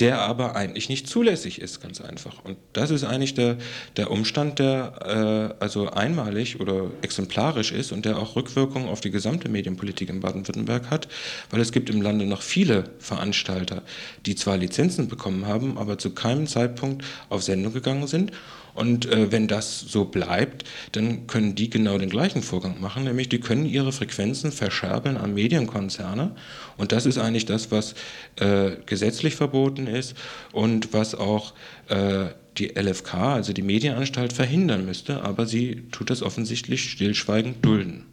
der 0.00 0.20
aber 0.20 0.56
eigentlich 0.56 0.88
nicht 0.88 1.08
zulässig 1.08 1.60
ist, 1.60 1.80
ganz 1.80 2.00
einfach. 2.00 2.44
Und 2.44 2.56
das 2.72 2.90
ist 2.90 3.04
eigentlich 3.04 3.34
der, 3.34 3.58
der 3.96 4.10
Umstand, 4.10 4.58
der 4.58 5.54
äh, 5.60 5.62
also 5.62 5.88
einmalig 5.88 6.60
oder 6.60 6.90
exemplarisch 7.02 7.70
ist 7.70 7.92
und 7.92 8.04
der 8.04 8.18
auch 8.18 8.34
Rückwirkungen 8.34 8.88
auf 8.88 9.00
die 9.00 9.12
gesamte 9.12 9.48
Medienpolitik 9.48 10.08
in 10.08 10.20
Baden-Württemberg 10.20 10.90
hat, 10.90 11.06
weil 11.50 11.60
es 11.60 11.70
gibt 11.70 11.90
im 11.90 12.02
Lande 12.02 12.26
noch 12.26 12.42
viele 12.42 12.84
Veranstalter, 12.98 13.82
die 14.26 14.34
zwar 14.34 14.56
Lizenzen 14.56 15.08
bekommen 15.08 15.46
haben, 15.46 15.78
aber 15.78 15.96
zu 15.96 16.10
keinem 16.10 16.48
Zeitpunkt 16.48 17.04
auf 17.28 17.44
Sendung 17.44 17.72
gegangen 17.72 18.08
sind 18.08 18.32
und 18.74 19.06
äh, 19.06 19.30
wenn 19.30 19.48
das 19.48 19.80
so 19.80 20.04
bleibt, 20.04 20.64
dann 20.92 21.26
können 21.26 21.54
die 21.54 21.70
genau 21.70 21.96
den 21.98 22.10
gleichen 22.10 22.42
Vorgang 22.42 22.80
machen, 22.80 23.04
nämlich 23.04 23.28
die 23.28 23.40
können 23.40 23.66
ihre 23.66 23.92
Frequenzen 23.92 24.52
verscherbeln 24.52 25.16
an 25.16 25.34
Medienkonzerne. 25.34 26.34
Und 26.76 26.92
das 26.92 27.06
ist 27.06 27.18
eigentlich 27.18 27.46
das, 27.46 27.70
was 27.70 27.94
äh, 28.36 28.72
gesetzlich 28.86 29.36
verboten 29.36 29.86
ist 29.86 30.14
und 30.52 30.92
was 30.92 31.14
auch 31.14 31.54
äh, 31.88 32.26
die 32.58 32.74
LFK, 32.78 33.14
also 33.14 33.52
die 33.52 33.62
Medienanstalt, 33.62 34.32
verhindern 34.32 34.84
müsste. 34.84 35.22
Aber 35.22 35.46
sie 35.46 35.84
tut 35.92 36.10
das 36.10 36.22
offensichtlich 36.22 36.90
stillschweigend 36.90 37.64
dulden. 37.64 38.04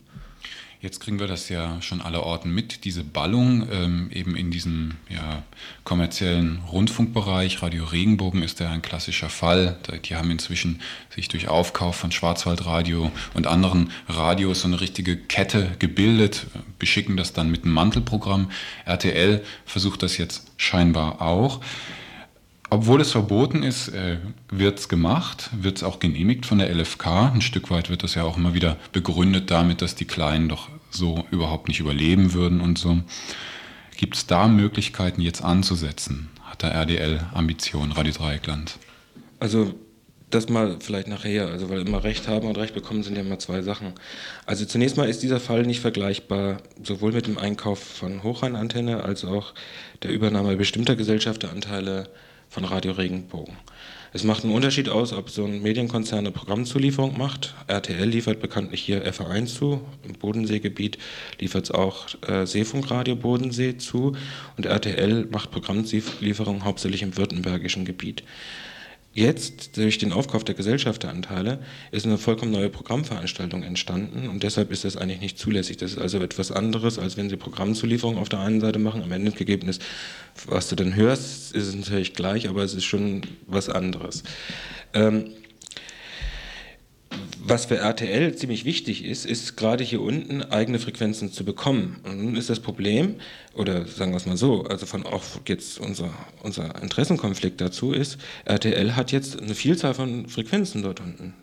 Jetzt 0.82 1.00
kriegen 1.00 1.20
wir 1.20 1.28
das 1.28 1.48
ja 1.50 1.80
schon 1.84 2.02
alle 2.02 2.24
Orten 2.24 2.50
mit, 2.56 2.86
diese 2.86 3.04
Ballung 3.04 3.68
ähm, 3.72 4.10
eben 4.12 4.36
in 4.36 4.50
diesem 4.50 4.96
ja, 5.10 5.44
kommerziellen 5.84 6.64
Rundfunkbereich. 6.72 7.62
Radio 7.62 7.86
Regenbogen 7.86 8.42
ist 8.42 8.60
ja 8.60 8.72
ein 8.72 8.82
klassischer 8.82 9.30
Fall. 9.30 9.78
Die 10.06 10.16
haben 10.16 10.32
inzwischen 10.32 10.82
sich 11.14 11.28
durch 11.28 11.50
Aufkauf 11.50 11.98
von 11.98 12.12
Schwarzwaldradio 12.12 13.12
und 13.36 13.46
anderen 13.46 13.92
Radios 14.08 14.62
so 14.62 14.70
eine 14.70 14.82
richtige 14.82 15.18
Kette 15.18 15.76
gebildet, 15.78 16.48
beschicken 16.80 17.16
das 17.16 17.32
dann 17.32 17.52
mit 17.52 17.64
einem 17.64 17.74
Mantelprogramm. 17.74 18.50
RTL 18.86 19.44
versucht 19.66 20.02
das 20.02 20.18
jetzt 20.18 20.48
scheinbar 20.58 21.22
auch. 21.22 21.62
Obwohl 22.74 23.02
es 23.02 23.12
verboten 23.12 23.64
ist, 23.64 23.90
äh, 23.90 24.20
wird 24.50 24.80
es 24.80 24.88
gemacht, 24.88 25.50
wird 25.52 25.76
es 25.76 25.84
auch 25.84 26.00
genehmigt 26.00 26.46
von 26.46 26.58
der 26.58 26.74
LFK. 26.74 27.30
Ein 27.34 27.42
Stück 27.42 27.70
weit 27.70 27.90
wird 27.90 28.02
das 28.02 28.16
ja 28.16 28.24
auch 28.24 28.38
immer 28.38 28.54
wieder 28.54 28.78
begründet 28.94 29.52
damit, 29.52 29.82
dass 29.82 29.94
die 29.94 30.06
Kleinen 30.06 30.48
doch 30.48 30.70
so 30.90 31.26
überhaupt 31.32 31.68
nicht 31.68 31.82
überleben 31.82 32.32
würden 32.32 32.62
und 32.62 32.78
so. 32.78 33.02
Gibt 33.98 34.16
es 34.16 34.26
da 34.26 34.48
Möglichkeiten 34.48 35.20
jetzt 35.20 35.44
anzusetzen? 35.44 36.30
Hat 36.46 36.62
der 36.62 36.72
RDL 36.74 37.20
Ambitionen, 37.34 37.92
Radio 37.92 38.14
Dreieckland? 38.14 38.78
Also 39.42 39.74
das 40.30 40.48
mal 40.48 40.78
vielleicht 40.80 41.10
nachher, 41.10 41.48
also 41.48 41.70
weil 41.70 41.86
immer 41.86 42.06
Recht 42.06 42.30
haben 42.30 42.48
und 42.48 42.58
Recht 42.58 42.74
bekommen 42.74 43.04
sind 43.04 43.18
ja 43.18 43.22
immer 43.22 43.38
zwei 43.38 43.64
Sachen. 43.64 43.92
Also 44.46 44.64
zunächst 44.64 44.96
mal 44.96 45.10
ist 45.10 45.24
dieser 45.24 45.42
Fall 45.42 45.64
nicht 45.64 45.82
vergleichbar, 45.82 46.62
sowohl 46.82 47.12
mit 47.12 47.28
dem 47.28 47.38
Einkauf 47.38 47.80
von 47.80 48.24
Hochrheinantenne 48.24 49.04
als 49.04 49.26
auch 49.26 49.54
der 50.04 50.12
Übernahme 50.12 50.56
bestimmter 50.56 50.96
Gesellschafteranteile 50.96 52.08
von 52.52 52.66
Radio 52.66 52.92
Regenbogen. 52.92 53.56
Es 54.12 54.26
macht 54.26 54.44
einen 54.44 54.54
Unterschied 54.54 54.90
aus, 54.90 55.14
ob 55.14 55.30
so 55.30 55.46
ein 55.46 55.62
Medienkonzern 55.62 56.20
eine 56.20 56.32
Programmzulieferung 56.32 57.18
macht. 57.18 57.56
RTL 57.68 58.04
liefert 58.10 58.42
bekanntlich 58.42 58.82
hier 58.82 59.06
FA1 59.10 59.46
zu, 59.46 59.82
im 60.04 60.14
Bodenseegebiet 60.14 60.98
liefert 61.40 61.64
es 61.64 61.72
auch 61.72 62.08
äh, 62.28 62.46
Seefunkradio 62.46 63.16
Bodensee 63.16 63.78
zu 63.78 64.18
und 64.58 64.66
RTL 64.66 65.28
macht 65.32 65.52
Programmlieferungen 65.52 66.66
hauptsächlich 66.66 67.04
im 67.04 67.16
württembergischen 67.16 67.86
Gebiet. 67.86 68.24
Jetzt, 69.14 69.76
durch 69.76 69.98
den 69.98 70.14
Aufkauf 70.14 70.46
der 70.46 70.56
Gesellschafteranteile, 70.56 71.60
ist 71.92 72.06
eine 72.06 72.18
vollkommen 72.18 72.52
neue 72.52 72.70
Programmveranstaltung 72.70 73.62
entstanden 73.62 74.30
und 74.30 74.44
deshalb 74.44 74.72
ist 74.72 74.86
das 74.86 74.96
eigentlich 74.96 75.20
nicht 75.20 75.38
zulässig. 75.38 75.76
Das 75.76 75.92
ist 75.92 75.98
also 75.98 76.20
etwas 76.20 76.50
anderes, 76.50 76.98
als 76.98 77.18
wenn 77.18 77.30
Sie 77.30 77.36
Programmzulieferung 77.36 78.18
auf 78.18 78.30
der 78.30 78.40
einen 78.40 78.62
Seite 78.62 78.80
machen. 78.80 79.04
Am 79.04 79.12
Ende 79.12 79.34
Ergebnis, 79.38 79.80
was 80.46 80.70
du 80.70 80.78
dann 80.78 80.96
hörst, 80.96 81.54
ist 81.54 81.68
es 81.68 81.76
natürlich 81.76 82.14
gleich, 82.14 82.48
aber 82.48 82.64
es 82.64 82.74
ist 82.74 82.86
schon 82.86 83.24
was 83.48 83.68
anderes. 83.68 84.24
Ähm, 84.94 85.32
was 87.44 87.66
für 87.66 87.78
RTL 87.78 88.36
ziemlich 88.36 88.66
wichtig 88.66 89.04
ist, 89.04 89.26
ist 89.26 89.58
gerade 89.58 89.84
hier 89.84 90.02
unten 90.02 90.42
eigene 90.42 90.80
Frequenzen 90.80 91.32
zu 91.32 91.44
bekommen. 91.44 92.00
Und 92.04 92.24
nun 92.24 92.36
ist 92.36 92.50
das 92.50 92.60
Problem, 92.60 93.16
oder 93.54 93.86
sagen 93.88 94.12
wir 94.12 94.18
es 94.18 94.26
mal 94.26 94.38
so, 94.38 94.64
also 94.64 94.86
von 94.86 95.06
auch 95.06 95.24
jetzt 95.48 95.80
unser, 95.80 96.14
unser 96.44 96.82
Interessenkonflikt 96.82 97.60
dazu 97.60 97.94
ist, 97.94 98.18
RTL 98.46 98.96
hat 98.96 99.12
jetzt 99.12 99.42
eine 99.42 99.56
Vielzahl 99.56 99.94
von 99.94 100.30
Frequenzen 100.30 100.84
dort 100.84 101.00
unten, 101.00 101.34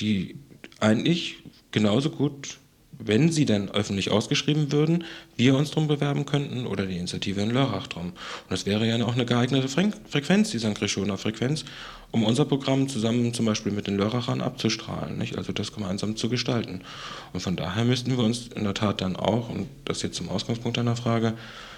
die 0.00 0.36
eigentlich 0.80 1.36
genauso 1.70 2.10
gut 2.10 2.58
wenn 2.98 3.30
sie 3.30 3.44
dann 3.44 3.70
öffentlich 3.70 4.10
ausgeschrieben 4.10 4.72
würden, 4.72 5.04
wir 5.36 5.56
uns 5.56 5.70
darum 5.70 5.88
bewerben 5.88 6.26
könnten 6.26 6.66
oder 6.66 6.86
die 6.86 6.96
Initiative 6.96 7.40
in 7.40 7.50
Lörrach 7.50 7.86
drum. 7.86 8.06
Und 8.06 8.14
das 8.50 8.66
wäre 8.66 8.86
ja 8.86 9.02
auch 9.04 9.14
eine 9.14 9.26
geeignete 9.26 9.68
Frequenz, 9.68 10.50
die 10.50 10.58
St. 10.58 10.74
Grischoner 10.74 11.18
Frequenz, 11.18 11.64
um 12.14 12.24
unser 12.24 12.44
Programm 12.44 12.88
zusammen 12.88 13.34
zum 13.34 13.44
Beispiel 13.46 13.72
mit 13.72 13.86
den 13.86 13.96
Lörrachern 13.96 14.40
abzustrahlen, 14.40 15.18
nicht? 15.18 15.36
also 15.36 15.52
das 15.52 15.72
gemeinsam 15.72 16.16
zu 16.16 16.28
gestalten. 16.28 16.80
Und 17.32 17.40
von 17.40 17.56
daher 17.56 17.84
müssten 17.84 18.16
wir 18.16 18.24
uns 18.24 18.48
in 18.48 18.64
der 18.64 18.74
Tat 18.74 19.00
dann 19.00 19.16
auch, 19.16 19.50
und 19.50 19.68
das 19.84 20.02
jetzt 20.02 20.16
zum 20.16 20.28
Ausgangspunkt 20.28 20.76
deiner 20.76 20.96
Frage, 20.96 21.34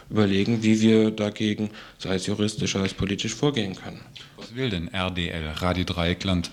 überlegen, 0.08 0.62
wie 0.62 0.80
wir 0.80 1.10
dagegen, 1.10 1.70
sei 1.98 2.14
es 2.14 2.26
juristisch, 2.26 2.74
sei 2.74 2.84
es 2.84 2.94
politisch, 2.94 3.34
vorgehen 3.34 3.74
können. 3.74 4.00
Was 4.36 4.54
will 4.54 4.70
denn 4.70 4.88
RDL, 4.88 5.48
Radio 5.56 5.84
Dreieckland, 5.84 6.50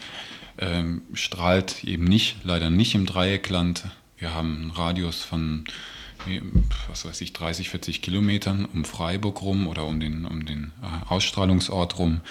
ähm, 0.57 1.01
strahlt 1.13 1.83
eben 1.83 2.05
nicht, 2.05 2.37
leider 2.43 2.69
nicht 2.69 2.95
im 2.95 3.05
Dreieckland 3.05 3.83
wir 4.23 4.33
haben 4.33 4.55
einen 4.55 4.71
Radius 4.71 5.21
von, 5.21 5.65
was 6.87 7.03
weiß 7.03 7.19
ich, 7.19 7.33
30, 7.33 7.69
40 7.69 8.01
Kilometern 8.01 8.63
um 8.63 8.85
Freiburg 8.85 9.41
rum 9.41 9.67
oder 9.67 9.85
um 9.85 9.99
den, 9.99 10.23
um 10.23 10.45
den 10.45 10.71
äh, 10.81 11.11
Ausstrahlungsort 11.11 11.99
rum. 11.99 12.21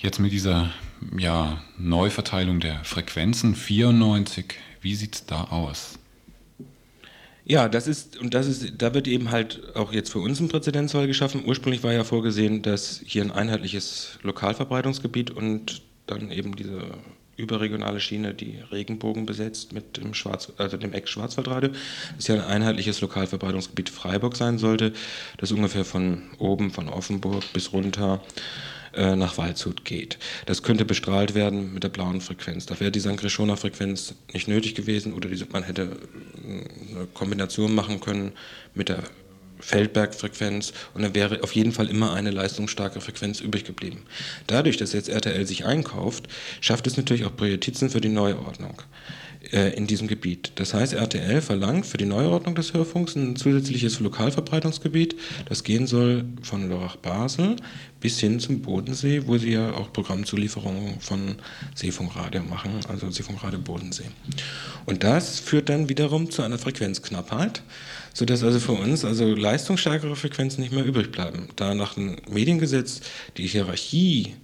Jetzt 0.00 0.20
mit 0.20 0.30
dieser 0.30 0.70
ja, 1.18 1.60
Neuverteilung 1.76 2.60
der 2.60 2.84
Frequenzen 2.84 3.56
94, 3.56 4.54
wie 4.80 4.94
sieht 4.94 5.16
es 5.16 5.26
da 5.26 5.44
aus? 5.44 5.98
Ja, 7.44 7.68
das 7.68 7.88
ist, 7.88 8.16
und 8.16 8.32
das 8.32 8.46
ist, 8.46 8.74
da 8.78 8.94
wird 8.94 9.08
eben 9.08 9.32
halt 9.32 9.74
auch 9.74 9.92
jetzt 9.92 10.12
für 10.12 10.20
uns 10.20 10.38
ein 10.38 10.48
Präzedenzfall 10.48 11.08
geschaffen. 11.08 11.42
Ursprünglich 11.44 11.82
war 11.82 11.92
ja 11.92 12.04
vorgesehen, 12.04 12.62
dass 12.62 13.02
hier 13.04 13.22
ein 13.22 13.32
einheitliches 13.32 14.20
Lokalverbreitungsgebiet 14.22 15.32
und 15.32 15.82
dann 16.06 16.30
eben 16.30 16.54
diese 16.54 16.82
überregionale 17.36 17.98
Schiene, 17.98 18.34
die 18.34 18.58
Regenbogen 18.70 19.26
besetzt 19.26 19.72
mit 19.72 19.96
dem, 19.96 20.14
Schwarz, 20.14 20.52
also 20.58 20.76
dem 20.76 20.92
Ex-Schwarzwaldradio, 20.92 21.70
das 22.16 22.28
ja 22.28 22.36
ein 22.36 22.42
einheitliches 22.42 23.00
Lokalverbreitungsgebiet 23.00 23.88
Freiburg 23.88 24.36
sein 24.36 24.58
sollte, 24.58 24.92
das 25.38 25.50
ungefähr 25.50 25.84
von 25.84 26.22
oben, 26.38 26.70
von 26.70 26.88
Offenburg 26.88 27.44
bis 27.52 27.72
runter 27.72 28.20
äh, 28.94 29.16
nach 29.16 29.38
Waldshut 29.38 29.84
geht. 29.84 30.18
Das 30.46 30.62
könnte 30.62 30.84
bestrahlt 30.84 31.34
werden 31.34 31.74
mit 31.74 31.84
der 31.84 31.88
blauen 31.88 32.20
Frequenz. 32.20 32.66
Da 32.66 32.78
wäre 32.80 32.90
die 32.90 33.00
St. 33.00 33.20
Frequenz 33.20 34.14
nicht 34.32 34.48
nötig 34.48 34.74
gewesen 34.74 35.12
oder 35.12 35.28
diese, 35.28 35.46
man 35.50 35.62
hätte 35.62 35.82
äh, 35.82 36.96
eine 36.96 37.06
Kombination 37.14 37.74
machen 37.74 38.00
können 38.00 38.32
mit 38.74 38.88
der 38.88 39.02
Feldbergfrequenz 39.60 40.72
und 40.94 41.02
dann 41.02 41.14
wäre 41.14 41.42
auf 41.42 41.52
jeden 41.52 41.72
Fall 41.72 41.88
immer 41.88 42.12
eine 42.12 42.30
leistungsstarke 42.30 43.00
Frequenz 43.00 43.40
übrig 43.40 43.64
geblieben. 43.64 44.02
Dadurch, 44.46 44.76
dass 44.76 44.92
jetzt 44.92 45.08
RTL 45.08 45.46
sich 45.46 45.64
einkauft, 45.64 46.28
schafft 46.60 46.86
es 46.86 46.96
natürlich 46.96 47.24
auch 47.24 47.34
Prioritäten 47.34 47.90
für 47.90 48.00
die 48.00 48.08
Neuordnung 48.08 48.80
in 49.50 49.86
diesem 49.86 50.08
Gebiet. 50.08 50.52
Das 50.56 50.74
heißt, 50.74 50.92
RTL 50.92 51.40
verlangt 51.40 51.86
für 51.86 51.96
die 51.96 52.04
Neuordnung 52.04 52.54
des 52.54 52.74
Hörfunks 52.74 53.16
ein 53.16 53.36
zusätzliches 53.36 54.00
Lokalverbreitungsgebiet, 54.00 55.16
das 55.48 55.64
gehen 55.64 55.86
soll 55.86 56.24
von 56.42 56.68
Lörrach-Basel 56.68 57.56
bis 58.00 58.20
hin 58.20 58.40
zum 58.40 58.60
Bodensee, 58.60 59.22
wo 59.26 59.38
sie 59.38 59.52
ja 59.52 59.72
auch 59.72 59.92
Programmzulieferungen 59.92 61.00
von 61.00 61.36
Seefunkradio 61.74 62.42
machen, 62.42 62.72
also 62.88 63.10
Seefunkradio 63.10 63.58
Bodensee. 63.58 64.04
Und 64.86 65.02
das 65.02 65.40
führt 65.40 65.68
dann 65.68 65.88
wiederum 65.88 66.30
zu 66.30 66.42
einer 66.42 66.58
Frequenzknappheit 66.58 67.62
sodass 68.18 68.42
also 68.42 68.58
für 68.58 68.72
uns 68.72 69.04
also 69.04 69.32
leistungsstärkere 69.32 70.16
Frequenzen 70.16 70.60
nicht 70.60 70.72
mehr 70.72 70.84
übrig 70.84 71.12
bleiben. 71.12 71.48
Da 71.54 71.74
nach 71.74 71.94
dem 71.94 72.16
Mediengesetz 72.28 73.00
die 73.36 73.46
Hierarchie, 73.46 74.34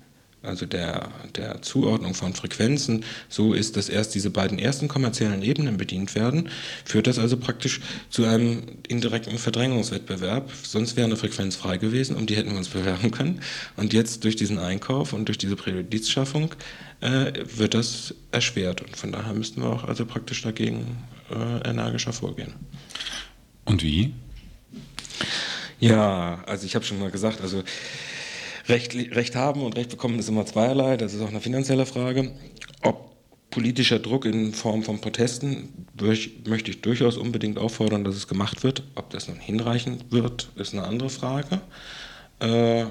also 0.44 0.66
der, 0.66 1.08
der 1.36 1.62
Zuordnung 1.62 2.14
von 2.14 2.34
Frequenzen, 2.34 3.04
so 3.28 3.54
ist, 3.54 3.76
dass 3.76 3.88
erst 3.88 4.14
diese 4.14 4.30
beiden 4.30 4.58
ersten 4.58 4.88
kommerziellen 4.88 5.42
Ebenen 5.42 5.76
bedient 5.76 6.14
werden, 6.14 6.48
führt 6.84 7.06
das 7.06 7.18
also 7.18 7.36
praktisch 7.36 7.80
zu 8.10 8.24
einem 8.24 8.62
indirekten 8.88 9.38
Verdrängungswettbewerb. 9.38 10.50
Sonst 10.62 10.96
wäre 10.96 11.06
eine 11.06 11.16
Frequenz 11.16 11.56
frei 11.56 11.76
gewesen, 11.76 12.16
um 12.16 12.26
die 12.26 12.36
hätten 12.36 12.50
wir 12.50 12.58
uns 12.58 12.68
bewerben 12.68 13.10
können. 13.10 13.40
Und 13.76 13.92
jetzt 13.92 14.24
durch 14.24 14.36
diesen 14.36 14.58
Einkauf 14.58 15.12
und 15.12 15.26
durch 15.26 15.38
diese 15.38 15.56
Präjudizschaffung 15.56 16.54
äh, 17.00 17.32
wird 17.56 17.74
das 17.74 18.14
erschwert. 18.30 18.82
Und 18.82 18.96
von 18.96 19.12
daher 19.12 19.34
müssten 19.34 19.62
wir 19.62 19.68
auch 19.68 19.84
also 19.84 20.06
praktisch 20.06 20.42
dagegen 20.42 20.98
äh, 21.30 21.68
energischer 21.68 22.12
vorgehen. 22.12 22.54
Und 23.64 23.82
wie? 23.82 24.12
Ja, 25.80 26.42
also 26.46 26.66
ich 26.66 26.74
habe 26.74 26.84
schon 26.84 26.98
mal 26.98 27.10
gesagt, 27.10 27.40
also 27.40 27.62
Recht, 28.68 28.94
Recht 28.94 29.36
haben 29.36 29.62
und 29.62 29.76
Recht 29.76 29.90
bekommen 29.90 30.18
ist 30.18 30.28
immer 30.28 30.46
zweierlei, 30.46 30.96
das 30.96 31.14
ist 31.14 31.20
auch 31.20 31.28
eine 31.28 31.40
finanzielle 31.40 31.86
Frage. 31.86 32.32
Ob 32.82 33.14
politischer 33.50 33.98
Druck 33.98 34.24
in 34.24 34.52
Form 34.52 34.82
von 34.82 35.00
Protesten 35.00 35.86
möchte 36.00 36.70
ich 36.70 36.80
durchaus 36.80 37.16
unbedingt 37.16 37.58
auffordern, 37.58 38.04
dass 38.04 38.16
es 38.16 38.26
gemacht 38.26 38.64
wird. 38.64 38.82
Ob 38.94 39.10
das 39.10 39.28
nun 39.28 39.38
hinreichen 39.38 40.00
wird, 40.10 40.48
ist 40.56 40.72
eine 40.72 40.84
andere 40.84 41.10
Frage. 41.10 41.60
Äh, 42.40 42.80
äh, 42.80 42.86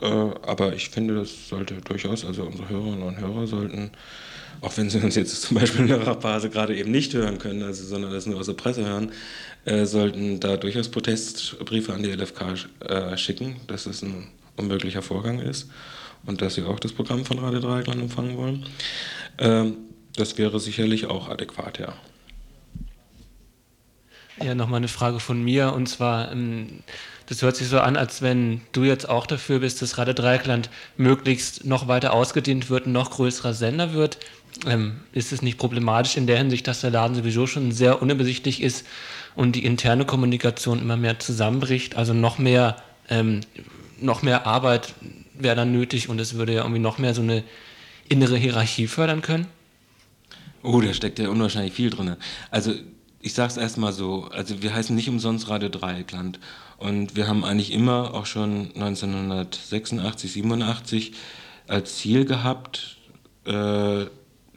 aber 0.00 0.74
ich 0.74 0.90
finde, 0.90 1.14
das 1.14 1.48
sollte 1.48 1.74
durchaus, 1.74 2.24
also 2.24 2.44
unsere 2.44 2.68
Hörerinnen 2.68 3.02
und 3.02 3.20
Hörer 3.20 3.46
sollten 3.46 3.92
auch 4.60 4.76
wenn 4.76 4.90
Sie 4.90 4.98
uns 4.98 5.14
jetzt 5.14 5.40
zum 5.42 5.56
Beispiel 5.56 5.82
in 5.82 5.88
der 5.88 6.06
Rapase 6.06 6.50
gerade 6.50 6.76
eben 6.76 6.90
nicht 6.90 7.14
hören 7.14 7.38
können, 7.38 7.62
also, 7.62 7.84
sondern 7.84 8.12
das 8.12 8.26
nur 8.26 8.38
aus 8.38 8.46
der 8.46 8.54
Presse 8.54 8.84
hören, 8.84 9.12
äh, 9.64 9.86
sollten 9.86 10.40
da 10.40 10.56
durchaus 10.56 10.88
Protestbriefe 10.88 11.92
an 11.92 12.02
die 12.02 12.10
LFK 12.10 12.54
äh, 12.80 13.16
schicken, 13.16 13.56
dass 13.66 13.86
es 13.86 14.02
ein 14.02 14.28
unmöglicher 14.56 15.02
Vorgang 15.02 15.40
ist 15.40 15.70
und 16.26 16.42
dass 16.42 16.54
sie 16.54 16.64
auch 16.64 16.78
das 16.78 16.92
Programm 16.92 17.24
von 17.24 17.38
Radio 17.38 17.60
Dreieckland 17.60 18.00
empfangen 18.00 18.36
wollen. 18.36 18.66
Ähm, 19.38 19.76
das 20.16 20.38
wäre 20.38 20.60
sicherlich 20.60 21.06
auch 21.06 21.28
adäquat, 21.28 21.78
ja. 21.78 21.92
Ja, 24.42 24.54
nochmal 24.54 24.78
eine 24.78 24.88
Frage 24.88 25.20
von 25.20 25.42
mir 25.42 25.72
und 25.74 25.86
zwar, 25.86 26.32
ähm, 26.32 26.82
das 27.26 27.42
hört 27.42 27.56
sich 27.56 27.68
so 27.68 27.78
an, 27.78 27.96
als 27.96 28.22
wenn 28.22 28.62
du 28.72 28.84
jetzt 28.84 29.08
auch 29.08 29.26
dafür 29.26 29.60
bist, 29.60 29.82
dass 29.82 29.98
Radio 29.98 30.14
Dreieckland 30.14 30.70
möglichst 30.96 31.64
noch 31.64 31.88
weiter 31.88 32.12
ausgedehnt 32.12 32.70
wird, 32.70 32.86
noch 32.86 33.10
größerer 33.10 33.54
Sender 33.54 33.92
wird 33.92 34.18
ähm, 34.66 35.00
ist 35.12 35.32
es 35.32 35.42
nicht 35.42 35.58
problematisch 35.58 36.16
in 36.16 36.26
der 36.26 36.38
Hinsicht, 36.38 36.66
dass 36.66 36.80
der 36.80 36.90
Laden 36.90 37.14
sowieso 37.14 37.46
schon 37.46 37.72
sehr 37.72 38.02
unübersichtlich 38.02 38.62
ist 38.62 38.86
und 39.34 39.52
die 39.56 39.64
interne 39.64 40.04
Kommunikation 40.04 40.80
immer 40.80 40.96
mehr 40.96 41.18
zusammenbricht. 41.18 41.96
Also 41.96 42.14
noch 42.14 42.38
mehr, 42.38 42.76
ähm, 43.08 43.40
noch 44.00 44.22
mehr 44.22 44.46
Arbeit 44.46 44.94
wäre 45.34 45.56
dann 45.56 45.72
nötig 45.72 46.08
und 46.08 46.20
es 46.20 46.34
würde 46.34 46.54
ja 46.54 46.62
irgendwie 46.62 46.80
noch 46.80 46.98
mehr 46.98 47.14
so 47.14 47.22
eine 47.22 47.44
innere 48.08 48.36
Hierarchie 48.36 48.86
fördern 48.86 49.22
können. 49.22 49.46
Oh, 50.62 50.80
da 50.80 50.92
steckt 50.92 51.18
ja 51.18 51.28
unwahrscheinlich 51.28 51.72
viel 51.72 51.90
drin. 51.90 52.16
Also 52.50 52.74
ich 53.20 53.34
sage 53.34 53.50
es 53.50 53.56
erstmal 53.56 53.92
so, 53.92 54.28
also 54.32 54.62
wir 54.62 54.74
heißen 54.74 54.94
nicht 54.94 55.08
umsonst 55.08 55.48
Radio 55.48 55.68
Dreieckland 55.68 56.40
Und 56.78 57.16
wir 57.16 57.28
haben 57.28 57.44
eigentlich 57.44 57.72
immer, 57.72 58.14
auch 58.14 58.26
schon 58.26 58.72
1986, 58.74 60.32
87, 60.32 61.12
als 61.68 61.98
Ziel 61.98 62.24
gehabt, 62.24 62.96
äh, 63.44 64.06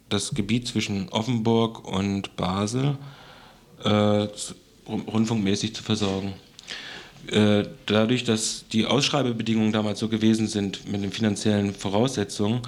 das 0.09 0.33
Gebiet 0.33 0.67
zwischen 0.67 1.09
Offenburg 1.09 1.85
und 1.85 2.35
Basel 2.35 2.97
äh, 3.83 4.27
rundfunkmäßig 4.87 5.75
zu 5.75 5.83
versorgen. 5.83 6.33
Äh, 7.31 7.63
dadurch, 7.85 8.23
dass 8.25 8.65
die 8.71 8.85
Ausschreibebedingungen 8.85 9.71
damals 9.71 9.99
so 9.99 10.09
gewesen 10.09 10.47
sind 10.47 10.89
mit 10.91 11.03
den 11.03 11.11
finanziellen 11.11 11.73
Voraussetzungen, 11.73 12.61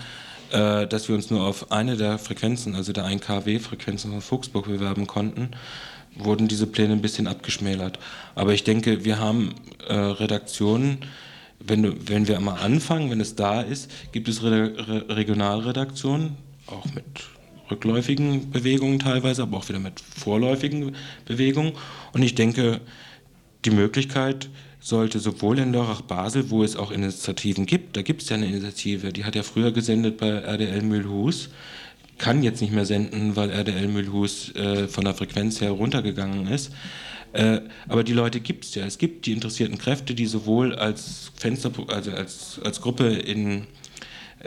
äh, 0.51 0.88
dass 0.88 1.10
wir 1.10 1.16
uns 1.16 1.30
nur 1.30 1.45
auf 1.45 1.72
eine 1.72 1.97
der 1.97 2.18
Frequenzen, 2.18 2.76
also 2.76 2.93
der 2.93 3.06
1 3.06 3.22
kW-Frequenzen 3.22 4.12
von 4.12 4.22
Fuchsburg 4.22 4.66
bewerben 4.68 5.08
konnten, 5.08 5.51
wurden 6.16 6.47
diese 6.47 6.68
Pläne 6.68 6.93
ein 6.93 7.01
bisschen 7.01 7.28
abgeschmälert. 7.28 7.99
Aber 8.36 8.53
ich 8.53 8.64
denke, 8.64 9.03
wir 9.03 9.20
haben 9.20 9.56
äh, 9.88 9.93
Redaktionen, 9.93 10.99
wenn, 11.60 12.08
wenn 12.08 12.28
wir 12.28 12.39
mal 12.39 12.56
anfangen, 12.56 13.12
wenn 13.12 13.20
es 13.20 13.36
da 13.36 13.62
ist, 13.62 13.91
gibt 14.12 14.30
es 14.30 14.41
Re 14.43 14.74
Re 14.88 15.06
Regionalredaktionen, 15.16 16.38
auch 16.68 16.86
mit 16.93 17.06
rückläufigen 17.70 18.51
Bewegungen 18.51 18.99
teilweise, 18.99 19.41
aber 19.41 19.58
auch 19.58 19.68
wieder 19.68 19.80
mit 19.80 19.99
vorläufigen 19.99 20.95
Bewegungen. 21.26 21.74
Und 22.14 22.22
ich 22.22 22.36
denke, 22.36 22.82
die 23.66 23.72
Möglichkeit 23.72 24.49
sollte 24.80 25.20
sowohl 25.20 25.57
in 25.59 25.74
Lörrach-Basel, 25.74 26.51
wo 26.51 26.63
es 26.63 26.76
auch 26.76 26.91
Initiativen 26.91 27.66
gibt, 27.66 27.97
da 27.97 28.03
gibt 28.03 28.22
es 28.22 28.30
ja 28.30 28.36
eine 28.36 28.45
Initiative, 28.45 29.11
die 29.11 29.26
hat 29.26 29.36
ja 29.36 29.43
früher 29.43 29.72
gesendet 29.72 30.18
bei 30.18 30.30
RDL 30.30 30.84
Mühlhus, 30.84 31.49
kann 32.18 32.43
jetzt 32.43 32.61
nicht 32.61 32.72
mehr 32.72 32.86
senden, 32.86 33.36
weil 33.36 33.49
RDL 33.49 33.88
Mühlhus 33.88 34.53
äh, 34.55 34.88
von 34.88 35.03
der 35.03 35.16
Frequenz 35.16 35.59
her 35.59 35.72
runtergegangen 35.72 36.47
ist. 36.47 36.72
Äh, 37.34 37.61
aber 37.89 38.03
die 38.03 38.13
Leute 38.13 38.39
gibt 38.39 38.63
es 38.63 38.76
ja. 38.76 38.86
Es 38.86 38.97
gibt 38.97 39.26
die 39.26 39.34
interessierten 39.34 39.78
Kräfte, 39.78 40.13
die 40.13 40.26
sowohl 40.26 40.76
als 40.76 41.32
Fenster, 41.36 41.72
also 41.88 42.11
als, 42.11 42.61
als 42.63 42.80
Gruppe 42.80 43.07
in 43.07 43.68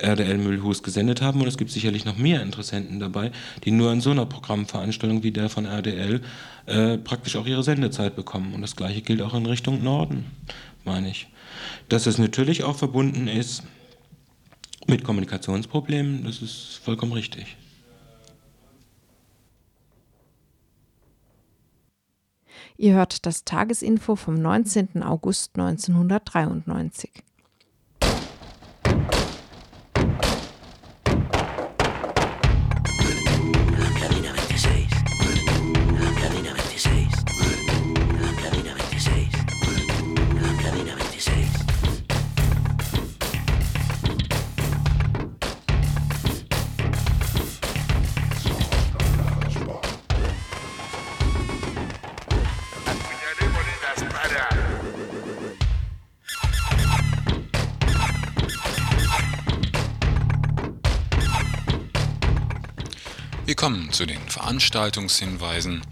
RDL 0.03 0.39
Mühlhus 0.39 0.83
gesendet 0.83 1.23
haben 1.23 1.41
und 1.41 1.49
es 1.49 1.57
gibt 1.57 1.71
sicherlich 1.71 2.05
noch 2.05 2.17
mehr 2.17 2.43
Interessenten 2.43 3.01
dabei, 3.01 3.33
die 3.65 3.71
nur 3.71 3.93
in 3.93 4.01
so 4.01 4.11
einer 4.11 4.27
Programmveranstaltung 4.27 5.23
wie 5.23 5.33
der 5.33 5.49
von 5.49 5.67
RDL 5.67 6.21
äh, 6.67 6.99
praktisch 6.99 7.37
auch 7.37 7.47
ihre 7.47 7.63
Sendezeit 7.63 8.17
bekommen. 8.17 8.55
Und 8.55 8.63
das 8.63 8.77
gleiche 8.77 9.03
gilt 9.03 9.23
auch 9.23 9.35
in 9.35 9.47
Richtung 9.47 9.83
Norden, 9.83 10.27
meine 10.85 11.11
ich. 11.11 11.29
Dass 11.89 12.07
es 12.07 12.19
natürlich 12.19 12.65
auch 12.65 12.77
verbunden 12.77 13.29
ist 13.29 13.63
mit 14.87 15.05
Kommunikationsproblemen, 15.05 16.25
das 16.25 16.43
ist 16.43 16.81
vollkommen 16.83 17.13
richtig. 17.13 17.57
Ihr 22.81 22.95
hört 22.95 23.27
das 23.27 23.45
Tagesinfo 23.45 24.15
vom 24.15 24.35
19. 24.35 25.03
August 25.03 25.59
1993. 25.59 27.11
zu 63.99 64.07
den 64.07 64.29
Veranstaltungshinweisen. 64.29 65.83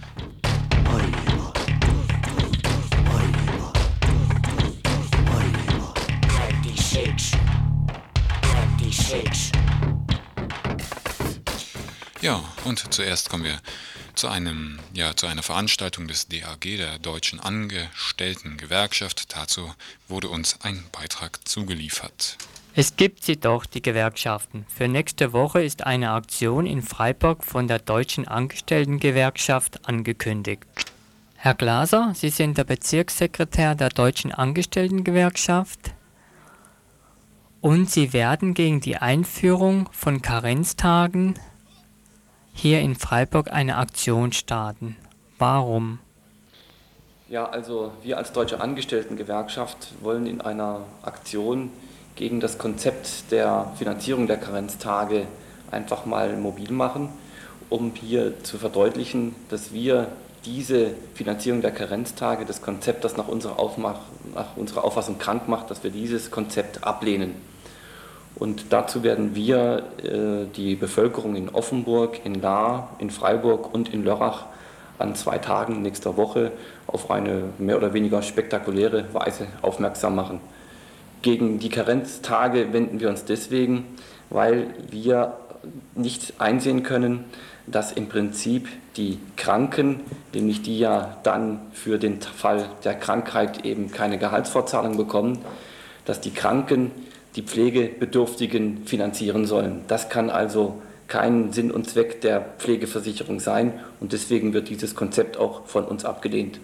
Ja, 12.22 12.44
und 12.62 12.94
zuerst 12.94 13.28
kommen 13.28 13.42
wir 13.42 13.60
zu 14.14 14.28
einem, 14.28 14.78
ja, 14.92 15.16
zu 15.16 15.26
einer 15.26 15.42
Veranstaltung 15.42 16.06
des 16.06 16.28
DAG, 16.28 16.60
der 16.60 17.00
Deutschen 17.00 17.40
Angestellten-Gewerkschaft. 17.40 19.34
Dazu 19.34 19.74
wurde 20.06 20.28
uns 20.28 20.60
ein 20.60 20.84
Beitrag 20.92 21.40
zugeliefert. 21.48 22.38
Es 22.78 22.94
gibt 22.96 23.24
sie 23.24 23.40
doch, 23.40 23.64
die 23.64 23.80
Gewerkschaften. 23.80 24.66
Für 24.68 24.86
nächste 24.86 25.32
Woche 25.32 25.62
ist 25.62 25.86
eine 25.86 26.10
Aktion 26.10 26.66
in 26.66 26.82
Freiburg 26.82 27.42
von 27.42 27.68
der 27.68 27.78
Deutschen 27.78 28.28
Angestelltengewerkschaft 28.28 29.88
angekündigt. 29.88 30.66
Herr 31.36 31.54
Glaser, 31.54 32.12
Sie 32.14 32.28
sind 32.28 32.58
der 32.58 32.64
Bezirkssekretär 32.64 33.76
der 33.76 33.88
Deutschen 33.88 34.30
Angestelltengewerkschaft 34.30 35.94
und 37.62 37.88
Sie 37.88 38.12
werden 38.12 38.52
gegen 38.52 38.82
die 38.82 38.98
Einführung 38.98 39.88
von 39.92 40.20
Karenztagen 40.20 41.38
hier 42.52 42.80
in 42.80 42.94
Freiburg 42.94 43.50
eine 43.50 43.78
Aktion 43.78 44.32
starten. 44.32 44.96
Warum? 45.38 45.98
Ja, 47.30 47.48
also 47.48 47.92
wir 48.02 48.18
als 48.18 48.32
Deutsche 48.32 48.60
Angestelltengewerkschaft 48.60 49.94
wollen 50.02 50.26
in 50.26 50.42
einer 50.42 50.82
Aktion 51.00 51.70
gegen 52.16 52.40
das 52.40 52.58
Konzept 52.58 53.30
der 53.30 53.70
Finanzierung 53.78 54.26
der 54.26 54.38
Karenztage 54.38 55.26
einfach 55.70 56.06
mal 56.06 56.36
mobil 56.36 56.72
machen, 56.72 57.10
um 57.68 57.92
hier 57.94 58.42
zu 58.42 58.58
verdeutlichen, 58.58 59.34
dass 59.50 59.72
wir 59.72 60.08
diese 60.44 60.92
Finanzierung 61.14 61.60
der 61.60 61.72
Karenztage, 61.72 62.44
das 62.44 62.62
Konzept, 62.62 63.04
das 63.04 63.16
nach 63.16 63.28
unserer, 63.28 63.58
Aufmach, 63.58 63.98
nach 64.34 64.56
unserer 64.56 64.84
Auffassung 64.84 65.18
krank 65.18 65.48
macht, 65.48 65.70
dass 65.70 65.82
wir 65.84 65.90
dieses 65.90 66.30
Konzept 66.30 66.84
ablehnen. 66.84 67.34
Und 68.36 68.66
dazu 68.70 69.02
werden 69.02 69.34
wir 69.34 69.82
äh, 70.02 70.46
die 70.54 70.76
Bevölkerung 70.76 71.36
in 71.36 71.48
Offenburg, 71.48 72.20
in 72.24 72.34
Lahr, 72.40 72.90
in 72.98 73.10
Freiburg 73.10 73.72
und 73.74 73.92
in 73.92 74.04
Lörrach 74.04 74.44
an 74.98 75.14
zwei 75.14 75.38
Tagen 75.38 75.82
nächster 75.82 76.16
Woche 76.16 76.52
auf 76.86 77.10
eine 77.10 77.44
mehr 77.58 77.76
oder 77.76 77.92
weniger 77.92 78.22
spektakuläre 78.22 79.12
Weise 79.12 79.46
aufmerksam 79.62 80.14
machen. 80.14 80.40
Gegen 81.26 81.58
die 81.58 81.70
Karenztage 81.70 82.72
wenden 82.72 83.00
wir 83.00 83.08
uns 83.08 83.24
deswegen, 83.24 83.84
weil 84.30 84.68
wir 84.92 85.36
nicht 85.96 86.34
einsehen 86.38 86.84
können, 86.84 87.24
dass 87.66 87.90
im 87.90 88.08
Prinzip 88.08 88.68
die 88.96 89.18
Kranken, 89.34 90.02
nämlich 90.32 90.62
die 90.62 90.78
ja 90.78 91.16
dann 91.24 91.62
für 91.72 91.98
den 91.98 92.20
Fall 92.20 92.68
der 92.84 92.94
Krankheit 92.94 93.64
eben 93.64 93.90
keine 93.90 94.18
Gehaltsfortzahlung 94.18 94.96
bekommen, 94.96 95.40
dass 96.04 96.20
die 96.20 96.30
Kranken 96.30 96.92
die 97.34 97.42
Pflegebedürftigen 97.42 98.86
finanzieren 98.86 99.46
sollen. 99.46 99.80
Das 99.88 100.08
kann 100.08 100.30
also 100.30 100.80
kein 101.08 101.52
Sinn 101.52 101.72
und 101.72 101.90
Zweck 101.90 102.20
der 102.20 102.40
Pflegeversicherung 102.58 103.40
sein 103.40 103.72
und 103.98 104.12
deswegen 104.12 104.52
wird 104.52 104.68
dieses 104.68 104.94
Konzept 104.94 105.38
auch 105.38 105.66
von 105.66 105.86
uns 105.86 106.04
abgelehnt. 106.04 106.60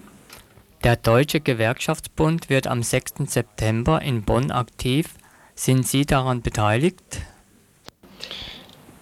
Der 0.83 0.97
Deutsche 0.97 1.39
Gewerkschaftsbund 1.39 2.49
wird 2.49 2.67
am 2.67 2.83
6. 2.83 3.13
September 3.27 4.01
in 4.01 4.23
Bonn 4.23 4.51
aktiv. 4.51 5.15
Sind 5.55 5.87
Sie 5.87 6.05
daran 6.05 6.41
beteiligt? 6.41 7.21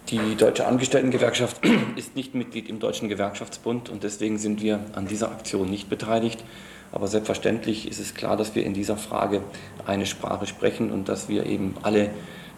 Die 0.09 0.35
Deutsche 0.35 0.67
Angestelltengewerkschaft 0.67 1.59
ist 1.95 2.15
nicht 2.15 2.35
Mitglied 2.35 2.69
im 2.69 2.77
Deutschen 2.77 3.09
Gewerkschaftsbund 3.09 3.89
und 3.89 4.03
deswegen 4.03 4.37
sind 4.37 4.61
wir 4.61 4.79
an 4.93 5.07
dieser 5.07 5.31
Aktion 5.31 5.71
nicht 5.71 5.89
beteiligt. 5.89 6.43
Aber 6.91 7.07
selbstverständlich 7.07 7.87
ist 7.87 7.99
es 7.99 8.13
klar, 8.13 8.37
dass 8.37 8.53
wir 8.53 8.63
in 8.63 8.75
dieser 8.75 8.97
Frage 8.97 9.41
eine 9.87 10.05
Sprache 10.05 10.45
sprechen 10.45 10.91
und 10.91 11.09
dass 11.09 11.29
wir 11.29 11.47
eben 11.47 11.73
alle 11.81 12.11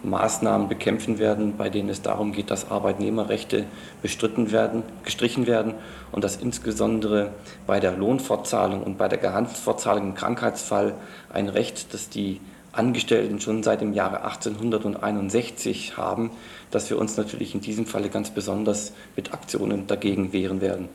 Maßnahmen 0.03 0.67
bekämpfen 0.67 1.17
werden, 1.17 1.57
bei 1.57 1.69
denen 1.69 1.89
es 1.89 2.01
darum 2.01 2.33
geht, 2.33 2.51
dass 2.51 2.69
Arbeitnehmerrechte 2.69 3.65
bestritten 4.01 4.51
werden, 4.51 4.83
gestrichen 5.03 5.47
werden 5.47 5.73
und 6.11 6.23
dass 6.23 6.35
insbesondere 6.35 7.31
bei 7.65 7.79
der 7.79 7.93
Lohnfortzahlung 7.97 8.83
und 8.83 8.97
bei 8.97 9.07
der 9.07 9.17
Gehaltsfortzahlung 9.17 10.09
im 10.09 10.15
Krankheitsfall 10.15 10.93
ein 11.31 11.49
Recht, 11.49 11.93
das 11.93 12.09
die 12.09 12.41
Angestellten 12.73 13.39
schon 13.39 13.63
seit 13.63 13.81
dem 13.81 13.93
Jahre 13.93 14.23
1861 14.23 15.95
haben, 15.95 16.31
dass 16.71 16.89
wir 16.89 16.97
uns 16.97 17.15
natürlich 17.17 17.53
in 17.53 17.61
diesem 17.61 17.85
Falle 17.85 18.09
ganz 18.09 18.31
besonders 18.31 18.93
mit 19.15 19.31
Aktionen 19.33 19.85
dagegen 19.87 20.33
wehren 20.33 20.59
werden. 20.59 20.89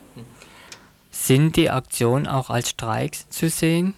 Sind 1.10 1.56
die 1.56 1.70
Aktionen 1.70 2.26
auch 2.26 2.50
als 2.50 2.70
Streiks 2.70 3.28
zu 3.30 3.48
sehen? 3.48 3.94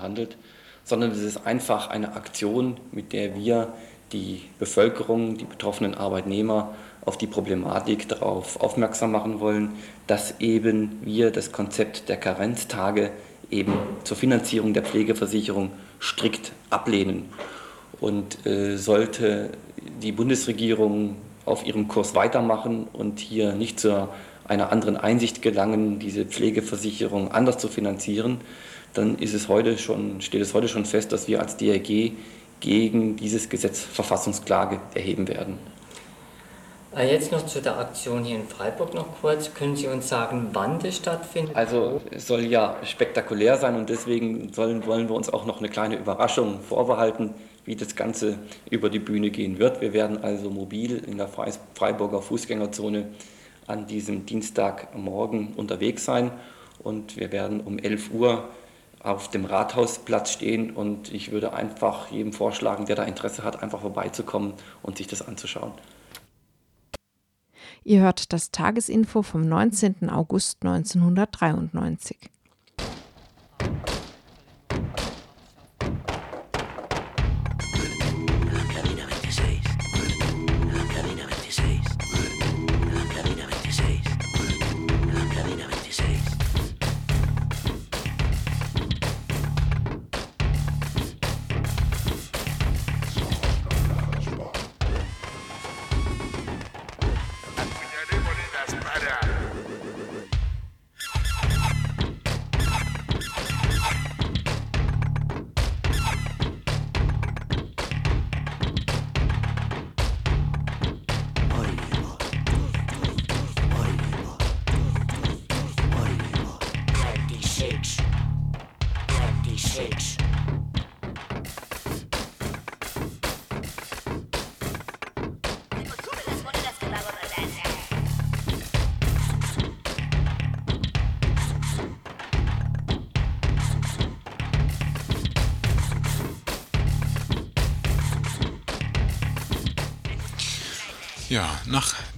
Handelt, 0.00 0.36
sondern 0.84 1.12
es 1.12 1.20
ist 1.20 1.46
einfach 1.46 1.88
eine 1.88 2.14
Aktion, 2.14 2.78
mit 2.92 3.12
der 3.12 3.34
wir 3.34 3.72
die 4.14 4.42
Bevölkerung, 4.60 5.36
die 5.36 5.44
betroffenen 5.44 5.94
Arbeitnehmer 5.94 6.74
auf 7.04 7.18
die 7.18 7.26
Problematik 7.26 8.08
darauf 8.08 8.60
aufmerksam 8.60 9.12
machen 9.12 9.40
wollen, 9.40 9.72
dass 10.06 10.40
eben 10.40 11.00
wir 11.02 11.30
das 11.30 11.52
Konzept 11.52 12.08
der 12.08 12.16
Karenztage 12.16 13.10
eben 13.50 13.74
zur 14.04 14.16
Finanzierung 14.16 14.72
der 14.72 14.84
Pflegeversicherung 14.84 15.72
strikt 16.00 16.52
ablehnen. 16.70 17.28
Und 18.00 18.46
äh, 18.46 18.76
sollte 18.76 19.50
die 20.00 20.12
Bundesregierung 20.12 21.16
auf 21.44 21.66
ihrem 21.66 21.88
Kurs 21.88 22.14
weitermachen 22.14 22.86
und 22.92 23.18
hier 23.18 23.52
nicht 23.52 23.80
zu 23.80 24.08
einer 24.46 24.70
anderen 24.70 24.96
Einsicht 24.96 25.42
gelangen, 25.42 25.98
diese 25.98 26.24
Pflegeversicherung 26.24 27.32
anders 27.32 27.58
zu 27.58 27.68
finanzieren, 27.68 28.40
dann 28.94 29.18
ist 29.18 29.34
es 29.34 29.48
heute 29.48 29.76
schon, 29.76 30.20
steht 30.20 30.40
es 30.40 30.54
heute 30.54 30.68
schon 30.68 30.84
fest, 30.84 31.12
dass 31.12 31.26
wir 31.26 31.40
als 31.40 31.56
DRG 31.56 32.12
gegen 32.64 33.16
dieses 33.16 33.50
Gesetz 33.50 33.80
Verfassungsklage 33.80 34.80
erheben 34.94 35.28
werden. 35.28 35.58
Äh, 36.96 37.12
jetzt 37.12 37.30
noch 37.30 37.44
zu 37.44 37.60
der 37.60 37.78
Aktion 37.78 38.24
hier 38.24 38.36
in 38.36 38.48
Freiburg 38.48 38.94
noch 38.94 39.20
kurz. 39.20 39.52
Können 39.52 39.76
Sie 39.76 39.86
uns 39.86 40.08
sagen, 40.08 40.48
wann 40.54 40.78
das 40.78 40.96
stattfindet? 40.96 41.54
Also 41.54 42.00
es 42.10 42.26
soll 42.26 42.46
ja 42.46 42.76
spektakulär 42.82 43.58
sein 43.58 43.76
und 43.76 43.90
deswegen 43.90 44.50
sollen, 44.54 44.86
wollen 44.86 45.08
wir 45.08 45.14
uns 45.14 45.28
auch 45.28 45.44
noch 45.44 45.58
eine 45.58 45.68
kleine 45.68 45.96
Überraschung 45.96 46.60
vorbehalten, 46.60 47.34
wie 47.66 47.76
das 47.76 47.96
Ganze 47.96 48.38
über 48.70 48.88
die 48.88 48.98
Bühne 48.98 49.30
gehen 49.30 49.58
wird. 49.58 49.82
Wir 49.82 49.92
werden 49.92 50.24
also 50.24 50.48
mobil 50.48 51.02
in 51.06 51.18
der 51.18 51.28
Freiburger 51.74 52.22
Fußgängerzone 52.22 53.08
an 53.66 53.86
diesem 53.86 54.24
Dienstagmorgen 54.24 55.52
unterwegs 55.56 56.06
sein 56.06 56.30
und 56.82 57.18
wir 57.18 57.30
werden 57.30 57.60
um 57.60 57.78
11 57.78 58.10
Uhr 58.12 58.48
auf 59.04 59.28
dem 59.28 59.44
Rathausplatz 59.44 60.32
stehen 60.32 60.70
und 60.70 61.12
ich 61.12 61.30
würde 61.30 61.52
einfach 61.52 62.10
jedem 62.10 62.32
vorschlagen, 62.32 62.86
der 62.86 62.96
da 62.96 63.04
Interesse 63.04 63.44
hat, 63.44 63.62
einfach 63.62 63.82
vorbeizukommen 63.82 64.54
und 64.82 64.96
sich 64.96 65.06
das 65.06 65.20
anzuschauen. 65.20 65.72
Ihr 67.84 68.00
hört 68.00 68.32
das 68.32 68.50
Tagesinfo 68.50 69.22
vom 69.22 69.42
19. 69.42 70.08
August 70.08 70.64
1993. 70.64 72.16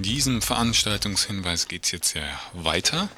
diesem 0.06 0.40
Veranstaltungshinweis 0.40 1.66
geht 1.66 1.84
es 1.84 1.90
jetzt 1.90 2.14
ja 2.14 2.22
weiter. 2.52 3.08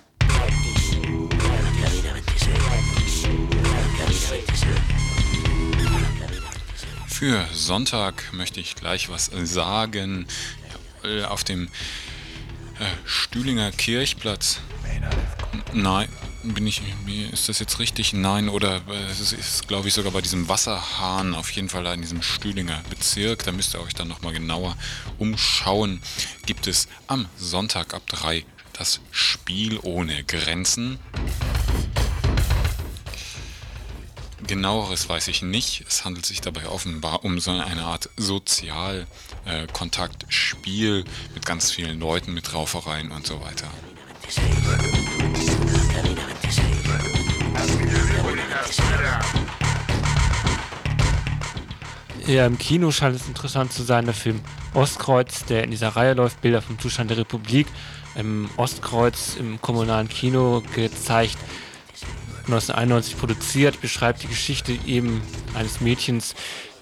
Für 7.07 7.47
Sonntag 7.53 8.33
möchte 8.33 8.61
ich 8.61 8.75
gleich 8.75 9.11
was 9.11 9.31
sagen. 9.43 10.27
Auf 11.29 11.45
dem 11.45 11.67
äh, 11.67 12.85
Stühlinger 13.05 13.71
Kirchplatz. 13.71 14.61
Nein, 15.75 16.09
bin 16.55 16.67
ich, 16.67 16.83
ist 17.33 17.49
das 17.49 17.59
jetzt 17.59 17.79
richtig? 17.79 18.13
Nein, 18.13 18.49
oder 18.49 18.77
äh, 18.89 19.11
es 19.11 19.33
ist, 19.33 19.69
glaube 19.69 19.89
ich, 19.89 19.95
sogar 19.95 20.13
bei 20.13 20.21
diesem 20.21 20.49
Wasserhahn, 20.49 21.35
auf 21.35 21.51
jeden 21.51 21.69
Fall 21.69 21.87
in 21.87 22.01
diesem 22.01 22.23
Stühlinger 22.23 22.83
Bezirk, 22.91 23.45
da 23.45 23.53
müsst 23.53 23.75
ihr 23.75 23.81
euch 23.81 23.95
dann 23.95 24.09
nochmal 24.09 24.33
genauer 24.33 24.77
umschauen, 25.19 26.01
gibt 26.47 26.67
es 26.67 26.89
am 27.07 27.27
Sonntag 27.37 27.95
ab 27.95 28.03
3 28.07 28.45
das 28.73 29.01
Spiel 29.11 29.79
ohne 29.83 30.25
Grenzen. 30.25 30.99
Genaueres 34.47 35.09
weiß 35.09 35.29
ich 35.29 35.43
nicht. 35.43 35.85
Es 35.89 36.05
handelt 36.05 36.25
sich 36.25 36.41
dabei 36.41 36.69
offenbar 36.69 37.25
um 37.25 37.41
so 37.41 37.51
eine 37.51 37.85
Art 37.85 38.09
Sozialkontaktspiel 38.17 41.01
äh, 41.01 41.05
mit 41.35 41.45
ganz 41.45 41.71
vielen 41.71 42.01
Leuten, 42.01 42.33
mit 42.33 42.55
Raufereien 42.55 43.11
und 43.11 43.27
so 43.27 43.41
weiter. 43.41 43.69
Ja, 52.27 52.45
im 52.45 52.59
Kino 52.59 52.91
scheint 52.91 53.17
es 53.17 53.27
interessant 53.27 53.73
zu 53.73 53.83
sein, 53.83 54.05
der 54.05 54.13
Film 54.13 54.41
Ostkreuz, 54.75 55.47
der 55.47 55.65
in 55.65 55.71
dieser 55.71 55.89
Reihe 55.89 56.13
läuft, 56.13 56.43
Bilder 56.43 56.61
vom 56.61 56.79
Zustand 56.79 57.11
der 57.11 57.17
Republik. 57.17 57.67
Im 58.17 58.51
Ostkreuz 58.59 59.37
im 59.39 59.61
kommunalen 59.63 60.09
Kino 60.09 60.63
gezeigt, 60.75 61.39
1991 62.41 63.17
produziert, 63.19 63.81
beschreibt 63.81 64.23
die 64.23 64.27
Geschichte 64.27 64.73
eben 64.87 65.23
eines 65.55 65.81
Mädchens, 65.81 66.35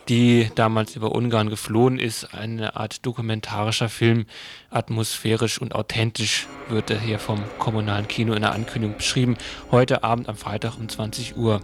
die 0.09 0.51
damals 0.55 0.97
über 0.97 1.13
Ungarn 1.13 1.51
geflohen 1.51 1.99
ist. 1.99 2.35
Eine 2.35 2.77
Art 2.77 3.05
dokumentarischer 3.05 3.89
Film, 3.89 4.27
atmosphärisch 4.71 5.61
und 5.61 5.75
authentisch 5.75 6.47
wird 6.69 6.91
er 6.91 7.01
hier 7.01 7.19
vom 7.19 7.43
kommunalen 7.59 8.09
Kino 8.09 8.35
in 8.35 8.43
der 8.43 8.53
Ankündigung 8.53 8.97
beschrieben. 8.97 9.37
Heute 9.71 10.05
Abend 10.05 10.29
am 10.29 10.37
Freitag 10.37 10.79
um 10.79 10.89
20 10.89 11.37
Uhr. 11.37 11.61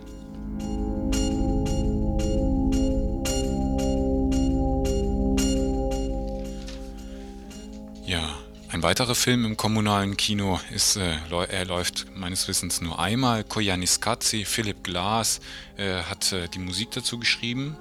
Ja, 8.05 8.28
ein 8.70 8.82
weiterer 8.82 9.14
Film 9.14 9.45
im 9.45 9.57
kommunalen 9.57 10.16
Kino 10.16 10.61
ist, 10.74 10.97
äh, 10.97 11.14
er 11.30 11.64
läuft 11.64 12.07
meines 12.16 12.49
Wissens 12.49 12.80
nur 12.80 12.99
einmal. 12.99 13.45
Koyaanisqatsi, 13.45 14.45
Philipp 14.45 14.82
Glass 14.82 15.40
äh, 15.76 16.03
hat 16.03 16.32
äh, 16.32 16.49
die 16.49 16.59
Musik 16.59 16.90
dazu 16.90 17.18
geschrieben. 17.18 17.76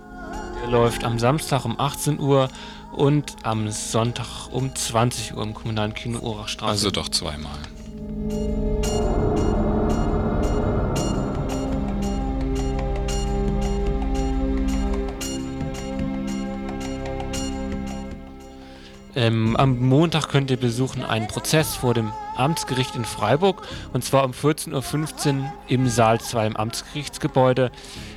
Der 0.62 0.70
läuft 0.70 1.04
am 1.04 1.20
Samstag 1.20 1.66
um 1.66 1.80
18 1.80 2.20
Uhr 2.20 2.50
und 2.92 3.36
am 3.44 3.70
Sonntag 3.70 4.50
um 4.52 4.76
20 4.76 5.36
Uhr 5.36 5.44
im 5.44 5.54
kommunalen 5.54 5.94
Kino 5.94 6.20
Urachstraße. 6.20 6.72
Also 6.72 6.92
doch 6.92 7.10
zweimal. 7.10 7.58
Ähm, 19.14 19.58
am 19.58 19.80
Montag 19.80 20.30
könnt 20.30 20.52
ihr 20.52 20.58
besuchen 20.58 21.04
einen 21.04 21.28
Prozess 21.28 21.76
vor 21.76 21.94
dem 21.94 22.14
Amtsgericht 22.38 22.96
in 22.96 23.04
Freiburg 23.04 23.62
und 23.92 24.06
zwar 24.06 24.24
um 24.24 24.32
14.15 24.32 25.40
Uhr 25.40 25.54
im 25.68 25.90
Saal 25.90 26.22
2 26.22 26.48
im 26.48 26.56
Amtsgerichtsgebäude. 26.56 27.72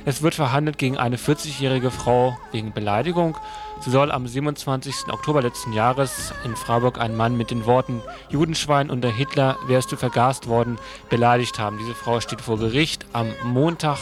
Es 0.05 0.21
wird 0.21 0.35
verhandelt 0.35 0.77
gegen 0.77 0.97
eine 0.97 1.17
40-jährige 1.17 1.91
Frau 1.91 2.37
wegen 2.53 2.71
Beleidigung. 2.71 3.37
Sie 3.81 3.89
soll 3.89 4.09
am 4.09 4.25
27. 4.25 5.11
Oktober 5.11 5.41
letzten 5.41 5.73
Jahres 5.73 6.33
in 6.45 6.55
Freiburg 6.55 6.97
einen 6.97 7.17
Mann 7.17 7.35
mit 7.35 7.51
den 7.51 7.65
Worten 7.65 8.01
Judenschwein 8.29 8.89
unter 8.89 9.11
Hitler 9.11 9.57
wärst 9.67 9.91
du 9.91 9.97
vergast 9.97 10.47
worden 10.47 10.77
beleidigt 11.09 11.59
haben. 11.59 11.77
Diese 11.77 11.93
Frau 11.93 12.21
steht 12.21 12.39
vor 12.39 12.57
Gericht 12.57 13.05
am 13.11 13.27
Montag 13.43 13.97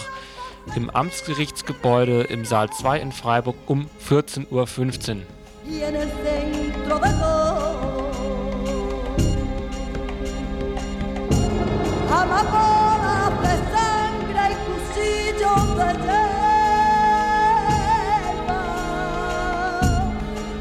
im 0.76 0.92
Amtsgerichtsgebäude 0.92 2.22
im 2.22 2.46
Saal 2.46 2.70
2 2.70 3.00
in 3.00 3.12
Freiburg 3.12 3.56
um 3.66 3.90
14.15 4.08 4.52
Uhr. 4.52 4.68
Y 5.66 5.82
en 5.82 5.96
el 5.96 6.10
centro 6.10 7.00
de 7.00 7.10
todo. 7.14 8.12
Amapolas 12.12 13.32
de 13.42 13.56
sangre 13.72 14.52
y 14.52 14.56
cuchillos 14.68 15.66
de 15.78 15.90
hierba, 16.04 16.22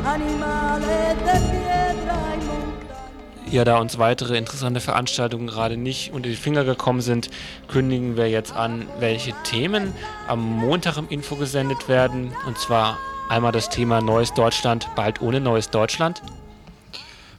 animales 0.05 1.17
de 1.19 1.37
piedra 1.51 2.19
y 2.35 2.37
montaña. 2.47 3.51
Ja, 3.51 3.65
da 3.65 3.81
uns 3.81 3.99
weitere 3.99 4.39
interessante 4.39 4.81
Veranstaltungen 4.81 5.47
gerade 5.47 5.77
nicht 5.77 6.13
unter 6.13 6.29
die 6.29 6.37
Finger 6.37 6.65
gekommen 6.65 7.01
sind, 7.01 7.29
kündigen 7.69 8.17
wir 8.17 8.31
jetzt 8.31 8.55
an, 8.55 8.89
welche 8.99 9.35
Themen 9.43 9.93
am 10.29 10.41
Montag 10.41 10.97
im 10.97 11.09
Info 11.09 11.37
gesendet 11.37 11.89
werden. 11.89 12.33
Und 12.47 12.57
zwar 12.57 12.99
einmal 13.33 13.53
das 13.53 13.71
Thema 13.71 14.03
Neues 14.03 14.35
Deutschland, 14.35 14.89
bald 14.95 15.23
ohne 15.23 15.41
Neues 15.41 15.71
Deutschland. 15.71 16.23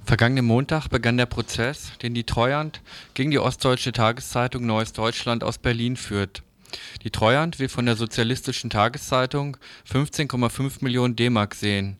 Vergangenen 0.03 0.43
Montag 0.43 0.87
begann 0.87 1.17
der 1.17 1.27
Prozess, 1.27 1.91
den 2.01 2.15
die 2.15 2.23
Treuhand 2.23 2.81
gegen 3.13 3.29
die 3.29 3.37
ostdeutsche 3.37 3.91
Tageszeitung 3.91 4.65
Neues 4.65 4.93
Deutschland 4.93 5.43
aus 5.43 5.59
Berlin 5.59 5.95
führt. 5.95 6.41
Die 7.03 7.11
Treuhand 7.11 7.59
will 7.59 7.69
von 7.69 7.85
der 7.85 7.95
sozialistischen 7.95 8.71
Tageszeitung 8.71 9.55
15,5 9.87 10.77
Millionen 10.81 11.15
D-Mark 11.15 11.53
sehen. 11.53 11.97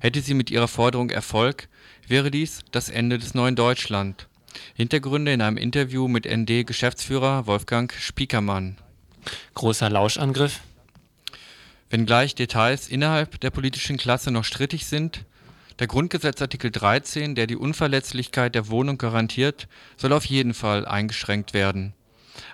Hätte 0.00 0.20
sie 0.20 0.34
mit 0.34 0.50
ihrer 0.50 0.68
Forderung 0.68 1.10
Erfolg, 1.10 1.68
wäre 2.08 2.32
dies 2.32 2.62
das 2.72 2.88
Ende 2.88 3.16
des 3.16 3.34
neuen 3.34 3.54
Deutschland. 3.54 4.26
Hintergründe 4.74 5.32
in 5.32 5.40
einem 5.40 5.56
Interview 5.56 6.08
mit 6.08 6.26
ND-Geschäftsführer 6.26 7.46
Wolfgang 7.46 7.92
Spiekermann. 7.92 8.76
Großer 9.54 9.88
Lauschangriff. 9.88 10.60
Wenngleich 11.90 12.34
Details 12.34 12.88
innerhalb 12.88 13.40
der 13.40 13.50
politischen 13.50 13.96
Klasse 13.96 14.30
noch 14.30 14.44
strittig 14.44 14.86
sind, 14.86 15.24
der 15.78 15.86
Grundgesetzartikel 15.86 16.70
13, 16.70 17.34
der 17.34 17.46
die 17.46 17.56
Unverletzlichkeit 17.56 18.54
der 18.54 18.68
Wohnung 18.68 18.96
garantiert, 18.96 19.68
soll 19.96 20.12
auf 20.12 20.24
jeden 20.24 20.54
Fall 20.54 20.86
eingeschränkt 20.86 21.52
werden. 21.52 21.92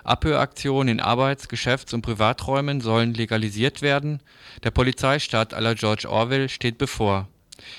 Abhöraktionen 0.03 0.97
in 0.97 0.99
Arbeits-, 0.99 1.47
Geschäfts- 1.47 1.93
und 1.93 2.01
Privaträumen 2.01 2.81
sollen 2.81 3.13
legalisiert 3.13 3.81
werden. 3.81 4.21
Der 4.63 4.71
Polizeistaat 4.71 5.53
aller 5.53 5.75
George 5.75 6.09
Orwell 6.09 6.49
steht 6.49 6.77
bevor. 6.77 7.27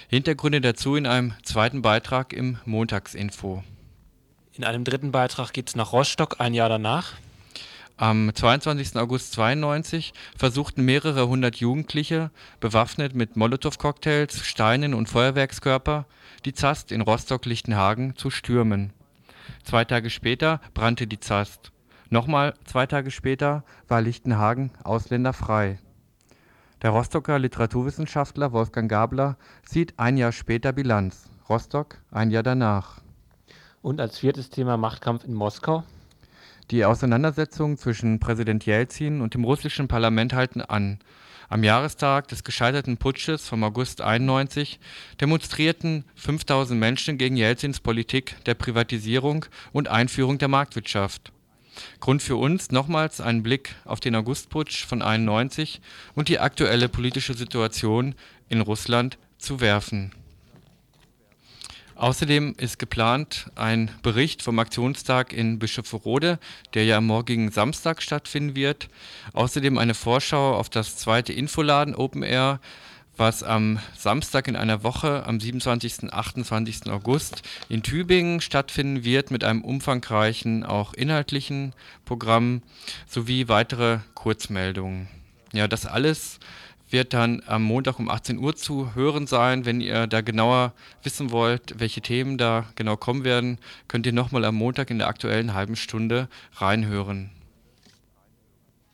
Hintergründe 0.08 0.60
dazu 0.60 0.96
in 0.96 1.06
einem 1.06 1.34
zweiten 1.42 1.82
Beitrag 1.82 2.32
im 2.32 2.58
Montagsinfo. 2.64 3.62
In 4.52 4.64
einem 4.64 4.84
dritten 4.84 5.12
Beitrag 5.12 5.52
geht 5.52 5.68
es 5.68 5.76
nach 5.76 5.92
Rostock 5.92 6.36
ein 6.38 6.54
Jahr 6.54 6.68
danach. 6.68 7.14
Am 7.96 8.34
22. 8.34 8.96
August 8.96 9.34
92 9.34 10.14
versuchten 10.36 10.84
mehrere 10.84 11.28
hundert 11.28 11.56
Jugendliche, 11.56 12.32
bewaffnet 12.58 13.14
mit 13.14 13.36
Molotow-Cocktails, 13.36 14.44
Steinen 14.44 14.94
und 14.94 15.08
Feuerwerkskörper, 15.08 16.04
die 16.44 16.54
Zast 16.54 16.90
in 16.90 17.02
Rostock-Lichtenhagen 17.02 18.16
zu 18.16 18.30
stürmen. 18.30 18.92
Zwei 19.62 19.84
Tage 19.84 20.10
später 20.10 20.60
brannte 20.74 21.06
die 21.06 21.20
Zast. 21.20 21.70
Nochmal 22.10 22.54
zwei 22.64 22.86
Tage 22.86 23.12
später 23.12 23.62
war 23.86 24.00
Lichtenhagen 24.00 24.72
ausländerfrei. 24.82 25.78
Der 26.82 26.90
Rostocker 26.90 27.38
Literaturwissenschaftler 27.38 28.50
Wolfgang 28.50 28.90
Gabler 28.90 29.36
zieht 29.64 29.94
ein 30.00 30.16
Jahr 30.16 30.32
später 30.32 30.72
Bilanz. 30.72 31.30
Rostock 31.48 31.98
ein 32.10 32.32
Jahr 32.32 32.42
danach. 32.42 33.02
Und 33.82 34.00
als 34.00 34.18
viertes 34.18 34.50
Thema 34.50 34.76
Machtkampf 34.76 35.24
in 35.24 35.34
Moskau. 35.34 35.84
Die 36.70 36.84
Auseinandersetzungen 36.86 37.76
zwischen 37.76 38.20
Präsident 38.20 38.64
Jelzin 38.64 39.20
und 39.20 39.34
dem 39.34 39.44
russischen 39.44 39.86
Parlament 39.86 40.32
halten 40.32 40.62
an. 40.62 40.98
Am 41.50 41.62
Jahrestag 41.62 42.28
des 42.28 42.42
gescheiterten 42.42 42.96
Putsches 42.96 43.46
vom 43.46 43.62
August 43.64 44.00
91 44.00 44.80
demonstrierten 45.20 46.04
5000 46.14 46.80
Menschen 46.80 47.18
gegen 47.18 47.36
Jelzins 47.36 47.80
Politik 47.80 48.36
der 48.46 48.54
Privatisierung 48.54 49.44
und 49.72 49.88
Einführung 49.88 50.38
der 50.38 50.48
Marktwirtschaft. 50.48 51.32
Grund 52.00 52.22
für 52.22 52.36
uns, 52.36 52.70
nochmals 52.70 53.20
einen 53.20 53.42
Blick 53.42 53.74
auf 53.84 54.00
den 54.00 54.16
Augustputsch 54.16 54.86
von 54.86 55.02
91 55.02 55.82
und 56.14 56.28
die 56.28 56.38
aktuelle 56.38 56.88
politische 56.88 57.34
Situation 57.34 58.14
in 58.48 58.62
Russland 58.62 59.18
zu 59.36 59.60
werfen. 59.60 60.12
Außerdem 61.96 62.54
ist 62.56 62.78
geplant 62.78 63.50
ein 63.54 63.90
Bericht 64.02 64.42
vom 64.42 64.58
Aktionstag 64.58 65.32
in 65.32 65.58
Bischofferode, 65.58 66.38
der 66.74 66.84
ja 66.84 66.98
am 66.98 67.06
morgigen 67.06 67.50
Samstag 67.50 68.02
stattfinden 68.02 68.56
wird. 68.56 68.88
Außerdem 69.32 69.78
eine 69.78 69.94
Vorschau 69.94 70.54
auf 70.56 70.68
das 70.68 70.96
zweite 70.96 71.32
Infoladen 71.32 71.94
Open 71.94 72.22
Air 72.22 72.60
was 73.16 73.42
am 73.42 73.78
Samstag 73.96 74.48
in 74.48 74.56
einer 74.56 74.82
Woche 74.82 75.24
am 75.26 75.38
27. 75.38 76.02
und 76.02 76.12
28. 76.12 76.90
August 76.90 77.42
in 77.68 77.82
Tübingen 77.82 78.40
stattfinden 78.40 79.04
wird 79.04 79.30
mit 79.30 79.44
einem 79.44 79.62
umfangreichen, 79.62 80.64
auch 80.64 80.94
inhaltlichen 80.94 81.74
Programm 82.04 82.62
sowie 83.06 83.48
weitere 83.48 83.98
Kurzmeldungen. 84.14 85.08
Ja, 85.52 85.68
das 85.68 85.86
alles 85.86 86.40
wird 86.94 87.12
dann 87.12 87.42
am 87.46 87.64
Montag 87.64 87.98
um 87.98 88.08
18 88.08 88.38
Uhr 88.38 88.54
zu 88.54 88.94
hören 88.94 89.26
sein. 89.26 89.64
Wenn 89.66 89.80
ihr 89.80 90.06
da 90.06 90.20
genauer 90.20 90.72
wissen 91.02 91.32
wollt, 91.32 91.80
welche 91.80 92.00
Themen 92.00 92.38
da 92.38 92.66
genau 92.76 92.96
kommen 92.96 93.24
werden, 93.24 93.58
könnt 93.88 94.06
ihr 94.06 94.12
nochmal 94.12 94.44
am 94.44 94.54
Montag 94.54 94.90
in 94.90 94.98
der 94.98 95.08
aktuellen 95.08 95.54
halben 95.54 95.74
Stunde 95.74 96.28
reinhören. 96.54 97.30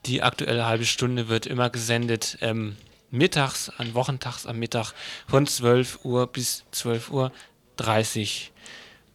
Die 0.06 0.22
aktuelle 0.22 0.64
halbe 0.64 0.86
Stunde 0.86 1.28
wird 1.28 1.44
immer 1.44 1.68
gesendet 1.68 2.38
ähm, 2.40 2.74
mittags, 3.10 3.68
an 3.76 3.92
Wochentags 3.92 4.46
am 4.46 4.58
Mittag 4.58 4.94
von 5.28 5.46
12 5.46 6.02
Uhr 6.02 6.26
bis 6.26 6.64
12 6.70 7.10
Uhr 7.10 7.32
30. 7.76 8.50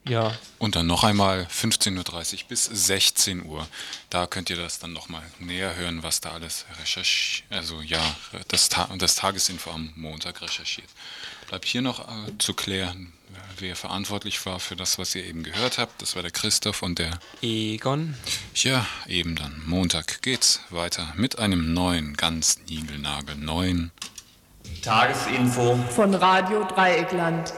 Ja. 0.08 0.36
Und 0.58 0.76
dann 0.76 0.86
noch 0.86 1.04
einmal 1.04 1.48
15.30 1.50 2.34
Uhr 2.34 2.48
bis 2.48 2.64
16 2.64 3.44
Uhr. 3.44 3.66
Da 4.08 4.26
könnt 4.26 4.50
ihr 4.50 4.56
das 4.56 4.78
dann 4.78 4.92
nochmal 4.92 5.22
näher 5.38 5.74
hören, 5.74 6.02
was 6.02 6.20
da 6.20 6.30
alles 6.30 6.64
recherchiert, 6.80 7.50
also 7.50 7.80
ja, 7.80 8.00
das, 8.48 8.68
Ta 8.68 8.88
das 8.96 9.16
Tagesinfo 9.16 9.70
am 9.70 9.92
Montag 9.96 10.40
recherchiert. 10.42 10.88
Bleibt 11.48 11.64
hier 11.64 11.82
noch 11.82 12.00
äh, 12.08 12.32
zu 12.38 12.54
klären, 12.54 13.12
wer 13.58 13.76
verantwortlich 13.76 14.44
war 14.46 14.60
für 14.60 14.76
das, 14.76 14.98
was 14.98 15.14
ihr 15.14 15.24
eben 15.24 15.42
gehört 15.42 15.78
habt. 15.78 16.00
Das 16.00 16.14
war 16.14 16.22
der 16.22 16.30
Christoph 16.30 16.82
und 16.82 16.98
der 16.98 17.18
Egon. 17.42 18.14
Ja, 18.54 18.86
eben 19.06 19.36
dann. 19.36 19.62
Montag 19.66 20.22
geht's 20.22 20.60
weiter 20.70 21.12
mit 21.16 21.38
einem 21.38 21.74
neuen, 21.74 22.16
ganz 22.16 22.58
niegelnagelneuen 22.68 23.90
Tagesinfo 24.82 25.76
von 25.90 26.14
Radio 26.14 26.64
Dreieckland. 26.64 27.52